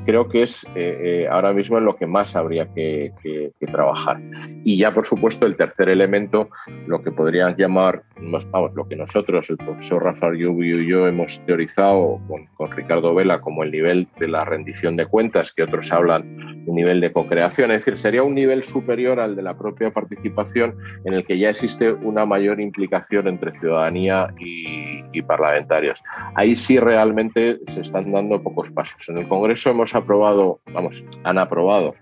creo 0.05 0.29
que 0.29 0.43
es 0.43 0.65
eh, 0.75 1.27
ahora 1.29 1.51
mismo 1.51 1.77
en 1.77 1.85
lo 1.85 1.95
que 1.95 2.07
más 2.07 2.35
habría 2.35 2.73
que, 2.73 3.11
que, 3.21 3.51
que, 3.59 3.67
trabajar. 3.67 4.21
Y 4.63 4.77
ya, 4.77 4.93
por 4.93 5.05
supuesto, 5.05 5.45
el 5.45 5.57
tercer 5.57 5.89
elemento, 5.89 6.49
lo 6.87 7.03
que 7.03 7.11
podrían 7.11 7.55
llamar, 7.57 8.03
vamos, 8.51 8.73
lo 8.75 8.87
que 8.87 8.95
nosotros, 8.95 9.49
el 9.49 9.57
profesor 9.57 10.03
Rafael 10.03 10.37
Lluvio 10.37 10.81
y 10.81 10.89
yo 10.89 11.07
hemos 11.07 11.39
teorizado 11.45 12.19
con, 12.27 12.71
Ricardo 12.71 13.15
Vela 13.15 13.41
como 13.41 13.63
el 13.63 13.71
nivel 13.71 14.07
de 14.19 14.27
la 14.27 14.45
rendición 14.45 14.95
de 14.97 15.05
cuentas, 15.05 15.51
que 15.53 15.63
otros 15.63 15.91
hablan 15.91 16.63
un 16.67 16.75
nivel 16.75 16.99
de 16.99 17.11
co-creación, 17.11 17.71
es 17.71 17.79
decir, 17.79 17.97
sería 17.97 18.23
un 18.23 18.35
nivel 18.35 18.63
superior 18.63 19.19
al 19.19 19.35
de 19.35 19.41
la 19.41 19.57
propia 19.57 19.91
participación 19.91 20.75
en 21.05 21.13
el 21.13 21.25
que 21.25 21.39
ya 21.39 21.49
existe 21.49 21.91
una 21.91 22.25
mayor 22.25 22.59
implicación 22.59 23.27
entre 23.27 23.57
ciudadanía 23.59 24.33
y, 24.39 25.03
y, 25.13 25.21
parlamentarios. 25.21 26.03
Ahí 26.35 26.55
sí 26.55 26.77
realmente 26.77 27.59
se 27.67 27.81
están 27.81 28.11
dando 28.11 28.41
pocos 28.43 28.69
pasos. 28.71 29.07
En 29.09 29.17
el 29.17 29.27
Congreso 29.27 29.69
hemos 29.69 29.95
aprobado, 29.95 30.59
vamos, 30.73 31.03
han 31.23 31.37
aprobado 31.37 31.95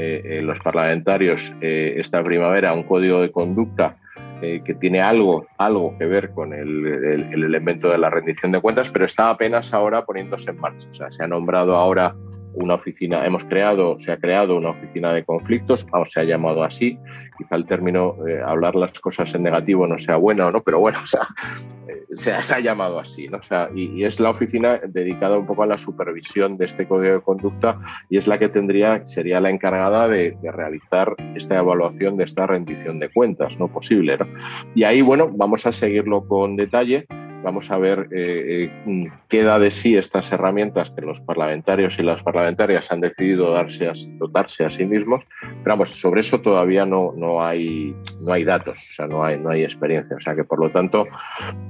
eh, 0.00 0.22
eh, 0.24 0.42
los 0.42 0.60
parlamentarios 0.60 1.52
eh, 1.60 1.94
esta 1.96 2.22
primavera 2.22 2.72
un 2.72 2.84
código 2.84 3.20
de 3.20 3.32
conducta 3.32 3.96
eh, 4.40 4.62
que 4.64 4.74
tiene 4.74 5.00
algo, 5.00 5.46
algo 5.56 5.96
que 5.98 6.06
ver 6.06 6.30
con 6.30 6.52
el, 6.52 6.86
el, 6.86 7.32
el, 7.32 7.44
elemento 7.44 7.88
de 7.88 7.98
la 7.98 8.10
rendición 8.10 8.52
de 8.52 8.60
cuentas, 8.60 8.90
pero 8.90 9.04
está 9.04 9.30
apenas 9.30 9.74
ahora 9.74 10.04
poniéndose 10.04 10.50
en 10.50 10.60
marcha. 10.60 10.86
O 10.88 10.92
sea, 10.92 11.10
se 11.10 11.24
ha 11.24 11.26
nombrado 11.26 11.74
ahora 11.76 12.14
una 12.60 12.74
oficina, 12.74 13.24
hemos 13.24 13.44
creado, 13.44 13.98
se 14.00 14.12
ha 14.12 14.18
creado 14.18 14.56
una 14.56 14.70
oficina 14.70 15.12
de 15.12 15.24
conflictos, 15.24 15.86
o 15.92 16.04
se 16.04 16.20
ha 16.20 16.24
llamado 16.24 16.62
así, 16.62 16.98
quizá 17.36 17.56
el 17.56 17.66
término 17.66 18.16
eh, 18.26 18.40
hablar 18.44 18.74
las 18.74 18.98
cosas 19.00 19.34
en 19.34 19.42
negativo 19.42 19.86
no 19.86 19.98
sea 19.98 20.16
bueno 20.16 20.46
o 20.46 20.50
no, 20.50 20.62
pero 20.62 20.80
bueno, 20.80 20.98
eh, 21.88 22.04
se, 22.14 22.32
ha 22.32 22.60
llamado 22.60 22.98
así, 22.98 23.28
¿no? 23.28 23.38
O 23.38 23.42
sea, 23.42 23.70
y, 23.74 24.00
y, 24.00 24.04
es 24.04 24.20
la 24.20 24.30
oficina 24.30 24.80
dedicada 24.86 25.38
un 25.38 25.46
poco 25.46 25.62
a 25.62 25.66
la 25.66 25.78
supervisión 25.78 26.56
de 26.56 26.66
este 26.66 26.86
código 26.86 27.14
de 27.14 27.20
conducta 27.20 27.78
y 28.10 28.18
es 28.18 28.26
la 28.26 28.38
que 28.38 28.48
tendría, 28.48 29.04
sería 29.06 29.40
la 29.40 29.50
encargada 29.50 30.08
de, 30.08 30.36
de 30.42 30.52
realizar 30.52 31.14
esta 31.34 31.58
evaluación 31.58 32.16
de 32.16 32.24
esta 32.24 32.46
rendición 32.46 32.98
de 32.98 33.10
cuentas, 33.10 33.58
¿no? 33.58 33.68
Posible, 33.68 34.18
¿no? 34.18 34.26
Y 34.74 34.84
ahí, 34.84 35.02
bueno, 35.02 35.30
vamos 35.32 35.66
a 35.66 35.72
seguirlo 35.72 36.26
con 36.26 36.56
detalle 36.56 37.06
vamos 37.42 37.70
a 37.70 37.78
ver 37.78 38.08
eh, 38.12 38.70
eh, 38.86 39.10
qué 39.28 39.42
da 39.42 39.58
de 39.58 39.70
sí 39.70 39.96
estas 39.96 40.30
herramientas 40.32 40.90
que 40.90 41.02
los 41.02 41.20
parlamentarios 41.20 41.98
y 41.98 42.02
las 42.02 42.22
parlamentarias 42.22 42.90
han 42.90 43.00
decidido 43.00 43.52
darse 43.52 43.88
a, 43.88 43.92
dotarse 44.18 44.64
a 44.64 44.70
sí 44.70 44.84
mismos, 44.84 45.26
pero 45.40 45.76
vamos, 45.76 45.90
sobre 45.90 46.20
eso 46.20 46.40
todavía 46.40 46.84
no, 46.84 47.12
no, 47.16 47.44
hay, 47.44 47.94
no 48.20 48.32
hay 48.32 48.44
datos, 48.44 48.78
o 48.78 48.94
sea, 48.94 49.06
no 49.06 49.24
hay, 49.24 49.38
no 49.38 49.50
hay 49.50 49.62
experiencia, 49.62 50.16
o 50.16 50.20
sea 50.20 50.34
que 50.34 50.44
por 50.44 50.60
lo 50.60 50.70
tanto, 50.70 51.06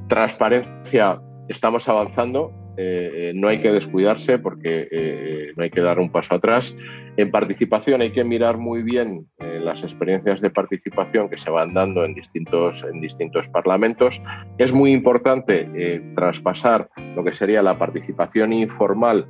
transparencia, 0.08 1.20
estamos 1.48 1.88
avanzando, 1.88 2.52
eh, 2.76 3.32
no 3.34 3.48
hay 3.48 3.60
que 3.60 3.72
descuidarse 3.72 4.38
porque 4.38 5.52
no 5.56 5.64
hay 5.64 5.70
que 5.70 5.80
dar 5.80 5.98
un 5.98 6.10
paso 6.10 6.34
atrás. 6.34 6.76
En 7.18 7.32
participación 7.32 8.00
hay 8.00 8.12
que 8.12 8.22
mirar 8.22 8.58
muy 8.58 8.84
bien 8.84 9.26
eh, 9.40 9.58
las 9.60 9.82
experiencias 9.82 10.40
de 10.40 10.50
participación 10.50 11.28
que 11.28 11.36
se 11.36 11.50
van 11.50 11.74
dando 11.74 12.04
en 12.04 12.14
distintos, 12.14 12.84
en 12.84 13.00
distintos 13.00 13.48
parlamentos. 13.48 14.22
Es 14.56 14.72
muy 14.72 14.92
importante 14.92 15.68
eh, 15.74 16.00
traspasar 16.14 16.88
lo 17.16 17.24
que 17.24 17.32
sería 17.32 17.60
la 17.60 17.76
participación 17.76 18.52
informal 18.52 19.26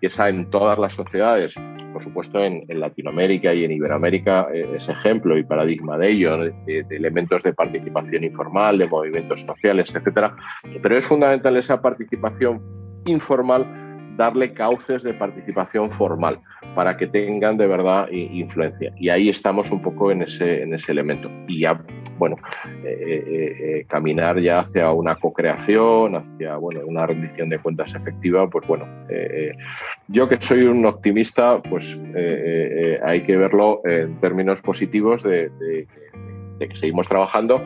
que 0.00 0.06
esa 0.06 0.28
en 0.28 0.48
todas 0.48 0.78
las 0.78 0.94
sociedades, 0.94 1.56
por 1.92 2.04
supuesto 2.04 2.44
en, 2.44 2.62
Latinoamérica 2.68 3.52
y 3.52 3.64
en 3.64 3.72
Iberoamérica 3.72 4.46
eh, 4.54 4.68
es 4.76 4.88
ejemplo 4.88 5.36
y 5.36 5.42
paradigma 5.42 5.98
de 5.98 6.10
ello, 6.10 6.38
de, 6.38 6.52
de, 6.84 6.96
elementos 6.96 7.42
de 7.42 7.52
participación 7.52 8.22
informal, 8.22 8.78
de 8.78 8.86
movimientos 8.86 9.40
sociales, 9.40 9.92
etcétera. 9.92 10.36
Pero 10.80 10.96
es 10.96 11.04
fundamental 11.04 11.56
esa 11.56 11.82
participación 11.82 12.62
informal 13.06 13.83
darle 14.16 14.52
cauces 14.52 15.02
de 15.02 15.14
participación 15.14 15.90
formal 15.90 16.40
para 16.74 16.96
que 16.96 17.06
tengan 17.06 17.56
de 17.56 17.66
verdad 17.66 18.08
influencia. 18.10 18.92
Y 18.96 19.08
ahí 19.08 19.28
estamos 19.28 19.70
un 19.70 19.82
poco 19.82 20.10
en 20.10 20.22
ese, 20.22 20.62
en 20.62 20.74
ese 20.74 20.92
elemento. 20.92 21.30
Y 21.46 21.60
ya, 21.60 21.84
bueno, 22.18 22.36
eh, 22.84 23.24
eh, 23.26 23.86
caminar 23.88 24.40
ya 24.40 24.60
hacia 24.60 24.92
una 24.92 25.16
co-creación, 25.16 26.16
hacia 26.16 26.56
bueno, 26.56 26.80
una 26.86 27.06
rendición 27.06 27.48
de 27.48 27.58
cuentas 27.58 27.94
efectiva, 27.94 28.48
pues 28.48 28.66
bueno, 28.66 28.86
eh, 29.08 29.52
yo 30.08 30.28
que 30.28 30.40
soy 30.40 30.64
un 30.64 30.84
optimista, 30.86 31.62
pues 31.62 31.98
hay 33.04 33.22
que 33.22 33.36
verlo 33.36 33.80
en 33.84 34.18
términos 34.20 34.62
positivos 34.62 35.22
de 35.22 35.50
que 36.58 36.76
seguimos 36.76 37.08
trabajando 37.08 37.62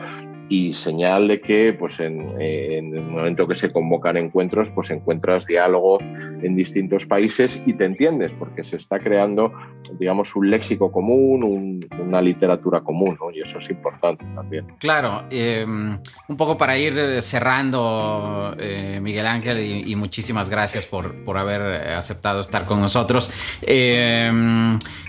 y 0.49 0.73
señal 0.73 1.27
de 1.27 1.39
que 1.39 1.73
pues 1.73 1.99
en, 1.99 2.19
en, 2.41 2.95
el 2.95 3.03
momento 3.03 3.47
que 3.47 3.53
se 3.53 3.71
convocan 3.71 4.17
encuentros 4.17 4.71
pues 4.71 4.89
encuentras 4.89 5.45
diálogo 5.45 5.99
en 6.01 6.55
distintos 6.55 7.05
países 7.05 7.61
y 7.67 7.73
te 7.73 7.85
entiendes 7.85 8.31
porque 8.37 8.63
se 8.63 8.77
está 8.77 8.99
creando 8.99 9.53
digamos 9.99 10.35
un 10.35 10.49
léxico 10.49 10.91
común 10.91 11.43
un, 11.43 11.87
una 11.99 12.19
literatura 12.19 12.81
común 12.81 13.15
¿no? 13.21 13.29
y 13.31 13.41
eso 13.41 13.59
es 13.59 13.69
importante 13.69 14.25
también 14.33 14.65
claro 14.79 15.25
eh, 15.29 15.63
un 15.67 16.37
poco 16.37 16.57
para 16.57 16.77
ir 16.79 17.21
cerrando 17.21 18.55
eh, 18.57 18.99
Miguel 19.01 19.27
Ángel 19.27 19.59
y, 19.59 19.91
y, 19.91 19.95
muchísimas 19.95 20.49
gracias 20.49 20.87
por, 20.87 21.23
por 21.23 21.37
haber 21.37 21.61
aceptado 21.91 22.41
estar 22.41 22.65
con 22.65 22.81
nosotros 22.81 23.29
eh, 23.61 24.31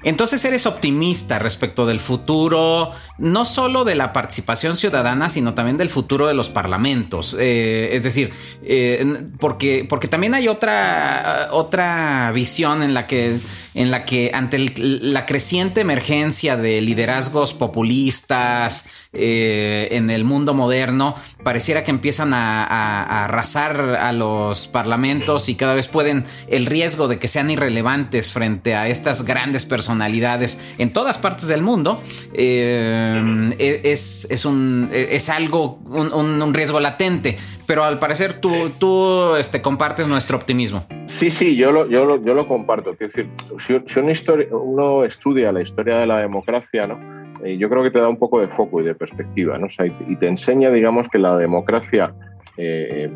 entonces 0.04 0.44
eres 0.44 0.66
optimista 0.66 1.38
respecto 1.38 1.86
del 1.86 1.98
futuro 1.98 2.90
no 3.16 3.46
solo 3.46 3.84
de 3.84 3.94
la 3.94 4.12
participación 4.12 4.76
ciudadana 4.76 5.29
sino 5.30 5.54
también 5.54 5.78
del 5.78 5.88
futuro 5.88 6.26
de 6.26 6.34
los 6.34 6.48
parlamentos. 6.48 7.36
Eh, 7.38 7.90
es 7.92 8.02
decir, 8.02 8.32
eh, 8.62 9.04
porque, 9.38 9.86
porque 9.88 10.08
también 10.08 10.34
hay 10.34 10.48
otra, 10.48 11.48
otra 11.52 12.32
visión 12.32 12.82
en 12.82 12.94
la 12.94 13.06
que, 13.06 13.38
en 13.74 13.90
la 13.90 14.04
que 14.04 14.30
ante 14.34 14.58
la 14.76 15.26
creciente 15.26 15.80
emergencia 15.80 16.56
de 16.56 16.80
liderazgos 16.80 17.52
populistas 17.52 18.86
eh, 19.12 19.88
en 19.92 20.10
el 20.10 20.24
mundo 20.24 20.54
moderno, 20.54 21.14
pareciera 21.42 21.84
que 21.84 21.90
empiezan 21.90 22.32
a, 22.32 22.64
a, 22.64 23.02
a, 23.02 23.24
arrasar 23.24 23.96
a 23.96 24.12
los 24.12 24.68
parlamentos 24.68 25.48
y 25.48 25.54
cada 25.54 25.74
vez 25.74 25.88
pueden 25.88 26.24
el 26.48 26.66
riesgo 26.66 27.08
de 27.08 27.18
que 27.18 27.28
sean 27.28 27.50
irrelevantes 27.50 28.32
frente 28.32 28.74
a 28.74 28.88
estas 28.88 29.24
grandes 29.24 29.66
personalidades 29.66 30.74
en 30.78 30.92
todas 30.92 31.18
partes 31.18 31.48
del 31.48 31.62
mundo 31.62 32.02
eh, 32.34 33.54
es, 33.58 34.26
es 34.30 34.44
un 34.44 34.88
es 34.92 35.28
algo, 35.28 35.80
un, 35.86 36.54
riesgo 36.54 36.80
latente, 36.80 37.36
pero 37.66 37.84
al 37.84 37.98
parecer 37.98 38.40
tú, 38.40 38.50
sí. 38.50 38.74
tú 38.78 39.34
este, 39.36 39.60
compartes 39.62 40.08
nuestro 40.08 40.36
optimismo. 40.36 40.86
Sí, 41.06 41.30
sí, 41.30 41.56
yo 41.56 41.72
lo, 41.72 41.88
yo 41.88 42.04
lo, 42.04 42.24
yo 42.24 42.34
lo 42.34 42.46
comparto. 42.46 42.92
Es 42.92 42.98
decir, 42.98 43.28
si, 43.58 43.80
si 43.86 44.00
una 44.00 44.12
historia, 44.12 44.46
uno 44.50 45.04
estudia 45.04 45.52
la 45.52 45.62
historia 45.62 45.98
de 45.98 46.06
la 46.06 46.18
democracia, 46.18 46.86
¿no? 46.86 47.19
Eh, 47.44 47.56
yo 47.56 47.68
creo 47.68 47.82
que 47.82 47.90
te 47.90 47.98
da 47.98 48.08
un 48.08 48.18
poco 48.18 48.40
de 48.40 48.48
foco 48.48 48.80
y 48.80 48.84
de 48.84 48.94
perspectiva, 48.94 49.58
¿no? 49.58 49.66
O 49.66 49.70
sea, 49.70 49.86
y, 49.86 50.16
te 50.16 50.26
enseña, 50.26 50.70
digamos, 50.70 51.08
que 51.08 51.18
la 51.18 51.36
democracia 51.36 52.14
eh, 52.56 53.10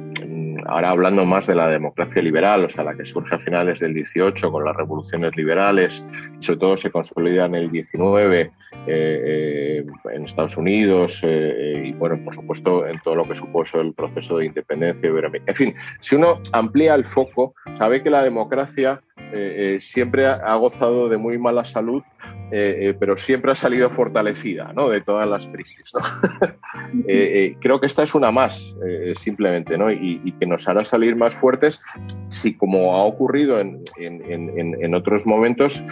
ahora 0.67 0.91
hablando 0.91 1.27
más 1.27 1.47
de 1.49 1.55
la 1.55 1.69
democracia 1.69 2.23
liberal, 2.23 2.65
o 2.65 2.69
sea, 2.69 2.85
la 2.85 2.95
que 2.95 3.05
surge 3.05 3.35
a 3.35 3.39
finales 3.39 3.81
del 3.81 3.93
18 3.93 4.51
con 4.51 4.65
las 4.65 4.75
revoluciones 4.75 5.37
liberales, 5.37 6.07
sobre 6.39 6.61
todo 6.61 6.77
se 6.79 6.91
consolida 6.91 7.45
en 7.45 7.55
el 7.55 7.71
19 7.71 8.51
eh, 8.87 9.85
en 10.13 10.25
Estados 10.25 10.57
Unidos 10.57 11.23
y, 11.23 11.93
bueno, 11.93 12.23
por 12.23 12.35
supuesto, 12.35 12.87
en 12.87 12.99
todo 13.01 13.17
lo 13.17 13.29
que 13.29 13.35
supuso 13.35 13.81
el 13.81 13.93
proceso 13.93 14.39
de 14.39 14.47
independencia. 14.47 15.11
En 15.47 15.55
fin, 15.55 15.75
si 16.01 16.15
uno 16.15 16.41
amplía 16.53 16.95
el 16.95 17.05
foco, 17.05 17.55
sabe 17.75 18.03
que 18.03 18.11
la 18.11 18.23
democracia 18.23 19.03
eh, 19.17 19.77
eh, 19.77 19.81
siempre 19.81 20.27
ha 20.27 20.55
gozado 20.57 21.09
de 21.09 21.17
muy 21.17 21.39
mala 21.39 21.65
salud, 21.65 22.03
eh, 22.51 22.95
pero 22.99 23.17
siempre 23.17 23.53
ha 23.53 23.55
salido 23.57 23.89
fortalecida 23.91 24.73
¿no? 24.75 24.89
de 24.89 25.01
todas 25.01 25.29
las 25.29 25.49
crisis. 25.49 25.93
creo 27.61 27.81
que 27.81 27.87
esta 27.87 28.03
es 28.03 28.15
una 28.15 28.31
más, 28.31 28.75
simplemente, 29.17 29.79
¿no? 29.79 29.91
Y, 29.91 30.33
que 30.39 30.47
nos 30.47 30.69
hará 30.69 30.85
salir 30.85 31.17
más 31.17 31.35
fuertes 31.35 31.81
si, 32.29 32.57
como 32.57 32.97
ha 32.97 33.05
ocurrido 33.05 33.61
en, 33.61 33.83
en 33.99 34.95
otros 34.95 35.25
momentos, 35.27 35.85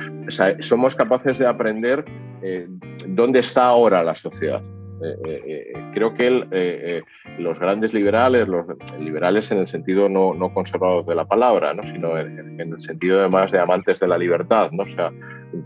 somos 0.61 0.95
capaces 0.95 1.39
de 1.39 1.47
aprender 1.47 2.05
dónde 3.09 3.41
está 3.41 3.67
ahora 3.67 4.03
la 4.03 4.15
sociedad. 4.15 4.63
Eh, 5.05 5.19
eh, 5.25 5.73
creo 5.95 6.15
que 6.15 6.47
eh, 6.51 7.03
los 7.39 7.59
grandes 7.59 7.93
liberales, 7.93 8.47
los 8.49 8.67
liberales 9.01 9.51
en 9.51 9.59
el 9.59 9.67
sentido 9.67 10.09
no, 10.09 10.35
no 10.35 10.53
conservadores 10.55 11.07
de 11.07 11.15
la 11.15 11.25
palabra, 11.25 11.75
¿no? 11.75 11.87
sino 11.87 12.19
en, 12.19 12.61
el 12.61 12.81
sentido 12.81 13.21
además 13.21 13.51
de 13.51 13.59
amantes 13.59 14.01
de 14.01 14.09
la 14.09 14.19
libertad, 14.19 14.71
o 14.79 14.87
sea, 14.87 15.13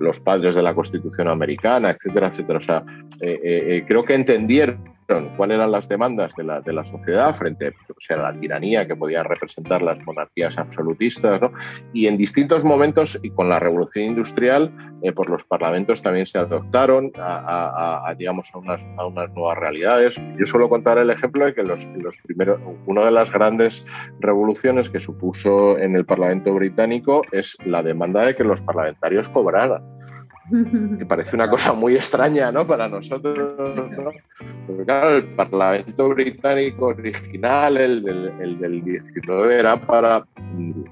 los 0.01 0.19
padres 0.21 0.57
de 0.57 0.63
la 0.63 0.75
Constitución 0.75 1.29
americana, 1.29 1.91
etcétera, 1.91 2.29
etcétera. 2.29 2.59
O 2.59 2.63
sea, 2.63 2.85
creo 3.87 4.05
que 4.05 4.15
entendieron 4.15 4.96
cuáles 5.37 5.57
eran 5.57 5.71
las 5.71 5.89
demandas 5.89 6.35
de 6.37 6.45
la, 6.45 6.61
de 6.61 6.73
la 6.73 6.85
sociedad 6.85 7.35
frente 7.35 7.75
a 8.09 8.17
la 8.17 8.39
tiranía 8.39 8.87
que 8.87 8.97
podían 8.97 9.25
representar 9.25 9.83
las 9.83 9.99
monarquías 10.05 10.59
absolutistas, 10.59 11.41
¿no? 11.41 11.53
Y 11.93 12.07
en 12.07 12.17
distintos 12.17 12.65
momentos, 12.65 13.19
y 13.23 13.31
con 13.31 13.49
la 13.49 13.59
revolución 13.59 14.07
industrial, 14.07 14.73
eh, 15.03 15.13
pues 15.13 15.29
los 15.29 15.45
parlamentos 15.45 16.03
también 16.03 16.27
se 16.27 16.39
adoptaron 16.39 17.13
a, 17.17 18.15
digamos, 18.19 18.51
a 18.53 18.59
unas, 18.59 18.87
a 18.97 19.07
unas, 19.07 19.33
nuevas 19.35 19.59
realidades. 19.59 20.17
Yo 20.39 20.47
suelo 20.47 20.69
contar 20.69 20.99
el 20.99 21.11
ejemplo 21.11 21.45
de 21.45 21.55
que 21.55 21.63
los, 21.63 21.85
los 21.97 22.17
primeros, 22.19 22.61
una 22.87 23.05
de 23.05 23.11
las 23.11 23.31
grandes 23.31 23.85
revoluciones 24.21 24.89
que 24.91 25.01
supuso 25.01 25.79
en 25.79 25.97
el 25.97 26.05
Parlamento 26.05 26.55
británico 26.55 27.23
es 27.33 27.57
la 27.65 27.83
demanda 27.83 28.27
de 28.27 28.35
que 28.35 28.45
los 28.45 28.61
parlamentarios 28.63 29.29
cobraran 29.29 29.97
que 30.99 31.07
parece 31.07 31.35
una 31.35 31.51
cosa 31.51 31.73
muy 31.73 31.97
extraña 31.97 32.53
¿no? 32.53 32.67
para 32.67 32.89
nosotros. 32.89 33.37
Claro, 34.85 35.17
el 35.17 35.25
Parlamento 35.31 36.09
británico 36.11 36.87
original, 36.87 37.77
el 37.77 38.03
del, 38.03 38.33
el 38.41 38.59
del 38.59 38.85
19, 38.85 39.59
era 39.59 39.81
para 39.81 40.25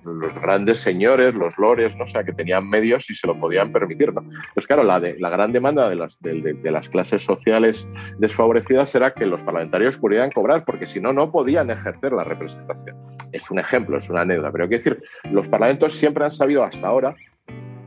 los 0.04 0.34
grandes 0.40 0.80
señores, 0.80 1.34
los 1.34 1.56
lores, 1.58 1.94
¿no? 1.96 2.04
o 2.04 2.24
que 2.24 2.32
tenían 2.32 2.68
medios 2.68 3.08
y 3.10 3.14
se 3.14 3.26
lo 3.26 3.38
podían 3.38 3.72
permitir. 3.72 4.12
¿no? 4.12 4.24
Pues 4.54 4.66
claro, 4.66 4.82
la, 4.82 4.98
de, 4.98 5.18
la 5.18 5.30
gran 5.30 5.52
demanda 5.52 5.88
de 5.88 5.96
las, 5.96 6.20
de, 6.20 6.54
de 6.54 6.70
las 6.70 6.88
clases 6.88 7.22
sociales 7.22 7.88
desfavorecidas 8.18 8.94
era 8.94 9.12
que 9.14 9.26
los 9.26 9.42
parlamentarios 9.44 9.96
pudieran 9.98 10.30
cobrar, 10.30 10.64
porque 10.64 10.86
si 10.86 11.00
no, 11.00 11.12
no 11.12 11.30
podían 11.30 11.70
ejercer 11.70 12.12
la 12.12 12.24
representación. 12.24 12.96
Es 13.32 13.50
un 13.50 13.58
ejemplo, 13.60 13.98
es 13.98 14.10
una 14.10 14.22
anécdota, 14.22 14.50
pero 14.50 14.68
quiero 14.68 14.82
decir, 14.82 15.02
los 15.30 15.48
parlamentos 15.48 15.94
siempre 15.94 16.24
han 16.24 16.30
sabido 16.30 16.64
hasta 16.64 16.86
ahora 16.86 17.14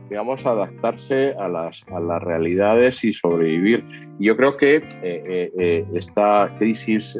digamos, 0.08 0.46
adaptarse 0.46 1.34
a 1.38 1.48
las, 1.48 1.84
a 1.92 2.00
las 2.00 2.22
realidades 2.22 3.04
y 3.04 3.12
sobrevivir. 3.12 3.84
Y 4.18 4.26
yo 4.26 4.36
creo 4.36 4.56
que 4.56 4.76
eh, 4.76 4.82
eh, 5.02 5.52
eh, 5.58 5.86
esta 5.94 6.54
crisis 6.58 7.18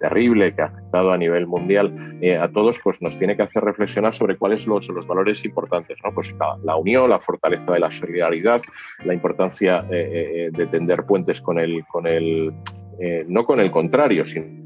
terrible 0.00 0.54
que 0.54 0.62
ha 0.62 0.66
afectado 0.66 1.12
a 1.12 1.16
nivel 1.16 1.46
mundial 1.46 2.18
a 2.40 2.48
todos, 2.48 2.78
pues 2.82 3.00
nos 3.00 3.18
tiene 3.18 3.36
que 3.36 3.42
hacer 3.42 3.64
reflexionar 3.64 4.14
sobre 4.14 4.36
cuáles 4.36 4.62
son 4.62 4.74
los, 4.74 4.88
los 4.88 5.06
valores 5.06 5.44
importantes, 5.44 5.96
¿no? 6.04 6.12
Pues 6.12 6.34
la, 6.38 6.58
la, 6.62 6.76
unión, 6.76 7.08
la 7.10 7.20
fortaleza 7.20 7.72
de 7.72 7.80
la 7.80 7.90
solidaridad, 7.90 8.60
la 9.04 9.14
importancia 9.14 9.82
de 9.82 10.68
tender 10.70 11.04
puentes 11.04 11.40
con 11.40 11.58
el, 11.58 11.84
con 11.86 12.06
el 12.06 12.52
no 13.28 13.44
con 13.44 13.60
el 13.60 13.70
contrario, 13.70 14.24
sino 14.26 14.65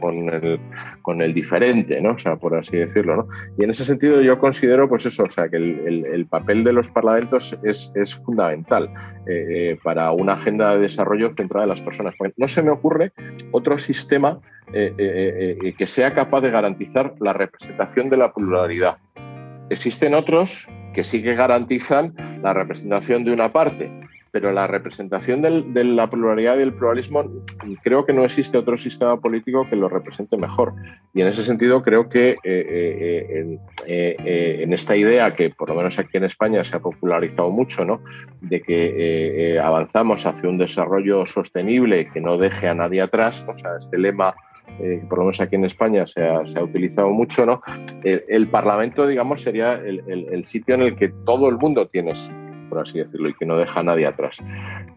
con 0.00 0.14
el, 0.28 0.60
con 1.02 1.20
el 1.20 1.34
diferente, 1.34 2.00
¿no? 2.00 2.12
O 2.12 2.18
sea, 2.18 2.36
por 2.36 2.56
así 2.56 2.76
decirlo, 2.76 3.16
¿no? 3.16 3.28
Y 3.58 3.64
en 3.64 3.70
ese 3.70 3.84
sentido 3.84 4.22
yo 4.22 4.38
considero, 4.38 4.88
pues 4.88 5.06
eso, 5.06 5.24
o 5.24 5.30
sea, 5.30 5.48
que 5.48 5.56
el, 5.56 6.06
el, 6.06 6.26
papel 6.26 6.64
de 6.64 6.72
los 6.72 6.90
parlamentos 6.90 7.58
es, 7.62 7.90
es 7.94 8.14
fundamental 8.14 8.90
eh, 9.26 9.46
eh, 9.50 9.78
para 9.82 10.12
una 10.12 10.34
agenda 10.34 10.74
de 10.74 10.80
desarrollo 10.80 11.32
centrada 11.32 11.64
en 11.64 11.70
las 11.70 11.82
personas. 11.82 12.14
No 12.36 12.48
se 12.48 12.62
me 12.62 12.70
ocurre 12.70 13.12
otro 13.50 13.78
sistema 13.78 14.40
eh, 14.72 15.74
que 15.76 15.86
sea 15.86 16.14
capaz 16.14 16.42
de 16.42 16.50
garantizar 16.50 17.14
la 17.20 17.32
representación 17.32 18.10
de 18.10 18.16
la 18.16 18.32
pluralidad. 18.32 18.98
Existen 19.70 20.14
otros 20.14 20.68
que 20.94 21.04
sí 21.04 21.22
que 21.22 21.34
garantizan 21.34 22.14
la 22.42 22.52
representación 22.52 23.24
de 23.24 23.32
una 23.32 23.52
parte, 23.52 23.90
pero 24.30 24.52
la 24.52 24.66
representación 24.66 25.42
del, 25.42 25.72
de 25.72 25.84
la 25.84 26.08
pluralidad 26.10 26.58
y 26.58 26.62
el 26.62 26.74
pluralismo 26.74 27.24
creo 27.82 28.04
que 28.04 28.12
no 28.12 28.24
existe 28.24 28.58
otro 28.58 28.76
sistema 28.76 29.20
político 29.20 29.66
que 29.68 29.76
lo 29.76 29.88
represente 29.88 30.36
mejor. 30.36 30.74
Y 31.14 31.22
en 31.22 31.28
ese 31.28 31.42
sentido 31.42 31.82
creo 31.82 32.08
que 32.08 32.30
eh, 32.30 32.38
eh, 32.44 33.58
eh, 33.86 34.60
en 34.62 34.72
esta 34.72 34.96
idea 34.96 35.34
que 35.34 35.50
por 35.50 35.68
lo 35.68 35.74
menos 35.74 35.98
aquí 35.98 36.16
en 36.16 36.24
España 36.24 36.64
se 36.64 36.76
ha 36.76 36.80
popularizado 36.80 37.50
mucho, 37.50 37.84
¿no? 37.84 38.02
de 38.40 38.60
que 38.62 39.58
avanzamos 39.60 40.24
hacia 40.24 40.48
un 40.48 40.58
desarrollo 40.58 41.26
sostenible 41.26 42.08
que 42.12 42.20
no 42.20 42.38
deje 42.38 42.68
a 42.68 42.74
nadie 42.74 43.00
atrás, 43.00 43.44
o 43.48 43.56
sea, 43.56 43.76
este 43.76 43.98
lema 43.98 44.34
por 45.08 45.18
lo 45.18 45.24
menos 45.24 45.40
aquí 45.40 45.56
en 45.56 45.64
España 45.64 46.06
se 46.06 46.24
ha, 46.24 46.62
utilizado 46.62 47.08
mucho, 47.08 47.44
¿no? 47.44 47.62
El, 48.04 48.48
Parlamento, 48.48 49.06
digamos, 49.06 49.40
sería 49.40 49.72
el, 49.72 50.04
el, 50.06 50.28
el, 50.30 50.44
sitio 50.44 50.74
en 50.74 50.82
el 50.82 50.96
que 50.96 51.08
todo 51.08 51.48
el 51.48 51.56
mundo 51.56 51.88
tiene 51.88 52.12
por 52.68 52.80
así 52.80 52.98
decirlo, 52.98 53.28
y 53.28 53.34
que 53.34 53.46
no 53.46 53.56
deja 53.56 53.80
a 53.80 53.82
nadie 53.82 54.06
atrás. 54.06 54.38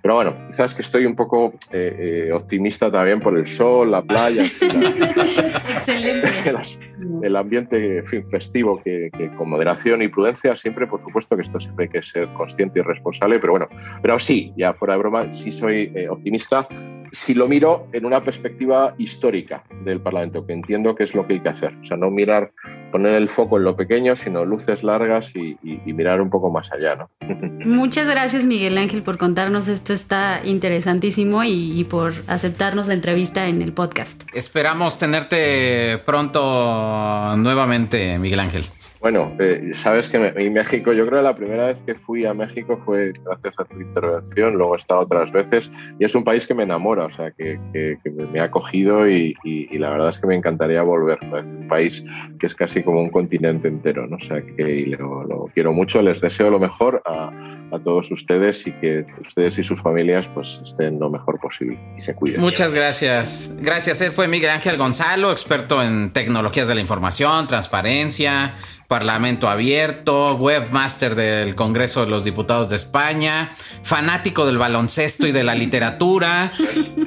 Pero 0.02 0.16
bueno, 0.16 0.36
quizás 0.48 0.76
que 0.76 0.82
estoy 0.82 1.06
un 1.06 1.16
poco 1.16 1.54
eh, 1.72 2.28
eh, 2.28 2.32
optimista 2.32 2.92
también 2.92 3.20
por 3.20 3.38
el 3.38 3.46
sol, 3.46 3.92
la 3.92 4.02
playa. 4.02 4.44
Excelente. 4.46 6.30
el 7.24 7.36
ambiente 7.36 8.04
fin, 8.04 8.26
festivo 8.28 8.82
que, 8.84 9.10
con 9.38 9.50
moderación 9.50 10.02
y 10.02 10.08
prudencia, 10.08 10.56
siempre, 10.56 10.88
por 10.88 11.02
supuesto, 11.02 11.36
que 11.36 11.42
esto 11.44 11.60
siempre 11.60 11.86
hay 11.86 11.90
que 11.90 12.04
ser 12.04 12.32
consciente 12.34 12.80
y 12.80 12.84
responsable, 12.84 13.40
pero 13.40 13.54
bueno, 13.54 13.68
pero 14.02 14.20
sí, 14.20 14.54
ya 14.58 14.74
fuera 14.74 14.96
de 14.96 15.00
broma, 15.00 15.32
sí 15.34 15.52
soy 15.52 15.92
eh, 15.96 16.10
optimista 16.10 16.68
si 17.12 17.34
lo 17.34 17.48
miro 17.48 17.88
en 17.92 18.06
una 18.06 18.24
perspectiva 18.24 18.96
histórica 18.98 19.64
del 19.84 20.00
Parlamento, 20.02 20.46
que 20.46 20.54
entiendo 20.54 20.96
que 20.96 21.04
es 21.04 21.14
lo 21.14 21.28
que 21.28 21.34
hay 21.34 21.40
que 21.42 21.50
hacer. 21.50 21.76
O 21.82 21.86
sea, 21.86 21.98
no 21.98 22.10
mirar, 22.10 22.52
poner 22.92 23.14
el 23.14 23.30
foco 23.30 23.58
en 23.58 23.66
lo 23.66 23.76
pequeño, 23.76 24.16
sino 24.16 24.46
luces 24.46 24.84
largas 24.84 25.36
y, 25.36 25.58
mirar 25.86 26.22
un 26.22 26.30
poco 26.30 26.50
más 26.50 26.72
allá. 26.72 26.96
¿no? 26.96 27.10
Muchas 27.66 28.08
gracias, 28.08 28.46
Miguel 28.46 28.78
Ángel, 28.78 29.02
por 29.04 29.18
contarnos 29.18 29.68
esto. 29.68 29.94
Está 29.94 30.42
interesantísimo 30.46 31.44
y, 31.44 31.80
y 31.80 31.84
por 31.84 32.14
aceptarnos 32.28 32.88
la 32.88 32.94
entrevista 32.94 33.48
en 33.48 33.62
el 33.62 33.74
podcast. 33.74 34.24
Esperamos 34.34 34.98
tenerte 34.98 36.02
pronto 36.06 37.36
nuevamente, 37.38 38.18
Miguel 38.18 38.40
Ángel. 38.40 38.64
Bueno, 39.02 39.36
eh, 39.40 39.72
sabes 39.74 40.08
que 40.10 40.18
en 40.18 40.54
México, 40.54 40.94
yo 40.94 41.08
creo 41.08 41.20
que 41.20 41.24
la 41.24 41.36
primera 41.36 41.66
vez 41.66 41.82
que 41.82 41.96
fui 41.96 42.24
a 42.28 42.36
México 42.36 42.80
fue 42.86 43.12
gracias 43.26 43.56
a 43.58 43.66
tu 43.66 43.82
intervención, 43.82 44.54
luego 44.54 44.76
he 44.76 44.78
estado 44.78 45.02
otras 45.02 45.32
veces 45.32 45.72
y 46.00 46.06
es 46.06 46.14
un 46.14 46.24
país 46.24 46.46
que 46.46 46.54
me 46.54 46.64
enamora, 46.64 47.06
o 47.06 47.12
sea, 47.12 47.32
que, 47.32 47.60
me 48.32 48.40
ha 48.40 48.44
acogido 48.44 49.10
y, 49.10 49.36
la 49.72 49.90
verdad 49.90 50.10
es 50.10 50.20
que 50.20 50.28
me 50.28 50.36
encantaría 50.36 50.84
volver. 50.84 51.18
Es 51.24 51.44
un 51.44 51.68
país 51.68 52.06
que 52.40 52.46
es 52.46 52.54
casi 52.54 52.84
como 52.84 53.02
un 53.02 53.10
continente 53.10 53.68
entero, 53.68 54.06
¿no? 54.06 54.18
O 54.18 54.20
sea, 54.20 54.40
que 54.40 54.96
lo, 55.00 55.50
quiero 55.56 55.74
mucho, 55.74 56.04
les 56.04 56.22
deseo 56.22 56.52
lo 56.52 56.60
mejor 56.60 57.02
a, 57.06 57.32
a, 57.72 57.80
todos 57.80 58.12
ustedes 58.12 58.68
y 58.68 58.72
que 58.74 59.04
ustedes 59.26 59.58
y 59.58 59.64
sus 59.64 59.82
familias 59.82 60.30
pues 60.36 60.62
estén 60.64 61.00
lo 61.00 61.10
mejor 61.10 61.40
posible 61.40 61.80
y 61.98 62.02
se 62.04 62.14
cuiden. 62.14 62.40
Muchas 62.40 62.72
gracias. 62.72 63.52
Gracias. 63.60 64.00
Él 64.02 64.12
fue 64.12 64.28
Miguel 64.28 64.52
Ángel 64.52 64.78
Gonzalo, 64.78 65.32
experto 65.32 65.82
en 65.82 66.14
tecnologías 66.14 66.68
de 66.68 66.76
la 66.76 66.82
información, 66.82 67.48
transparencia 67.48 68.54
Parlamento 68.92 69.48
Abierto, 69.48 70.36
webmaster 70.36 71.16
del 71.16 71.56
Congreso 71.56 72.04
de 72.04 72.12
los 72.12 72.26
Diputados 72.26 72.68
de 72.68 72.76
España, 72.76 73.54
fanático 73.84 74.46
del 74.46 74.58
baloncesto 74.58 75.28
y 75.28 75.32
de 75.32 75.46
la 75.46 75.56
literatura. 75.56 76.52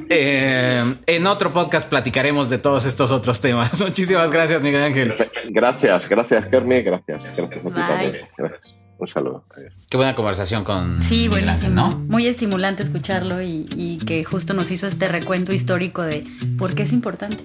Eh, 0.07 0.83
en 1.07 1.27
otro 1.27 1.51
podcast 1.51 1.89
platicaremos 1.89 2.49
de 2.49 2.59
todos 2.59 2.85
estos 2.85 3.11
otros 3.11 3.41
temas. 3.41 3.81
Muchísimas 3.81 4.29
gracias, 4.31 4.61
Miguel 4.61 4.83
Ángel. 4.83 5.15
Gracias, 5.49 6.07
gracias, 6.07 6.45
Kermi. 6.47 6.81
Gracias. 6.83 7.23
Gracias 7.35 7.65
a 7.65 7.69
ti 7.69 7.75
también. 7.75 8.17
Gracias. 8.37 8.75
Un 8.97 9.07
saludo. 9.07 9.43
Qué 9.89 9.97
buena 9.97 10.15
conversación 10.15 10.63
con. 10.63 11.03
Sí, 11.03 11.27
buenísimo. 11.27 11.73
¿no? 11.73 11.97
Muy 12.07 12.27
estimulante 12.27 12.81
escucharlo 12.81 13.41
y, 13.41 13.67
y, 13.75 13.97
que 13.97 14.23
justo 14.23 14.53
nos 14.53 14.71
hizo 14.71 14.87
este 14.87 15.07
recuento 15.09 15.51
histórico 15.51 16.01
de 16.03 16.25
por 16.57 16.75
qué 16.75 16.83
es 16.83 16.93
importante. 16.93 17.43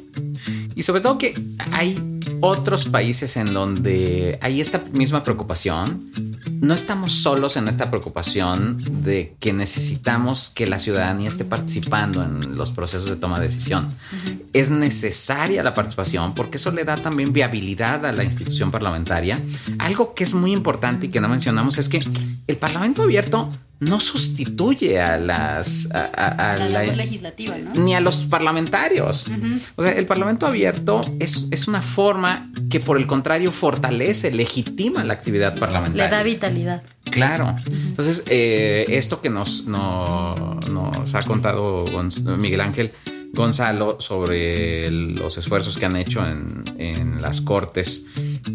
Y 0.75 0.83
sobre 0.83 1.01
todo 1.01 1.19
que 1.19 1.35
hay 1.73 1.99
otros 2.41 2.87
países 2.87 3.37
en 3.37 3.53
donde 3.53 4.39
hay 4.41 4.61
esta 4.61 4.83
misma 4.93 5.25
preocupación. 5.25 6.11
No 6.61 6.75
estamos 6.75 7.13
solos 7.13 7.57
en 7.57 7.69
esta 7.69 7.91
preocupación 7.91 9.03
de 9.03 9.37
que 9.41 9.53
necesitamos 9.53 10.51
que 10.51 10.67
la 10.67 10.79
ciudadanía 10.79 11.29
esté 11.29 11.45
participando 11.45 12.23
en 12.23 12.57
los 12.57 12.71
procesos 12.71 13.07
de 13.09 13.17
toma 13.17 13.39
de 13.39 13.47
decisión. 13.47 13.95
Es 14.53 14.71
necesaria 14.71 15.63
la 15.63 15.75
participación 15.75 16.35
porque 16.35 16.57
eso 16.57 16.71
le 16.71 16.85
da 16.85 16.97
también 16.97 17.33
viabilidad 17.33 18.05
a 18.07 18.13
la 18.13 18.25
institución 18.25 18.71
parlamentaria. 18.71 19.43
Algo 19.79 20.15
que 20.15 20.25
es 20.25 20.35
muy 20.35 20.53
importante 20.53 21.07
y 21.07 21.09
que 21.11 21.21
no 21.21 21.29
mencionamos 21.29 21.79
es 21.79 21.89
que 21.89 22.03
el 22.47 22.57
Parlamento 22.57 23.03
abierto 23.03 23.51
no 23.81 23.99
sustituye 23.99 25.01
a 25.01 25.19
las 25.19 25.89
a, 25.93 26.57
la, 26.69 26.85
legislativa, 26.85 27.57
¿no? 27.57 27.73
ni 27.83 27.95
a 27.95 28.01
los 28.01 28.25
parlamentarios. 28.25 29.27
O 29.77 29.83
sea, 29.83 29.93
el 29.93 30.07
Parlamento 30.07 30.47
abierto 30.47 31.11
es, 31.19 31.47
es, 31.51 31.67
una 31.67 31.81
forma 31.81 32.53
que 32.69 32.79
por 32.81 32.99
el 32.99 33.07
contrario 33.07 33.51
fortalece, 33.53 34.31
legitima 34.31 35.03
la 35.03 35.15
actividad 35.15 35.59
parlamentaria. 35.59 36.11
Le 36.11 36.11
da 36.11 36.23
vitalidad. 36.23 36.83
Claro. 37.05 37.57
Entonces, 37.67 38.23
eh, 38.29 38.85
esto 38.91 39.23
que 39.23 39.31
nos, 39.31 39.65
nos 39.65 41.15
ha 41.15 41.23
contado 41.23 41.87
Miguel 42.37 42.61
Ángel 42.61 42.93
Gonzalo 43.33 43.99
sobre 44.01 44.91
los 44.91 45.39
esfuerzos 45.39 45.79
que 45.79 45.87
han 45.87 45.97
hecho 45.97 46.27
en, 46.27 46.65
en 46.79 47.23
las 47.23 47.41
cortes, 47.41 48.05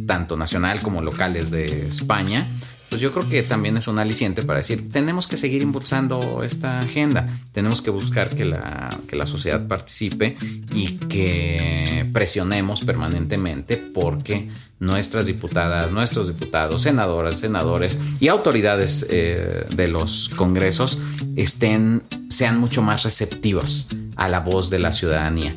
tanto 0.05 0.37
nacional 0.37 0.81
como 0.81 1.01
locales 1.01 1.49
de 1.49 1.87
España, 1.87 2.47
pues 2.89 3.01
yo 3.01 3.11
creo 3.11 3.27
que 3.27 3.43
también 3.43 3.77
es 3.77 3.87
un 3.87 3.99
aliciente 3.99 4.43
para 4.43 4.59
decir, 4.59 4.91
tenemos 4.91 5.27
que 5.27 5.37
seguir 5.37 5.61
impulsando 5.61 6.43
esta 6.43 6.79
agenda, 6.79 7.27
tenemos 7.51 7.81
que 7.81 7.89
buscar 7.89 8.35
que 8.35 8.45
la, 8.45 8.99
que 9.07 9.15
la 9.15 9.25
sociedad 9.25 9.67
participe 9.67 10.37
y 10.73 10.97
que 11.07 12.09
presionemos 12.13 12.81
permanentemente 12.81 13.77
porque 13.77 14.49
nuestras 14.79 15.25
diputadas, 15.25 15.91
nuestros 15.91 16.27
diputados, 16.27 16.83
senadoras, 16.83 17.39
senadores 17.39 17.99
y 18.19 18.27
autoridades 18.27 19.05
eh, 19.09 19.65
de 19.73 19.87
los 19.87 20.29
congresos 20.29 20.99
estén, 21.35 22.03
sean 22.29 22.59
mucho 22.59 22.81
más 22.81 23.03
receptivos 23.03 23.89
a 24.15 24.27
la 24.27 24.39
voz 24.39 24.69
de 24.69 24.79
la 24.79 24.91
ciudadanía. 24.91 25.55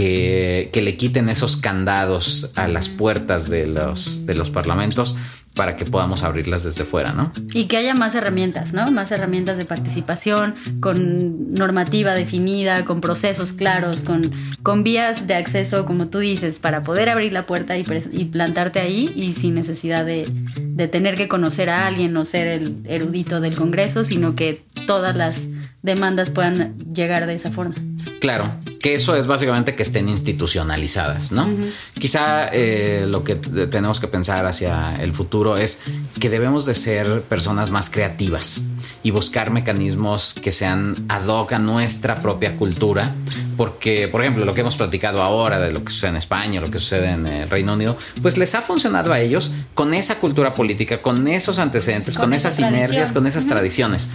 Que, 0.00 0.80
le 0.82 0.96
quiten 0.96 1.28
esos 1.28 1.58
candados 1.58 2.52
a 2.54 2.68
las 2.68 2.88
puertas 2.88 3.50
de 3.50 3.66
los, 3.66 4.24
de 4.24 4.34
los 4.34 4.48
parlamentos 4.48 5.14
para 5.54 5.76
que 5.76 5.84
podamos 5.84 6.22
abrirlas 6.22 6.62
desde 6.62 6.84
fuera, 6.84 7.12
¿no? 7.12 7.32
Y 7.52 7.64
que 7.66 7.76
haya 7.76 7.92
más 7.92 8.14
herramientas, 8.14 8.72
¿no? 8.72 8.90
Más 8.92 9.10
herramientas 9.10 9.58
de 9.58 9.64
participación, 9.64 10.54
con 10.80 11.52
normativa 11.52 12.14
definida, 12.14 12.84
con 12.84 13.00
procesos 13.00 13.52
claros, 13.52 14.04
con, 14.04 14.30
con 14.62 14.84
vías 14.84 15.26
de 15.26 15.34
acceso, 15.34 15.84
como 15.84 16.08
tú 16.08 16.20
dices, 16.20 16.60
para 16.60 16.82
poder 16.82 17.08
abrir 17.08 17.32
la 17.32 17.46
puerta 17.46 17.76
y, 17.76 17.84
y 18.12 18.24
plantarte 18.26 18.80
ahí 18.80 19.12
y 19.16 19.32
sin 19.34 19.54
necesidad 19.54 20.06
de, 20.06 20.32
de 20.56 20.88
tener 20.88 21.16
que 21.16 21.28
conocer 21.28 21.68
a 21.68 21.86
alguien 21.86 22.16
o 22.16 22.24
ser 22.24 22.46
el 22.46 22.76
erudito 22.86 23.40
del 23.40 23.56
Congreso, 23.56 24.04
sino 24.04 24.36
que 24.36 24.62
todas 24.86 25.16
las 25.16 25.48
demandas 25.82 26.30
puedan 26.30 26.78
llegar 26.94 27.26
de 27.26 27.34
esa 27.34 27.50
forma. 27.50 27.74
Claro, 28.20 28.52
que 28.80 28.94
eso 28.94 29.14
es 29.14 29.26
básicamente 29.26 29.74
que 29.74 29.82
estén 29.82 30.08
institucionalizadas, 30.08 31.32
¿no? 31.32 31.48
Quizá 31.94 32.48
eh, 32.52 33.04
lo 33.06 33.24
que 33.24 33.36
tenemos 33.36 34.00
que 34.00 34.08
pensar 34.08 34.46
hacia 34.46 34.96
el 34.96 35.14
futuro 35.14 35.56
es 35.56 35.80
que 36.18 36.30
debemos 36.30 36.66
de 36.66 36.74
ser 36.74 37.22
personas 37.22 37.70
más 37.70 37.90
creativas 37.90 38.64
y 39.02 39.10
buscar 39.10 39.50
mecanismos 39.50 40.34
que 40.34 40.52
sean 40.52 41.04
ad 41.08 41.26
hoc 41.26 41.52
a 41.52 41.58
nuestra 41.58 42.22
propia 42.22 42.56
cultura, 42.56 43.14
porque, 43.56 44.08
por 44.08 44.22
ejemplo, 44.22 44.46
lo 44.46 44.54
que 44.54 44.62
hemos 44.62 44.76
platicado 44.76 45.22
ahora 45.22 45.58
de 45.58 45.72
lo 45.72 45.84
que 45.84 45.92
sucede 45.92 46.10
en 46.10 46.16
España, 46.16 46.60
lo 46.60 46.70
que 46.70 46.78
sucede 46.78 47.10
en 47.10 47.26
el 47.26 47.50
Reino 47.50 47.74
Unido, 47.74 47.98
pues 48.22 48.38
les 48.38 48.54
ha 48.54 48.62
funcionado 48.62 49.12
a 49.12 49.20
ellos 49.20 49.50
con 49.74 49.92
esa 49.92 50.16
cultura 50.16 50.54
política, 50.54 51.02
con 51.02 51.28
esos 51.28 51.58
antecedentes, 51.58 52.16
con, 52.16 52.32
esas 52.32 52.56
sinergias, 52.56 53.12
con 53.12 53.26
esas 53.26 53.46
tradiciones. 53.46 54.08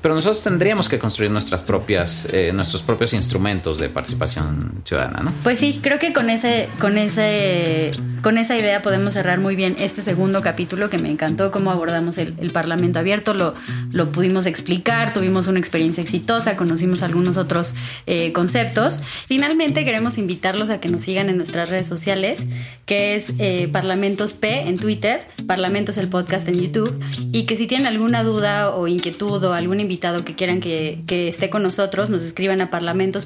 Pero 0.00 0.14
nosotros 0.14 0.42
tendríamos 0.44 0.88
que 0.88 1.00
construir 1.00 1.30
nuestras 1.30 1.62
propias, 1.62 2.28
eh, 2.32 2.52
nuestros 2.52 2.82
propios 2.82 3.12
instrumentos 3.12 3.31
de 3.78 3.88
participación 3.88 4.82
ciudadana, 4.84 5.20
¿no? 5.22 5.32
Pues 5.42 5.58
sí, 5.58 5.80
creo 5.82 5.98
que 5.98 6.12
con 6.12 6.30
ese, 6.30 6.68
con 6.78 6.98
ese, 6.98 7.92
con 8.22 8.38
esa 8.38 8.56
idea 8.56 8.82
podemos 8.82 9.14
cerrar 9.14 9.40
muy 9.40 9.56
bien 9.56 9.76
este 9.78 10.02
segundo 10.02 10.42
capítulo 10.42 10.90
que 10.90 10.98
me 10.98 11.10
encantó 11.10 11.50
cómo 11.50 11.70
abordamos 11.70 12.18
el, 12.18 12.34
el 12.38 12.50
Parlamento 12.50 12.98
abierto, 12.98 13.34
lo, 13.34 13.54
lo 13.90 14.10
pudimos 14.10 14.46
explicar, 14.46 15.12
tuvimos 15.12 15.48
una 15.48 15.58
experiencia 15.58 16.02
exitosa, 16.02 16.56
conocimos 16.56 17.02
algunos 17.02 17.36
otros 17.36 17.74
eh, 18.06 18.32
conceptos. 18.32 19.00
Finalmente 19.26 19.84
queremos 19.84 20.18
invitarlos 20.18 20.70
a 20.70 20.80
que 20.80 20.88
nos 20.88 21.02
sigan 21.02 21.28
en 21.28 21.36
nuestras 21.36 21.70
redes 21.70 21.86
sociales, 21.86 22.46
que 22.86 23.14
es 23.14 23.32
eh, 23.38 23.68
Parlamentos 23.72 24.34
P 24.34 24.68
en 24.68 24.78
Twitter, 24.78 25.26
Parlamentos 25.46 25.96
el 25.96 26.08
podcast 26.08 26.48
en 26.48 26.60
YouTube, 26.60 26.98
y 27.32 27.44
que 27.44 27.56
si 27.56 27.66
tienen 27.66 27.86
alguna 27.86 28.22
duda 28.22 28.70
o 28.70 28.88
inquietud 28.88 29.42
o 29.44 29.54
algún 29.54 29.80
invitado 29.80 30.24
que 30.24 30.34
quieran 30.34 30.60
que, 30.60 31.02
que 31.06 31.28
esté 31.28 31.50
con 31.50 31.62
nosotros, 31.62 32.10
nos 32.10 32.22
escriban 32.22 32.60
a 32.60 32.70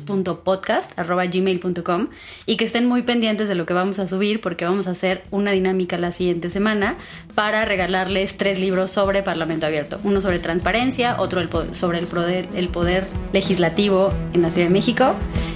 parlamentos.podcast.gmail.com 0.00 2.08
y 2.46 2.56
que 2.56 2.64
estén 2.64 2.86
muy 2.86 3.02
pendientes 3.02 3.48
de 3.48 3.54
lo 3.54 3.66
que 3.66 3.74
vamos 3.74 3.98
a 3.98 4.06
subir 4.06 4.40
porque 4.40 4.64
vamos 4.64 4.88
a 4.88 4.92
hacer 4.92 5.24
una 5.30 5.52
dinámica 5.52 5.98
la 5.98 6.12
siguiente 6.12 6.48
semana 6.48 6.96
para 7.34 7.64
regalarles 7.64 8.36
tres 8.36 8.60
libros 8.60 8.90
sobre 8.90 9.22
Parlamento 9.22 9.66
Abierto. 9.66 9.98
Uno 10.04 10.20
sobre 10.20 10.38
transparencia, 10.38 11.20
otro 11.20 11.40
sobre 11.72 11.98
el 11.98 12.06
poder, 12.06 12.48
el 12.54 12.68
poder 12.68 13.06
legislativo 13.32 14.12
en 14.32 14.42
la 14.42 14.50
Ciudad 14.50 14.68
de 14.68 14.72
México 14.72 15.14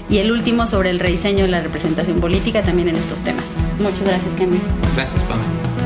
y 0.09 0.19
el 0.19 0.33
último 0.33 0.67
sobre 0.67 0.91
el 0.91 0.99
rediseño 0.99 1.45
de 1.45 1.51
la 1.51 1.63
representación 1.63 2.21
política 2.21 2.63
también 2.63 2.89
en 2.89 2.97
estos 2.97 3.23
temas. 3.23 3.57
Muchas 3.79 4.03
gracias, 4.03 4.35
Kenny. 4.35 4.59
Gracias, 4.95 5.23
Pamela. 5.25 5.80